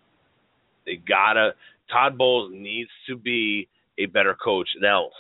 They 0.84 0.96
gotta. 0.96 1.52
Todd 1.90 2.18
Bowles 2.18 2.52
needs 2.52 2.90
to 3.08 3.16
be 3.16 3.68
a 3.98 4.06
better 4.06 4.34
coach 4.34 4.68
else. 4.86 5.14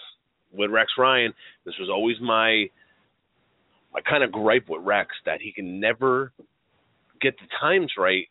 With 0.52 0.70
Rex 0.70 0.92
Ryan, 0.98 1.32
this 1.64 1.74
was 1.78 1.88
always 1.90 2.16
my 2.20 2.66
my 3.92 4.00
kind 4.02 4.22
of 4.22 4.32
gripe 4.32 4.68
with 4.68 4.82
Rex 4.84 5.10
that 5.24 5.40
he 5.40 5.52
can 5.52 5.80
never 5.80 6.32
get 7.20 7.34
the 7.38 7.46
times 7.60 7.92
right 7.96 8.26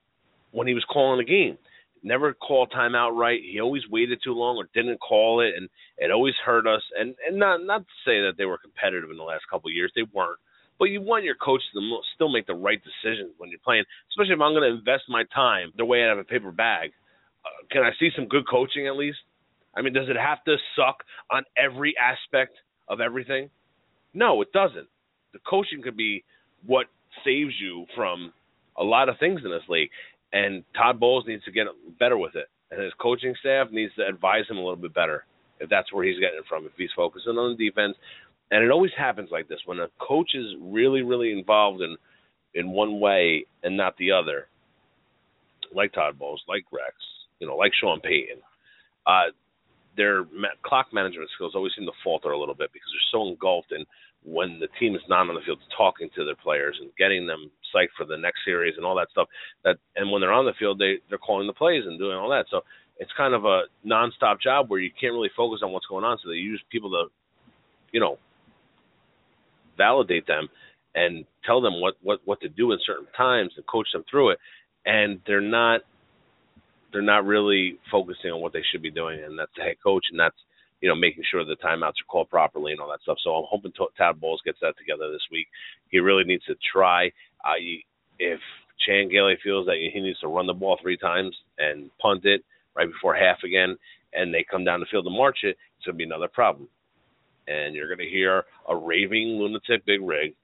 when 0.51 0.67
he 0.67 0.73
was 0.73 0.85
calling 0.91 1.17
the 1.17 1.25
game. 1.25 1.57
Never 2.05 2.35
call 2.35 2.67
timeout 2.67 3.17
right. 3.17 3.41
He 3.41 3.59
always 3.59 3.81
waited 3.89 4.19
too 4.23 4.33
long 4.33 4.57
or 4.57 4.69
didn't 4.75 4.99
call 4.99 5.41
it, 5.41 5.55
and 5.57 5.67
it 5.97 6.11
always 6.11 6.35
hurt 6.45 6.67
us. 6.67 6.83
And 6.95 7.15
and 7.27 7.39
not 7.39 7.63
not 7.65 7.79
to 7.79 7.93
say 8.05 8.21
that 8.21 8.33
they 8.37 8.45
were 8.45 8.59
competitive 8.59 9.09
in 9.09 9.17
the 9.17 9.23
last 9.23 9.45
couple 9.49 9.69
of 9.69 9.73
years, 9.73 9.91
they 9.95 10.03
weren't. 10.13 10.37
But 10.77 10.85
you 10.85 11.01
want 11.01 11.23
your 11.23 11.33
coach 11.33 11.61
to 11.73 11.99
still 12.13 12.29
make 12.29 12.45
the 12.45 12.53
right 12.53 12.79
decisions 12.83 13.33
when 13.39 13.49
you're 13.49 13.63
playing, 13.65 13.85
especially 14.11 14.35
if 14.35 14.41
I'm 14.41 14.53
going 14.53 14.69
to 14.69 14.77
invest 14.77 15.05
my 15.09 15.23
time 15.33 15.73
the 15.77 15.85
way 15.85 16.03
out 16.03 16.11
of 16.11 16.19
a 16.19 16.23
paper 16.23 16.51
bag. 16.51 16.91
Uh, 17.43 17.65
can 17.71 17.81
I 17.81 17.89
see 17.99 18.11
some 18.15 18.27
good 18.27 18.47
coaching 18.47 18.85
at 18.85 18.95
least? 18.95 19.17
I 19.75 19.81
mean, 19.81 19.93
does 19.93 20.07
it 20.07 20.15
have 20.15 20.43
to 20.43 20.57
suck 20.75 21.03
on 21.31 21.43
every 21.57 21.95
aspect 21.97 22.53
of 22.87 23.01
everything? 23.01 23.49
No, 24.13 24.43
it 24.43 24.51
doesn't. 24.53 24.87
The 25.33 25.39
coaching 25.47 25.81
could 25.81 25.97
be 25.97 26.23
what 26.67 26.85
saves 27.23 27.53
you 27.59 27.87
from 27.95 28.31
a 28.77 28.83
lot 28.83 29.09
of 29.09 29.15
things 29.19 29.41
in 29.43 29.49
this 29.49 29.67
league. 29.69 29.89
And 30.35 30.65
Todd 30.75 30.99
Bowles 30.99 31.23
needs 31.25 31.45
to 31.45 31.51
get 31.51 31.67
better 31.97 32.17
with 32.17 32.35
it. 32.35 32.49
And 32.69 32.83
his 32.83 32.91
coaching 33.01 33.33
staff 33.39 33.71
needs 33.71 33.95
to 33.95 34.05
advise 34.05 34.43
him 34.49 34.57
a 34.57 34.59
little 34.59 34.75
bit 34.75 34.93
better 34.93 35.23
if 35.61 35.69
that's 35.69 35.93
where 35.93 36.03
he's 36.03 36.19
getting 36.19 36.39
it 36.39 36.45
from, 36.49 36.65
if 36.65 36.73
he's 36.75 36.89
focusing 36.93 37.37
on 37.37 37.55
the 37.55 37.69
defense. 37.69 37.95
And 38.51 38.61
it 38.61 38.69
always 38.69 38.91
happens 38.97 39.29
like 39.31 39.47
this 39.47 39.59
when 39.65 39.79
a 39.79 39.87
coach 39.97 40.31
is 40.35 40.45
really, 40.59 41.03
really 41.03 41.31
involved 41.31 41.81
in 41.81 41.95
in 42.53 42.71
one 42.71 42.99
way 42.99 43.45
and 43.63 43.77
not 43.77 43.97
the 43.97 44.11
other, 44.11 44.47
like 45.73 45.93
Todd 45.93 46.19
Bowles, 46.19 46.41
like 46.47 46.65
Rex, 46.71 46.95
you 47.39 47.47
know, 47.47 47.55
like 47.55 47.71
Sean 47.79 48.01
Payton. 48.01 48.41
Uh, 49.07 49.31
their 49.95 50.23
ma- 50.25 50.55
clock 50.63 50.87
management 50.93 51.29
skills 51.35 51.53
always 51.55 51.71
seem 51.77 51.85
to 51.85 51.91
falter 52.03 52.31
a 52.31 52.39
little 52.39 52.55
bit 52.55 52.71
because 52.73 52.87
they're 52.91 53.19
so 53.19 53.27
engulfed 53.27 53.71
in 53.71 53.85
when 54.25 54.59
the 54.59 54.67
team 54.79 54.95
is 54.95 55.01
not 55.07 55.29
on 55.29 55.35
the 55.35 55.41
field 55.45 55.59
talking 55.77 56.09
to 56.15 56.25
their 56.25 56.35
players 56.35 56.77
and 56.81 56.89
getting 56.97 57.27
them 57.27 57.51
psyched 57.73 57.93
for 57.95 58.05
the 58.05 58.17
next 58.17 58.39
series 58.43 58.73
and 58.75 58.85
all 58.85 58.95
that 58.95 59.09
stuff 59.11 59.27
that 59.63 59.77
and 59.95 60.11
when 60.11 60.19
they're 60.19 60.33
on 60.33 60.45
the 60.45 60.53
field 60.57 60.79
they 60.79 60.95
they're 61.09 61.19
calling 61.19 61.47
the 61.47 61.53
plays 61.53 61.83
and 61.85 61.99
doing 61.99 62.17
all 62.17 62.29
that. 62.29 62.45
So 62.49 62.61
it's 62.97 63.11
kind 63.15 63.33
of 63.33 63.45
a 63.45 63.63
nonstop 63.85 64.41
job 64.41 64.69
where 64.69 64.79
you 64.79 64.89
can't 64.99 65.13
really 65.13 65.31
focus 65.35 65.61
on 65.63 65.71
what's 65.71 65.85
going 65.85 66.05
on. 66.05 66.17
So 66.23 66.29
they 66.29 66.35
use 66.35 66.61
people 66.71 66.89
to 66.91 67.05
you 67.91 67.99
know 67.99 68.17
validate 69.77 70.25
them 70.27 70.47
and 70.95 71.25
tell 71.45 71.61
them 71.61 71.79
what 71.79 71.95
what 72.01 72.19
what 72.25 72.41
to 72.41 72.49
do 72.49 72.71
in 72.71 72.79
certain 72.85 73.07
times 73.15 73.51
and 73.55 73.67
coach 73.67 73.87
them 73.93 74.03
through 74.09 74.31
it. 74.31 74.39
And 74.85 75.19
they're 75.27 75.41
not 75.41 75.81
they're 76.91 77.01
not 77.01 77.25
really 77.25 77.77
focusing 77.91 78.31
on 78.31 78.41
what 78.41 78.53
they 78.53 78.63
should 78.71 78.81
be 78.81 78.91
doing. 78.91 79.23
And 79.23 79.37
that's 79.37 79.51
the 79.55 79.63
head 79.63 79.75
coach 79.83 80.05
and 80.09 80.19
that's 80.19 80.37
you 80.85 80.91
know, 80.91 80.95
making 80.95 81.23
sure 81.31 81.43
the 81.43 81.55
timeouts 81.55 81.97
are 81.97 82.07
called 82.07 82.29
properly 82.29 82.71
and 82.71 82.79
all 82.79 82.87
that 82.87 83.01
stuff. 83.01 83.17
So 83.23 83.31
I'm 83.31 83.45
hoping 83.49 83.73
Todd 83.97 84.21
Bowles 84.21 84.43
gets 84.45 84.59
that 84.61 84.77
together 84.77 85.11
this 85.11 85.25
week. 85.31 85.47
He 85.89 85.97
really 85.97 86.23
needs 86.23 86.45
to 86.45 86.53
try. 86.71 87.07
Uh, 87.43 87.57
if 88.19 88.39
Chan 88.85 89.09
Gailey 89.09 89.33
feels 89.43 89.65
that 89.65 89.77
he 89.77 89.99
needs 89.99 90.19
to 90.19 90.27
run 90.27 90.45
the 90.45 90.53
ball 90.53 90.77
three 90.79 90.95
times 90.95 91.35
and 91.57 91.89
punt 91.99 92.23
it 92.25 92.45
right 92.75 92.85
before 92.87 93.15
half 93.15 93.37
again, 93.43 93.75
and 94.13 94.31
they 94.31 94.45
come 94.47 94.63
down 94.63 94.79
the 94.79 94.85
field 94.91 95.05
to 95.05 95.09
march 95.09 95.39
it, 95.41 95.57
it's 95.77 95.87
going 95.87 95.95
to 95.95 95.97
be 95.97 96.03
another 96.03 96.27
problem. 96.27 96.67
And 97.47 97.73
you're 97.73 97.87
going 97.87 98.05
to 98.07 98.07
hear 98.07 98.43
a 98.69 98.75
raving 98.75 99.39
lunatic 99.39 99.83
big 99.87 100.01
rig 100.03 100.35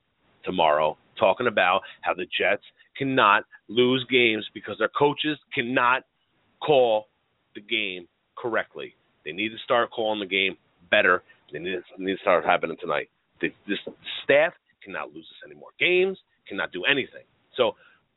tomorrow 0.44 0.98
talking 1.20 1.46
about 1.46 1.82
how 2.02 2.16
the 2.16 2.26
Jets 2.26 2.64
cannot 2.98 3.44
lose 3.68 4.04
games 4.10 4.50
because 4.56 4.78
their 4.80 4.90
coaches 4.98 5.38
cannot 5.54 6.02
call 6.66 7.10
the 7.54 7.62
game 7.62 8.08
correctly. 8.36 8.96
They 9.26 9.32
need 9.32 9.50
to 9.50 9.58
start 9.64 9.92
calling 9.92 10.20
the 10.20 10.26
game 10.26 10.58
better. 10.90 11.24
They 11.52 11.60
need 11.60 11.76
to, 11.76 12.04
need 12.04 12.16
to 12.16 12.22
start 12.22 12.46
happening 12.46 12.78
tonight. 12.80 13.10
The, 13.42 13.50
this 13.68 13.80
staff 14.24 14.54
cannot 14.84 15.14
lose 15.14 15.26
us 15.26 15.46
any 15.46 15.56
more 15.56 15.72
games, 15.80 16.18
cannot 16.48 16.72
do 16.72 16.84
anything. 16.86 17.24
So 17.56 17.74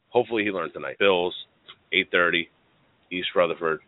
hopefully 0.09 0.44
he 0.44 0.50
learned 0.50 0.72
tonight. 0.72 0.96
Bills, 0.98 1.34
8:30, 1.92 2.48
East 3.11 3.28
Rutherford. 3.34 3.80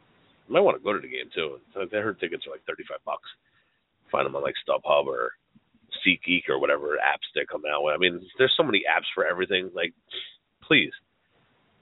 You 0.49 0.55
might 0.55 0.61
want 0.61 0.77
to 0.79 0.85
go 0.85 0.93
to 0.93 1.01
the 1.01 1.09
game 1.09 1.31
too. 1.35 1.59
I 1.75 1.87
heard 1.97 2.21
tickets 2.21 2.47
are 2.47 2.51
like 2.51 2.64
35 2.67 2.99
bucks. 3.05 3.29
Find 4.12 4.27
them 4.27 4.37
on 4.37 4.43
like 4.43 4.55
StubHub 4.62 5.07
or 5.07 5.33
SeatGeek 6.07 6.49
or 6.49 6.61
whatever 6.61 6.99
apps 7.03 7.27
they 7.35 7.45
come 7.51 7.62
out 7.71 7.83
with. 7.83 7.95
I 7.95 7.99
mean, 7.99 8.21
there's 8.39 8.55
so 8.57 8.62
many 8.62 8.83
apps 8.89 9.11
for 9.14 9.27
everything. 9.27 9.71
Like, 9.75 9.93
please, 10.62 10.93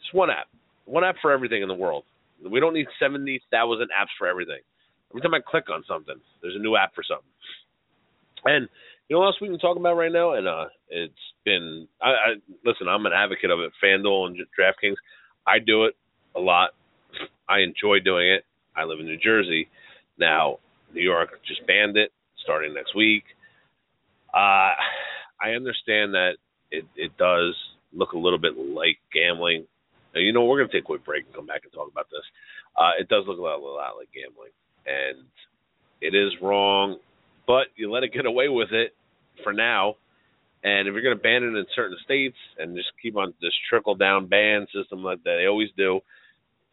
just 0.01 0.15
one 0.15 0.31
app, 0.31 0.47
one 0.87 1.05
app 1.05 1.17
for 1.21 1.33
everything 1.33 1.63
in 1.63 1.69
the 1.69 1.75
world. 1.75 2.05
We 2.43 2.61
don't 2.61 2.75
need 2.75 2.87
70,000 2.99 3.89
apps 3.89 4.13
for 4.19 4.27
everything. 4.27 4.61
Every 5.15 5.23
time 5.23 5.35
I 5.35 5.39
click 5.49 5.71
on 5.71 5.85
something, 5.87 6.17
there's 6.43 6.57
a 6.57 6.59
new 6.59 6.75
app 6.75 6.93
for 6.93 7.05
something. 7.07 7.31
And 8.47 8.69
you 9.09 9.15
know 9.15 9.21
what 9.21 9.27
else 9.27 9.41
we 9.41 9.47
can 9.47 9.61
talk 9.61 9.77
about 9.77 9.95
right 9.95 10.11
now? 10.11 10.33
And 10.33 10.49
uh, 10.49 10.65
it's 10.89 11.15
been 11.45 11.87
I, 12.03 12.09
I 12.09 12.29
listen. 12.65 12.89
I'm 12.89 13.07
an 13.07 13.13
advocate 13.15 13.51
of 13.51 13.61
it. 13.61 13.71
FanDuel 13.83 14.27
and 14.27 14.37
DraftKings. 14.59 14.97
I 15.47 15.61
do 15.61 15.85
it 15.85 15.95
a 16.35 16.41
lot. 16.41 16.71
I 17.49 17.61
enjoy 17.61 18.01
doing 18.05 18.29
it. 18.29 18.45
I 18.75 18.83
live 18.85 18.99
in 18.99 19.07
New 19.07 19.19
Jersey. 19.19 19.69
Now, 20.19 20.59
New 20.93 21.03
York 21.03 21.31
just 21.47 21.65
banned 21.65 21.97
it 21.97 22.11
starting 22.43 22.75
next 22.75 22.97
week. 22.97 23.23
Uh, 24.35 24.75
I 25.41 25.55
understand 25.55 26.15
that 26.15 26.33
it, 26.73 26.87
it 26.97 27.17
does 27.17 27.55
look 27.93 28.13
a 28.15 28.19
little 28.19 28.41
bit 28.41 28.59
like 28.59 28.99
gambling. 29.13 29.65
Now, 30.13 30.23
you 30.23 30.33
know, 30.33 30.45
we're 30.45 30.59
going 30.59 30.71
to 30.71 30.77
take 30.77 30.83
a 30.83 30.87
quick 30.87 31.05
break 31.05 31.27
and 31.27 31.35
come 31.35 31.47
back 31.47 31.61
and 31.63 31.73
talk 31.73 31.89
about 31.89 32.11
this. 32.11 32.25
Uh, 32.77 32.99
it 32.99 33.09
does 33.09 33.25
look 33.29 33.39
a 33.39 33.43
lot, 33.43 33.61
a 33.61 33.63
lot 33.63 33.97
like 33.97 34.09
gambling 34.13 34.51
and 34.87 35.25
it 36.01 36.15
is 36.15 36.33
wrong, 36.43 36.99
but 37.47 37.69
you 37.77 37.91
let 37.91 38.03
it 38.03 38.13
get 38.13 38.27
away 38.27 38.49
with 38.49 38.73
it 38.73 38.95
for 39.43 39.53
now. 39.53 39.97
And 40.63 40.89
if 40.89 40.95
you're 40.95 41.03
going 41.03 41.17
to 41.17 41.23
ban 41.23 41.45
it 41.45 41.57
in 41.57 41.67
certain 41.77 41.97
states 42.05 42.37
and 42.59 42.77
just 42.77 42.89
keep 43.03 43.17
on 43.17 43.35
this 43.41 43.53
trickle 43.69 43.95
down 43.95 44.27
ban 44.27 44.67
system 44.73 45.05
like 45.05 45.23
they 45.23 45.47
always 45.47 45.69
do, 45.77 46.01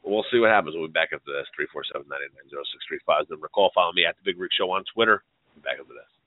we'll 0.03 0.25
see 0.31 0.39
what 0.39 0.49
happens. 0.49 0.75
We'll 0.77 0.87
be 0.87 0.93
back 0.93 1.11
after 1.11 1.31
this. 1.31 1.47
347 1.55 2.07
989 2.07 2.55
0635 3.03 3.27
Then 3.27 3.41
recall, 3.41 3.71
follow 3.75 3.91
me 3.91 4.05
at 4.05 4.15
The 4.15 4.31
Big 4.31 4.39
Rig 4.39 4.51
Show 4.55 4.71
on 4.71 4.83
Twitter. 4.93 5.23
Back 5.63 5.79
after 5.79 5.93
this. 5.93 6.20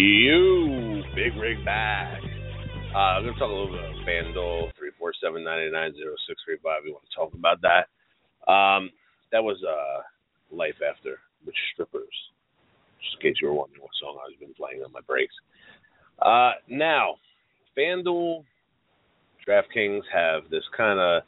You 0.00 1.02
big 1.14 1.36
rig 1.36 1.62
back. 1.62 2.22
Uh, 2.94 3.20
I'm 3.20 3.24
gonna 3.26 3.38
talk 3.38 3.50
a 3.50 3.52
little 3.52 3.68
bit 3.68 3.80
about 3.80 4.08
FanDuel 4.08 4.70
three 4.78 4.92
four 4.98 5.12
seven 5.22 5.44
ninety 5.44 5.70
nine 5.70 5.92
zero 5.92 6.14
six 6.26 6.40
three 6.42 6.56
five. 6.64 6.80
We 6.82 6.90
want 6.90 7.04
to 7.04 7.14
talk 7.14 7.34
about 7.34 7.60
that. 7.60 7.84
Um, 8.50 8.88
that 9.30 9.44
was 9.44 9.58
uh, 9.62 10.00
Life 10.56 10.80
After 10.80 11.18
with 11.44 11.54
Strippers. 11.74 12.16
Just 13.04 13.20
in 13.20 13.28
case 13.28 13.36
you 13.42 13.48
were 13.48 13.52
wondering 13.52 13.82
what 13.82 13.90
song 14.00 14.16
I've 14.24 14.40
been 14.40 14.54
playing 14.54 14.82
on 14.82 14.90
my 14.90 15.02
breaks. 15.06 15.34
Uh, 16.22 16.52
now, 16.66 17.16
FanDuel, 17.76 18.44
DraftKings 19.46 20.00
have 20.10 20.48
this 20.50 20.64
kind 20.74 20.98
of 20.98 21.24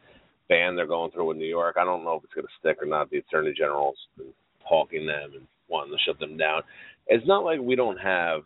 ban 0.48 0.76
they're 0.76 0.86
going 0.86 1.10
through 1.10 1.32
in 1.32 1.38
New 1.38 1.44
York. 1.44 1.76
I 1.78 1.84
don't 1.84 2.04
know 2.04 2.14
if 2.14 2.24
it's 2.24 2.32
going 2.32 2.46
to 2.46 2.58
stick 2.58 2.82
or 2.82 2.86
not. 2.86 3.10
The 3.10 3.18
Attorney 3.18 3.52
General's 3.54 3.98
been 4.16 4.32
hawking 4.64 5.06
them 5.06 5.32
and 5.34 5.46
wanting 5.68 5.92
to 5.92 5.98
shut 6.06 6.18
them 6.18 6.38
down. 6.38 6.62
It's 7.06 7.26
not 7.26 7.44
like 7.44 7.60
we 7.60 7.76
don't 7.76 7.98
have 7.98 8.44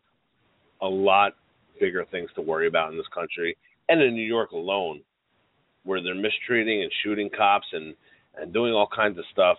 a 0.83 0.87
lot 0.87 1.33
bigger 1.81 2.05
things 2.11 2.31
to 2.35 2.43
worry 2.43 2.67
about 2.67 2.91
in 2.91 2.97
this 2.97 3.07
country, 3.15 3.57
and 3.89 4.01
in 4.03 4.15
New 4.15 4.27
York 4.27 4.53
alone, 4.53 5.01
where 5.85 6.03
they're 6.03 6.15
mistreating 6.15 6.83
and 6.83 6.91
shooting 7.03 7.31
cops 7.37 7.67
and 7.73 7.95
and 8.39 8.53
doing 8.53 8.73
all 8.73 8.89
kinds 8.95 9.19
of 9.19 9.25
stuff 9.33 9.57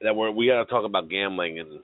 that 0.00 0.14
we're 0.14 0.30
we 0.30 0.46
got 0.46 0.64
to 0.64 0.70
talk 0.70 0.84
about 0.84 1.08
gambling 1.08 1.58
and 1.58 1.80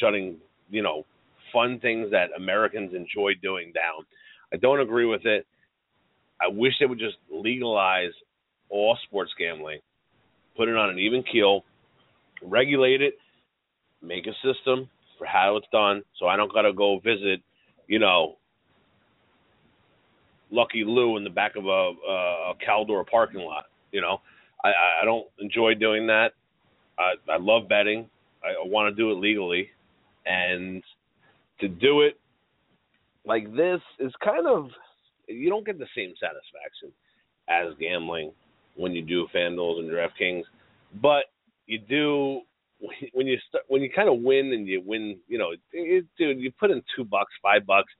shutting 0.00 0.36
you 0.70 0.82
know 0.82 1.04
fun 1.52 1.78
things 1.80 2.10
that 2.10 2.28
Americans 2.36 2.92
enjoy 2.94 3.32
doing 3.42 3.72
down. 3.72 4.04
I 4.52 4.56
don't 4.56 4.80
agree 4.80 5.06
with 5.06 5.24
it. 5.24 5.46
I 6.40 6.48
wish 6.48 6.74
they 6.78 6.86
would 6.86 6.98
just 6.98 7.16
legalize 7.32 8.10
all 8.68 8.96
sports 9.04 9.32
gambling, 9.38 9.80
put 10.56 10.68
it 10.68 10.76
on 10.76 10.90
an 10.90 10.98
even 10.98 11.22
keel, 11.22 11.64
regulate 12.42 13.00
it, 13.00 13.14
make 14.02 14.26
a 14.26 14.32
system 14.44 14.88
for 15.18 15.26
how 15.26 15.56
it's 15.56 15.66
done, 15.72 16.02
so 16.18 16.26
I 16.26 16.36
don't 16.36 16.52
got 16.52 16.62
to 16.62 16.72
go 16.72 16.98
visit, 16.98 17.40
you 17.86 17.98
know, 17.98 18.36
Lucky 20.50 20.84
Lou 20.84 21.16
in 21.16 21.24
the 21.24 21.30
back 21.30 21.56
of 21.56 21.66
a, 21.66 21.68
a 21.68 22.54
Caldor 22.66 23.06
parking 23.06 23.40
lot. 23.40 23.64
You 23.92 24.00
know, 24.00 24.20
I, 24.64 24.68
I 25.02 25.04
don't 25.04 25.26
enjoy 25.38 25.74
doing 25.74 26.06
that. 26.08 26.32
I, 26.98 27.14
I 27.30 27.38
love 27.38 27.68
betting. 27.68 28.08
I, 28.44 28.48
I 28.48 28.66
want 28.66 28.94
to 28.94 29.02
do 29.02 29.10
it 29.10 29.14
legally, 29.14 29.68
and 30.24 30.82
to 31.60 31.68
do 31.68 32.02
it 32.02 32.18
like 33.24 33.52
this 33.54 33.80
is 33.98 34.12
kind 34.22 34.46
of 34.46 34.68
you 35.28 35.50
don't 35.50 35.66
get 35.66 35.78
the 35.78 35.86
same 35.96 36.14
satisfaction 36.20 36.92
as 37.48 37.74
gambling 37.80 38.32
when 38.76 38.92
you 38.92 39.02
do 39.02 39.26
FanDuels 39.34 39.80
and 39.80 39.90
DraftKings, 39.90 40.44
but 41.00 41.24
you 41.66 41.78
do 41.78 42.42
when 43.12 43.26
you 43.26 43.38
start 43.48 43.64
when 43.68 43.82
you 43.82 43.90
kind 43.94 44.08
of 44.08 44.20
win 44.20 44.52
and 44.52 44.66
you 44.66 44.82
win. 44.84 45.18
You 45.28 45.38
know, 45.38 45.52
it, 45.72 46.04
dude, 46.18 46.40
you 46.40 46.52
put 46.52 46.70
in 46.70 46.82
two 46.94 47.04
bucks, 47.04 47.32
five 47.42 47.66
bucks, 47.66 47.92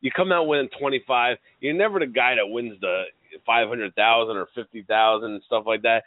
you 0.00 0.10
come 0.14 0.32
out 0.32 0.46
winning 0.46 0.68
twenty 0.78 1.02
five. 1.06 1.36
You're 1.60 1.74
never 1.74 1.98
the 1.98 2.06
guy 2.06 2.34
that 2.34 2.46
wins 2.46 2.80
the 2.80 3.04
five 3.46 3.68
hundred 3.68 3.94
thousand 3.94 4.36
or 4.36 4.48
fifty 4.54 4.82
thousand 4.82 5.32
and 5.32 5.42
stuff 5.46 5.64
like 5.66 5.82
that. 5.82 6.04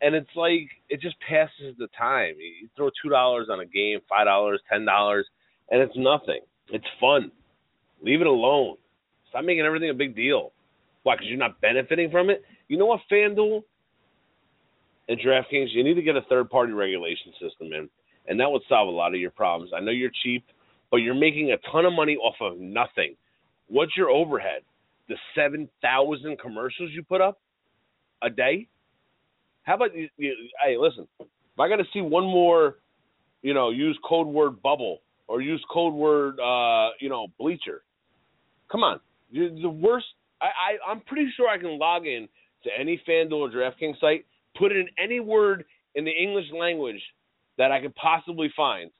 And 0.00 0.14
it's 0.14 0.30
like 0.34 0.68
it 0.88 1.00
just 1.00 1.16
passes 1.26 1.76
the 1.78 1.88
time. 1.96 2.34
You 2.38 2.68
throw 2.76 2.90
two 3.02 3.08
dollars 3.08 3.48
on 3.50 3.60
a 3.60 3.66
game, 3.66 4.00
five 4.08 4.26
dollars, 4.26 4.60
ten 4.70 4.84
dollars, 4.84 5.26
and 5.70 5.80
it's 5.80 5.96
nothing. 5.96 6.40
It's 6.68 6.84
fun. 7.00 7.30
Leave 8.02 8.20
it 8.20 8.26
alone. 8.26 8.76
Stop 9.28 9.44
making 9.44 9.64
everything 9.64 9.90
a 9.90 9.94
big 9.94 10.14
deal. 10.14 10.52
Why? 11.02 11.14
Because 11.14 11.28
you're 11.28 11.38
not 11.38 11.60
benefiting 11.60 12.10
from 12.10 12.30
it. 12.30 12.42
You 12.68 12.78
know 12.78 12.86
what, 12.86 13.00
FanDuel 13.10 13.62
and 15.08 15.18
DraftKings, 15.18 15.68
you 15.72 15.84
need 15.84 15.94
to 15.94 16.02
get 16.02 16.16
a 16.16 16.22
third 16.22 16.50
party 16.50 16.72
regulation 16.72 17.32
system 17.40 17.72
in, 17.72 17.88
and 18.26 18.40
that 18.40 18.50
would 18.50 18.62
solve 18.68 18.88
a 18.88 18.90
lot 18.90 19.14
of 19.14 19.20
your 19.20 19.30
problems. 19.30 19.72
I 19.76 19.80
know 19.80 19.90
you're 19.90 20.10
cheap, 20.22 20.44
but 20.90 20.98
you're 20.98 21.14
making 21.14 21.52
a 21.52 21.70
ton 21.70 21.84
of 21.84 21.92
money 21.92 22.16
off 22.16 22.36
of 22.40 22.58
nothing. 22.58 23.16
What's 23.68 23.96
your 23.96 24.10
overhead? 24.10 24.62
The 25.08 25.16
7,000 25.34 26.38
commercials 26.38 26.90
you 26.92 27.02
put 27.02 27.20
up 27.20 27.38
a 28.22 28.30
day? 28.30 28.66
How 29.62 29.74
about 29.74 29.94
you, 29.94 30.08
you 30.16 30.34
hey, 30.64 30.76
listen, 30.78 31.06
if 31.20 31.60
I 31.60 31.68
got 31.68 31.76
to 31.76 31.84
see 31.92 32.00
one 32.00 32.24
more, 32.24 32.76
you 33.42 33.54
know, 33.54 33.70
use 33.70 33.98
code 34.06 34.26
word 34.26 34.62
bubble 34.62 35.00
or 35.26 35.40
use 35.40 35.64
code 35.72 35.94
word, 35.94 36.38
uh, 36.40 36.90
you 37.00 37.08
know, 37.08 37.28
bleacher, 37.38 37.82
come 38.70 38.82
on. 38.82 39.00
You're 39.30 39.50
the 39.50 39.68
worst. 39.68 40.06
I, 40.40 40.46
I, 40.46 40.90
I'm 40.90 41.00
pretty 41.00 41.30
sure 41.36 41.48
I 41.48 41.58
can 41.58 41.78
log 41.78 42.06
in 42.06 42.28
to 42.64 42.70
any 42.78 43.00
FanDuel 43.08 43.32
or 43.32 43.50
DraftKings 43.50 43.98
site 44.00 44.26
put 44.56 44.72
it 44.72 44.78
in 44.78 44.88
any 45.02 45.20
word 45.20 45.64
in 45.94 46.04
the 46.04 46.10
English 46.10 46.46
language 46.52 47.00
that 47.58 47.70
I 47.70 47.80
could 47.80 47.94
possibly 47.94 48.52
find, 48.56 48.90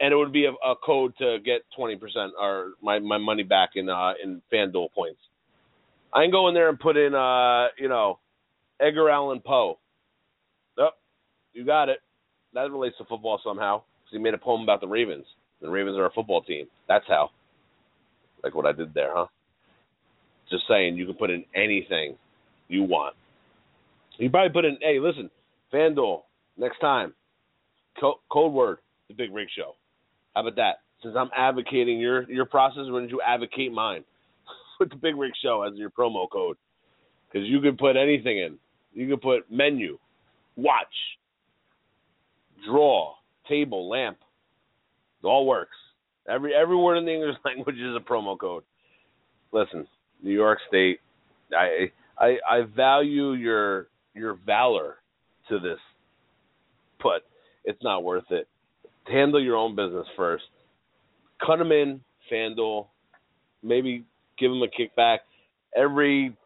and 0.00 0.12
it 0.12 0.16
would 0.16 0.32
be 0.32 0.46
a, 0.46 0.52
a 0.52 0.74
code 0.76 1.14
to 1.18 1.38
get 1.44 1.62
twenty 1.76 1.96
percent 1.96 2.32
or 2.40 2.72
my, 2.82 2.98
my 2.98 3.18
money 3.18 3.42
back 3.42 3.70
in 3.74 3.88
uh, 3.88 4.12
in 4.22 4.40
FanDuel 4.52 4.92
points. 4.92 5.20
I 6.12 6.22
can 6.22 6.30
go 6.30 6.48
in 6.48 6.54
there 6.54 6.68
and 6.68 6.78
put 6.78 6.96
in 6.96 7.14
uh, 7.14 7.68
you 7.78 7.88
know 7.88 8.18
Edgar 8.80 9.10
Allan 9.10 9.40
Poe. 9.44 9.78
Oh, 10.78 10.90
you 11.52 11.64
got 11.64 11.88
it. 11.88 11.98
That 12.54 12.70
relates 12.70 12.96
to 12.98 13.04
football 13.04 13.40
somehow. 13.42 13.82
Because 14.04 14.18
he 14.18 14.18
made 14.18 14.34
a 14.34 14.38
poem 14.38 14.62
about 14.62 14.80
the 14.80 14.88
Ravens. 14.88 15.24
The 15.60 15.70
Ravens 15.70 15.96
are 15.96 16.06
a 16.06 16.10
football 16.10 16.42
team. 16.42 16.66
That's 16.88 17.04
how. 17.08 17.30
Like 18.42 18.54
what 18.54 18.66
I 18.66 18.72
did 18.72 18.92
there, 18.94 19.10
huh? 19.14 19.26
Just 20.50 20.64
saying, 20.68 20.96
you 20.96 21.06
can 21.06 21.14
put 21.14 21.30
in 21.30 21.44
anything 21.54 22.16
you 22.68 22.82
want. 22.82 23.14
You 24.22 24.30
probably 24.30 24.52
put 24.52 24.64
in, 24.64 24.78
hey, 24.80 25.00
listen, 25.00 25.28
FanDuel, 25.74 26.20
next 26.56 26.78
time, 26.78 27.12
co- 28.00 28.20
code 28.30 28.52
word, 28.52 28.78
the 29.08 29.14
Big 29.14 29.34
Rig 29.34 29.48
Show. 29.56 29.72
How 30.36 30.42
about 30.42 30.54
that? 30.56 30.74
Since 31.02 31.16
I'm 31.18 31.30
advocating 31.36 31.98
your 31.98 32.30
your 32.30 32.46
process, 32.46 32.84
why 32.84 33.00
don't 33.00 33.08
you 33.08 33.20
advocate 33.20 33.72
mine? 33.72 34.04
put 34.78 34.90
the 34.90 34.96
Big 34.96 35.16
Rig 35.16 35.32
Show 35.42 35.62
as 35.62 35.76
your 35.76 35.90
promo 35.90 36.30
code, 36.30 36.56
because 37.26 37.48
you 37.48 37.60
can 37.60 37.76
put 37.76 37.96
anything 37.96 38.38
in. 38.38 38.58
You 38.94 39.08
can 39.08 39.18
put 39.18 39.50
menu, 39.50 39.98
watch, 40.54 40.86
draw, 42.64 43.14
table, 43.48 43.88
lamp. 43.88 44.18
It 45.24 45.26
all 45.26 45.46
works. 45.46 45.76
Every 46.28 46.54
every 46.54 46.76
word 46.76 46.98
in 46.98 47.06
the 47.06 47.12
English 47.12 47.38
language 47.44 47.76
is 47.76 47.96
a 47.96 48.00
promo 48.00 48.38
code. 48.38 48.62
Listen, 49.50 49.84
New 50.22 50.32
York 50.32 50.60
State, 50.68 51.00
I 51.52 51.90
I 52.16 52.36
I 52.48 52.62
value 52.72 53.32
your 53.32 53.88
your 54.14 54.38
valor 54.46 54.96
to 55.48 55.58
this, 55.58 55.78
but 57.02 57.22
it's 57.64 57.82
not 57.82 58.04
worth 58.04 58.30
it. 58.30 58.48
Handle 59.06 59.42
your 59.42 59.56
own 59.56 59.74
business 59.74 60.06
first. 60.16 60.44
Cut 61.44 61.58
them 61.58 61.72
in, 61.72 62.00
FanDuel. 62.30 62.86
Maybe 63.62 64.04
give 64.38 64.50
them 64.50 64.62
a 64.62 64.68
kickback. 64.68 65.18
Every 65.76 66.36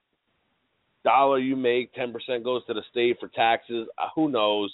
dollar 1.05 1.39
you 1.39 1.57
make, 1.57 1.95
10% 1.95 2.45
goes 2.45 2.65
to 2.67 2.75
the 2.75 2.83
state 2.91 3.17
for 3.21 3.29
taxes. 3.29 3.89
Uh, 3.99 4.09
who 4.15 4.29
knows? 4.29 4.73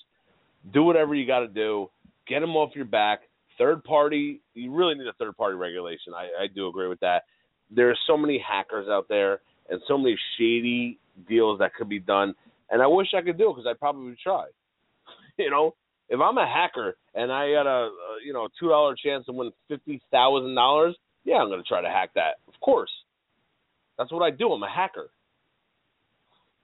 Do 0.72 0.82
whatever 0.84 1.14
you 1.14 1.26
got 1.26 1.40
to 1.40 1.48
do. 1.48 1.90
Get 2.28 2.40
them 2.40 2.56
off 2.56 2.74
your 2.74 2.84
back. 2.84 3.20
Third 3.58 3.82
party, 3.84 4.40
you 4.54 4.72
really 4.74 4.94
need 4.94 5.06
a 5.06 5.12
third 5.14 5.36
party 5.36 5.56
regulation. 5.56 6.14
I, 6.14 6.44
I 6.44 6.46
do 6.54 6.68
agree 6.68 6.88
with 6.88 7.00
that. 7.00 7.24
There 7.70 7.90
are 7.90 7.98
so 8.06 8.16
many 8.16 8.38
hackers 8.38 8.88
out 8.88 9.08
there 9.08 9.40
and 9.68 9.80
so 9.88 9.98
many 9.98 10.16
shady 10.38 10.98
deals 11.28 11.58
that 11.58 11.74
could 11.74 11.88
be 11.88 11.98
done 11.98 12.34
and 12.72 12.82
I 12.82 12.88
wish 12.88 13.08
I 13.16 13.22
could 13.22 13.38
do 13.38 13.50
it 13.50 13.54
because 13.56 13.70
I 13.70 13.78
probably 13.78 14.06
would 14.06 14.18
try. 14.18 14.46
you 15.38 15.50
know, 15.50 15.74
if 16.08 16.20
I'm 16.20 16.38
a 16.38 16.46
hacker 16.46 16.96
and 17.14 17.30
I 17.30 17.52
got 17.52 17.66
a, 17.66 17.88
a 17.88 17.90
you 18.24 18.32
know 18.32 18.48
two 18.58 18.68
dollar 18.68 18.96
chance 18.96 19.26
to 19.26 19.32
win 19.32 19.52
fifty 19.68 20.02
thousand 20.10 20.56
dollars, 20.56 20.96
yeah, 21.24 21.36
I'm 21.36 21.48
going 21.48 21.62
to 21.62 21.68
try 21.68 21.80
to 21.80 21.88
hack 21.88 22.10
that. 22.16 22.40
Of 22.48 22.58
course, 22.60 22.90
that's 23.96 24.10
what 24.10 24.22
I 24.22 24.30
do. 24.30 24.50
I'm 24.52 24.62
a 24.62 24.70
hacker. 24.70 25.10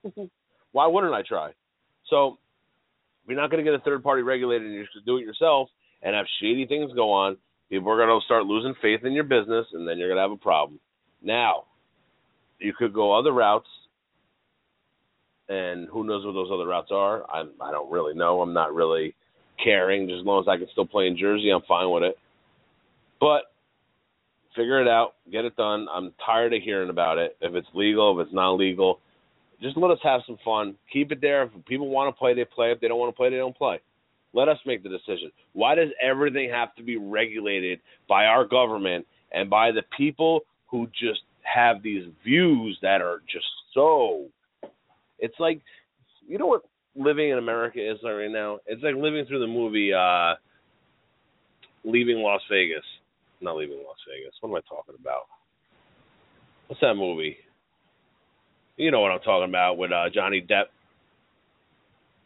Why 0.71 0.87
wouldn't 0.87 1.13
I 1.13 1.23
try? 1.23 1.51
So, 2.09 2.37
you're 3.27 3.37
not 3.37 3.49
going 3.49 3.63
to 3.63 3.71
get 3.71 3.79
a 3.79 3.83
third 3.83 4.03
party 4.03 4.21
regulated 4.21 4.67
and 4.67 4.75
you 4.75 4.85
should 4.93 5.05
do 5.05 5.17
it 5.17 5.21
yourself 5.25 5.69
and 6.01 6.15
have 6.15 6.25
shady 6.41 6.65
things 6.65 6.91
go 6.93 7.11
on, 7.11 7.37
people 7.69 7.91
are 7.91 7.97
going 7.97 8.19
to 8.19 8.25
start 8.25 8.45
losing 8.45 8.73
faith 8.81 9.01
in 9.03 9.13
your 9.13 9.23
business, 9.23 9.65
and 9.73 9.87
then 9.87 9.97
you're 9.97 10.07
going 10.07 10.17
to 10.17 10.21
have 10.21 10.31
a 10.31 10.37
problem. 10.37 10.79
Now, 11.21 11.65
you 12.59 12.73
could 12.73 12.93
go 12.93 13.17
other 13.17 13.31
routes 13.31 13.67
and 15.49 15.87
who 15.89 16.03
knows 16.03 16.25
what 16.25 16.33
those 16.33 16.49
other 16.53 16.67
routes 16.67 16.91
are. 16.91 17.23
I 17.29 17.41
I 17.61 17.71
don't 17.71 17.91
really 17.91 18.13
know. 18.13 18.41
I'm 18.41 18.53
not 18.53 18.73
really 18.73 19.15
caring. 19.61 20.07
Just 20.07 20.21
as 20.21 20.25
long 20.25 20.41
as 20.41 20.47
I 20.47 20.57
can 20.57 20.67
still 20.71 20.85
play 20.85 21.07
in 21.07 21.17
Jersey, 21.17 21.49
I'm 21.49 21.61
fine 21.67 21.91
with 21.91 22.03
it. 22.03 22.17
But 23.19 23.51
figure 24.55 24.81
it 24.81 24.87
out, 24.87 25.15
get 25.31 25.45
it 25.45 25.55
done. 25.55 25.87
I'm 25.93 26.13
tired 26.25 26.53
of 26.53 26.61
hearing 26.61 26.89
about 26.89 27.17
it. 27.17 27.35
If 27.41 27.55
it's 27.55 27.67
legal, 27.73 28.19
if 28.19 28.25
it's 28.25 28.33
not 28.33 28.53
legal, 28.53 28.99
just 29.61 29.77
let 29.77 29.91
us 29.91 29.99
have 30.03 30.21
some 30.25 30.37
fun. 30.45 30.75
Keep 30.91 31.11
it 31.11 31.21
there. 31.21 31.43
If 31.43 31.49
people 31.65 31.89
want 31.89 32.13
to 32.13 32.17
play, 32.17 32.33
they 32.33 32.45
play. 32.45 32.71
If 32.71 32.79
they 32.79 32.87
don't 32.87 32.99
want 32.99 33.13
to 33.13 33.17
play, 33.17 33.29
they 33.29 33.37
don't 33.37 33.57
play. 33.57 33.79
Let 34.33 34.47
us 34.47 34.57
make 34.65 34.83
the 34.83 34.89
decision. 34.89 35.31
Why 35.53 35.75
does 35.75 35.89
everything 36.01 36.49
have 36.51 36.75
to 36.75 36.83
be 36.83 36.97
regulated 36.97 37.79
by 38.07 38.25
our 38.25 38.45
government 38.45 39.05
and 39.31 39.49
by 39.49 39.71
the 39.71 39.81
people 39.97 40.41
who 40.67 40.87
just 40.87 41.21
have 41.41 41.81
these 41.81 42.05
views 42.23 42.77
that 42.81 43.01
are 43.01 43.21
just 43.31 43.45
so 43.73 44.27
it's 45.19 45.39
like, 45.39 45.61
you 46.27 46.37
know 46.37 46.47
what 46.47 46.63
living 46.95 47.29
in 47.29 47.37
America 47.37 47.79
is 47.79 47.97
like 48.03 48.13
right 48.13 48.31
now? 48.31 48.59
It's 48.65 48.83
like 48.83 48.95
living 48.95 49.25
through 49.25 49.39
the 49.39 49.47
movie 49.47 49.93
uh, 49.93 50.35
Leaving 51.83 52.17
Las 52.17 52.41
Vegas. 52.49 52.83
not 53.41 53.55
leaving 53.55 53.77
Las 53.77 53.97
Vegas. 54.07 54.33
What 54.41 54.49
am 54.49 54.55
I 54.55 54.61
talking 54.67 54.95
about? 54.99 55.23
What's 56.67 56.81
that 56.81 56.95
movie? 56.95 57.37
You 58.77 58.91
know 58.91 59.01
what 59.01 59.11
I'm 59.11 59.19
talking 59.21 59.49
about 59.49 59.77
with 59.77 59.91
uh, 59.91 60.09
Johnny 60.13 60.41
Depp. 60.41 60.65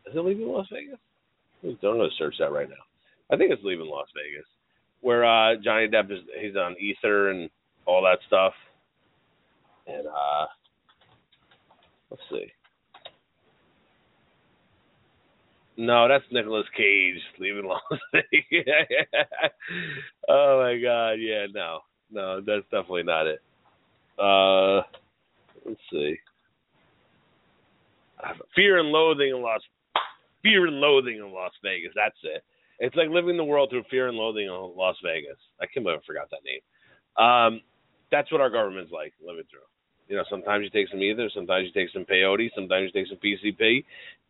Is 0.06 0.16
it 0.16 0.20
leaving 0.20 0.48
Las 0.48 0.68
Vegas? 0.72 1.00
I'm 1.64 1.78
going 1.82 2.00
to 2.00 2.16
search 2.18 2.36
that 2.39 2.52
right 2.52 2.70
now. 2.70 2.76
I 3.32 3.38
think 3.38 3.52
it's 3.52 3.64
leaving 3.64 3.88
Las 3.88 4.08
Vegas, 4.14 4.46
where 5.02 5.24
uh, 5.24 5.56
Johnny 5.64 5.88
Depp 5.88 6.12
is 6.12 6.20
he's 6.41 6.56
on 6.56 6.76
Ether 6.80 7.30
and 7.30 7.50
all 7.86 8.04
that 8.04 8.20
stuff. 8.28 8.54
And 9.88 10.08
uh, 10.08 10.46
let's 12.12 12.24
see. 12.30 12.52
No, 15.76 16.07
that's 16.07 16.24
Nicolas 16.32 16.67
Cage 16.78 17.19
leaving 17.39 17.65
Las 17.65 17.82
Vegas. 18.13 18.65
oh 20.30 20.61
my 20.61 20.80
God, 20.80 21.13
yeah, 21.13 21.47
no, 21.53 21.80
no, 22.11 22.41
that's 22.41 22.63
definitely 22.65 23.03
not 23.03 23.28
it. 23.28 23.41
Uh, 24.19 24.84
let's 25.65 25.82
see. 25.91 26.15
Fear 28.55 28.80
and 28.80 28.89
Loathing 28.89 29.30
in 29.30 29.41
Las 29.41 29.61
Fear 30.43 30.67
and 30.67 30.80
Loathing 30.80 31.17
in 31.17 31.32
Las 31.32 31.51
Vegas. 31.63 31.91
That's 31.95 32.17
it. 32.24 32.43
It's 32.80 32.95
like 32.95 33.09
living 33.09 33.38
the 33.38 33.43
world 33.43 33.69
through 33.69 33.84
Fear 33.89 34.09
and 34.09 34.17
Loathing 34.17 34.45
in 34.45 34.74
Las 34.78 34.95
Vegas. 35.03 35.38
I 35.61 35.65
can't 35.65 35.84
believe 35.86 35.99
I 35.99 36.05
forgot 36.05 36.30
that 36.32 36.43
name. 36.45 36.61
Um, 37.17 37.61
that's 38.11 38.32
what 38.32 38.41
our 38.41 38.49
government's 38.49 38.91
like 38.91 39.13
living 39.26 39.45
through. 39.49 39.65
You 40.07 40.17
know, 40.17 40.24
sometimes 40.30 40.63
you 40.63 40.69
take 40.69 40.89
some 40.89 41.01
ether, 41.01 41.30
sometimes 41.34 41.65
you 41.65 41.74
take 41.74 41.91
some 41.93 42.05
peyote, 42.05 42.51
sometimes 42.53 42.91
you 42.91 42.91
take 42.91 43.09
some 43.09 43.17
PCP, 43.24 43.86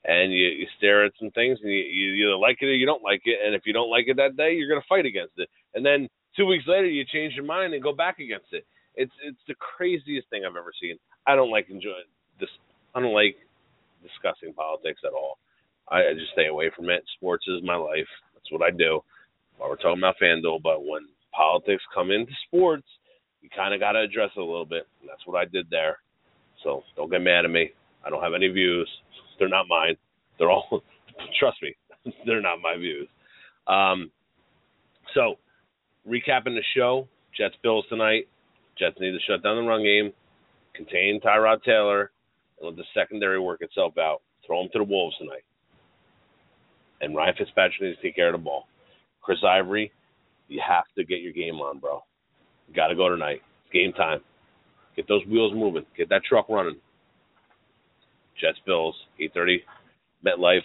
and 0.05 0.31
you, 0.31 0.47
you 0.47 0.67
stare 0.77 1.05
at 1.05 1.13
some 1.19 1.31
things, 1.31 1.59
and 1.61 1.71
you, 1.71 1.77
you 1.77 2.27
either 2.27 2.35
like 2.35 2.57
it 2.61 2.65
or 2.65 2.75
you 2.75 2.85
don't 2.85 3.03
like 3.03 3.21
it. 3.25 3.39
And 3.45 3.55
if 3.55 3.63
you 3.65 3.73
don't 3.73 3.89
like 3.89 4.05
it 4.07 4.17
that 4.17 4.37
day, 4.37 4.53
you're 4.53 4.69
going 4.69 4.81
to 4.81 4.87
fight 4.87 5.05
against 5.05 5.33
it. 5.37 5.49
And 5.75 5.85
then 5.85 6.09
two 6.35 6.45
weeks 6.45 6.65
later, 6.67 6.87
you 6.87 7.05
change 7.05 7.33
your 7.35 7.45
mind 7.45 7.73
and 7.73 7.83
go 7.83 7.93
back 7.93 8.19
against 8.19 8.51
it. 8.51 8.65
It's 8.95 9.11
it's 9.23 9.39
the 9.47 9.55
craziest 9.55 10.29
thing 10.29 10.43
I've 10.45 10.55
ever 10.55 10.73
seen. 10.79 10.97
I 11.25 11.35
don't 11.35 11.51
like 11.51 11.69
enjoying 11.69 12.09
this. 12.39 12.49
I 12.93 12.99
don't 12.99 13.13
like 13.13 13.35
discussing 14.03 14.53
politics 14.53 15.01
at 15.05 15.13
all. 15.13 15.37
I, 15.89 15.99
I 15.99 16.13
just 16.13 16.31
stay 16.33 16.47
away 16.47 16.69
from 16.75 16.89
it. 16.89 17.03
Sports 17.17 17.45
is 17.47 17.63
my 17.63 17.75
life. 17.75 18.09
That's 18.33 18.51
what 18.51 18.61
I 18.61 18.71
do. 18.71 19.01
While 19.57 19.69
we're 19.69 19.77
talking 19.77 19.99
about 19.99 20.15
FanDuel, 20.21 20.61
but 20.61 20.85
when 20.85 21.07
politics 21.33 21.83
come 21.93 22.11
into 22.11 22.31
sports, 22.47 22.87
you 23.41 23.49
kind 23.55 23.73
of 23.73 23.79
got 23.79 23.93
to 23.93 24.01
address 24.01 24.31
it 24.35 24.39
a 24.39 24.45
little 24.45 24.65
bit. 24.65 24.87
And 25.01 25.09
that's 25.09 25.25
what 25.25 25.39
I 25.39 25.45
did 25.45 25.67
there. 25.69 25.97
So 26.63 26.83
don't 26.95 27.11
get 27.11 27.21
mad 27.21 27.45
at 27.45 27.51
me. 27.51 27.71
I 28.05 28.09
don't 28.09 28.23
have 28.23 28.33
any 28.33 28.47
views. 28.47 28.89
They're 29.39 29.49
not 29.49 29.67
mine. 29.67 29.95
They're 30.37 30.51
all, 30.51 30.83
trust 31.39 31.57
me, 31.61 31.75
they're 32.25 32.41
not 32.41 32.61
my 32.61 32.75
views. 32.77 33.07
Um, 33.67 34.11
so, 35.13 35.35
recapping 36.07 36.55
the 36.55 36.63
show 36.75 37.07
Jets 37.37 37.55
Bills 37.63 37.85
tonight. 37.89 38.27
Jets 38.77 38.97
need 38.99 39.11
to 39.11 39.19
shut 39.27 39.43
down 39.43 39.57
the 39.57 39.69
run 39.69 39.83
game, 39.83 40.11
contain 40.73 41.19
Tyrod 41.21 41.63
Taylor, 41.63 42.11
and 42.59 42.69
let 42.69 42.75
the 42.75 42.83
secondary 42.93 43.39
work 43.39 43.61
itself 43.61 43.97
out. 43.97 44.21
Throw 44.45 44.61
him 44.61 44.69
to 44.73 44.79
the 44.79 44.83
Wolves 44.83 45.15
tonight. 45.17 45.43
And 47.01 47.15
Ryan 47.15 47.35
Fitzpatrick 47.37 47.81
needs 47.81 47.97
to 47.97 48.01
take 48.03 48.15
care 48.15 48.33
of 48.33 48.39
the 48.39 48.43
ball. 48.43 48.67
Chris 49.21 49.39
Ivory, 49.45 49.91
you 50.47 50.61
have 50.65 50.85
to 50.97 51.03
get 51.03 51.21
your 51.21 51.33
game 51.33 51.55
on, 51.55 51.79
bro. 51.79 52.03
You 52.67 52.73
got 52.73 52.87
to 52.87 52.95
go 52.95 53.09
tonight. 53.09 53.41
It's 53.63 53.73
game 53.73 53.93
time. 53.93 54.19
Get 54.95 55.07
those 55.07 55.25
wheels 55.25 55.53
moving. 55.53 55.85
Get 55.97 56.09
that 56.09 56.23
truck 56.27 56.49
running. 56.49 56.77
Jets 58.43 58.59
Bills, 58.65 58.95
8:30, 59.19 59.63
MetLife. 60.25 60.61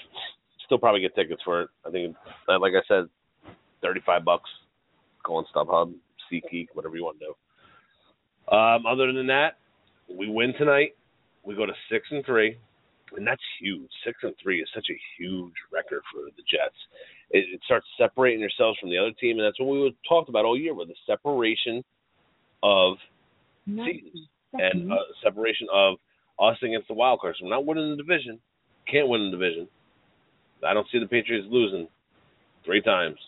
Still 0.67 0.79
probably 0.79 1.01
get 1.01 1.15
tickets 1.15 1.41
for 1.45 1.63
it. 1.63 1.71
I 1.87 1.91
think, 1.91 2.17
like 2.49 2.73
I 2.75 2.83
said, 2.89 3.09
35 3.83 4.25
bucks. 4.25 4.51
Go 5.25 5.37
on 5.37 5.47
StubHub, 5.55 5.95
SeatGeek, 6.31 6.69
whatever 6.75 6.97
you 6.97 7.05
want 7.05 7.19
to 7.21 7.27
do. 7.27 8.57
Um, 8.57 8.85
other 8.87 9.13
than 9.13 9.27
that, 9.29 9.59
we 10.09 10.29
win 10.29 10.53
tonight. 10.59 10.97
We 11.45 11.55
go 11.55 11.67
to 11.67 11.73
six 11.91 12.07
and 12.11 12.25
three, 12.27 12.59
and 13.17 13.27
that's 13.27 13.43
huge. 13.61 13.91
Six 14.05 14.19
and 14.23 14.35
three 14.43 14.61
is 14.61 14.69
such 14.75 14.87
a 14.91 14.99
huge 15.17 15.55
record 15.73 16.03
for 16.13 16.23
the 16.25 16.43
Jets. 16.51 16.77
It, 17.31 17.45
it 17.55 17.61
starts 17.65 17.87
separating 17.97 18.41
yourselves 18.41 18.79
from 18.81 18.91
the 18.91 18.99
other 18.99 19.13
team, 19.21 19.39
and 19.39 19.47
that's 19.47 19.61
what 19.61 19.69
we 19.69 19.97
talked 20.09 20.29
about 20.29 20.45
all 20.45 20.59
year 20.59 20.75
with 20.75 20.89
the 20.89 20.97
separation 21.07 21.85
of 22.63 22.97
seasons 23.67 24.29
and 24.55 24.93
uh, 24.93 24.97
separation 25.23 25.67
of 25.73 25.99
us 26.41 26.57
against 26.63 26.89
the 26.89 26.95
wild 26.95 27.21
cards. 27.21 27.39
We're 27.43 27.51
not 27.51 27.67
winning 27.67 27.91
the 27.91 27.97
division. 27.97 28.39
Can't 28.91 29.09
win 29.09 29.31
the 29.31 29.37
division. 29.37 29.69
I 30.67 30.75
don't 30.75 30.87
see 30.91 30.99
the 30.99 31.07
Patriots 31.07 31.47
losing 31.51 31.89
three 32.65 32.83
times. 32.83 33.19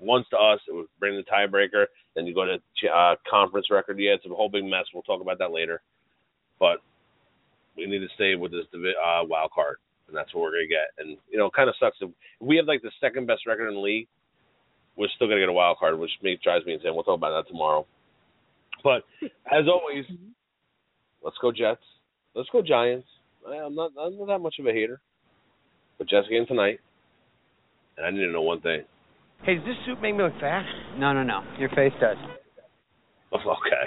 Once 0.00 0.26
to 0.30 0.36
us, 0.36 0.60
it 0.68 0.74
would 0.74 0.86
bring 0.98 1.16
the 1.16 1.24
tiebreaker. 1.24 1.86
Then 2.14 2.26
you 2.26 2.34
go 2.34 2.44
to 2.44 2.88
uh, 2.88 3.16
conference 3.28 3.66
record. 3.70 3.98
Yeah, 3.98 4.12
it's 4.12 4.24
a 4.24 4.28
whole 4.30 4.48
big 4.48 4.64
mess. 4.64 4.86
We'll 4.94 5.02
talk 5.02 5.20
about 5.20 5.38
that 5.38 5.52
later. 5.52 5.82
But 6.58 6.78
we 7.76 7.86
need 7.86 7.98
to 7.98 8.08
stay 8.14 8.34
with 8.34 8.52
this 8.52 8.64
uh, 8.74 9.22
wild 9.24 9.50
card, 9.52 9.76
and 10.08 10.16
that's 10.16 10.32
what 10.34 10.42
we're 10.42 10.52
gonna 10.52 10.68
get. 10.68 10.92
And 10.98 11.16
you 11.30 11.38
know, 11.38 11.46
it 11.46 11.52
kind 11.54 11.68
of 11.68 11.74
sucks 11.78 11.96
if 12.00 12.10
we 12.40 12.56
have 12.56 12.66
like 12.66 12.82
the 12.82 12.90
second 13.00 13.26
best 13.26 13.46
record 13.46 13.68
in 13.68 13.74
the 13.74 13.80
league. 13.80 14.08
We're 14.96 15.08
still 15.14 15.28
gonna 15.28 15.40
get 15.40 15.48
a 15.48 15.52
wild 15.52 15.78
card, 15.78 15.98
which 15.98 16.10
makes 16.22 16.42
drives 16.42 16.66
me 16.66 16.74
insane. 16.74 16.94
We'll 16.94 17.04
talk 17.04 17.16
about 17.16 17.44
that 17.44 17.50
tomorrow. 17.50 17.86
But 18.82 19.04
as 19.22 19.68
always, 19.68 20.04
let's 21.22 21.36
go 21.40 21.52
Jets. 21.52 21.82
Let's 22.34 22.48
go 22.52 22.62
Giants. 22.62 23.08
Eh, 23.46 23.54
I'm 23.54 23.74
not 23.74 23.92
I'm 24.00 24.18
not 24.18 24.26
that 24.26 24.38
much 24.38 24.56
of 24.58 24.66
a 24.66 24.72
hater, 24.72 25.00
but 25.98 26.08
Jets 26.08 26.28
game 26.28 26.46
tonight, 26.46 26.80
and 27.96 28.06
I 28.06 28.10
need 28.10 28.26
to 28.26 28.32
know 28.32 28.42
one 28.42 28.60
thing. 28.60 28.82
Hey, 29.42 29.54
does 29.54 29.64
this 29.64 29.76
suit 29.86 30.02
make 30.02 30.14
me 30.14 30.22
look 30.22 30.34
fat? 30.38 30.64
No, 30.98 31.12
no, 31.14 31.22
no. 31.22 31.42
Your 31.58 31.70
face 31.70 31.92
does. 32.00 32.16
Okay. 33.32 33.86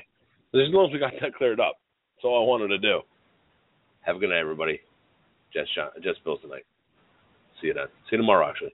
As 0.54 0.72
long 0.72 0.88
as 0.88 0.94
we 0.94 1.00
got 1.00 1.12
that 1.20 1.36
cleared 1.36 1.60
up. 1.60 1.76
That's 2.16 2.24
all 2.24 2.42
I 2.42 2.48
wanted 2.48 2.70
to 2.70 2.78
do. 2.78 3.02
Have 4.02 4.16
a 4.16 4.20
good 4.20 4.30
night, 4.30 4.40
everybody. 4.40 4.80
Jets, 5.54 5.68
Jets 6.02 6.18
Bills 6.24 6.40
tonight. 6.42 6.64
See 7.60 7.68
you 7.68 7.74
then. 7.74 7.88
See 8.10 8.16
you 8.16 8.20
tomorrow, 8.20 8.48
actually. 8.48 8.74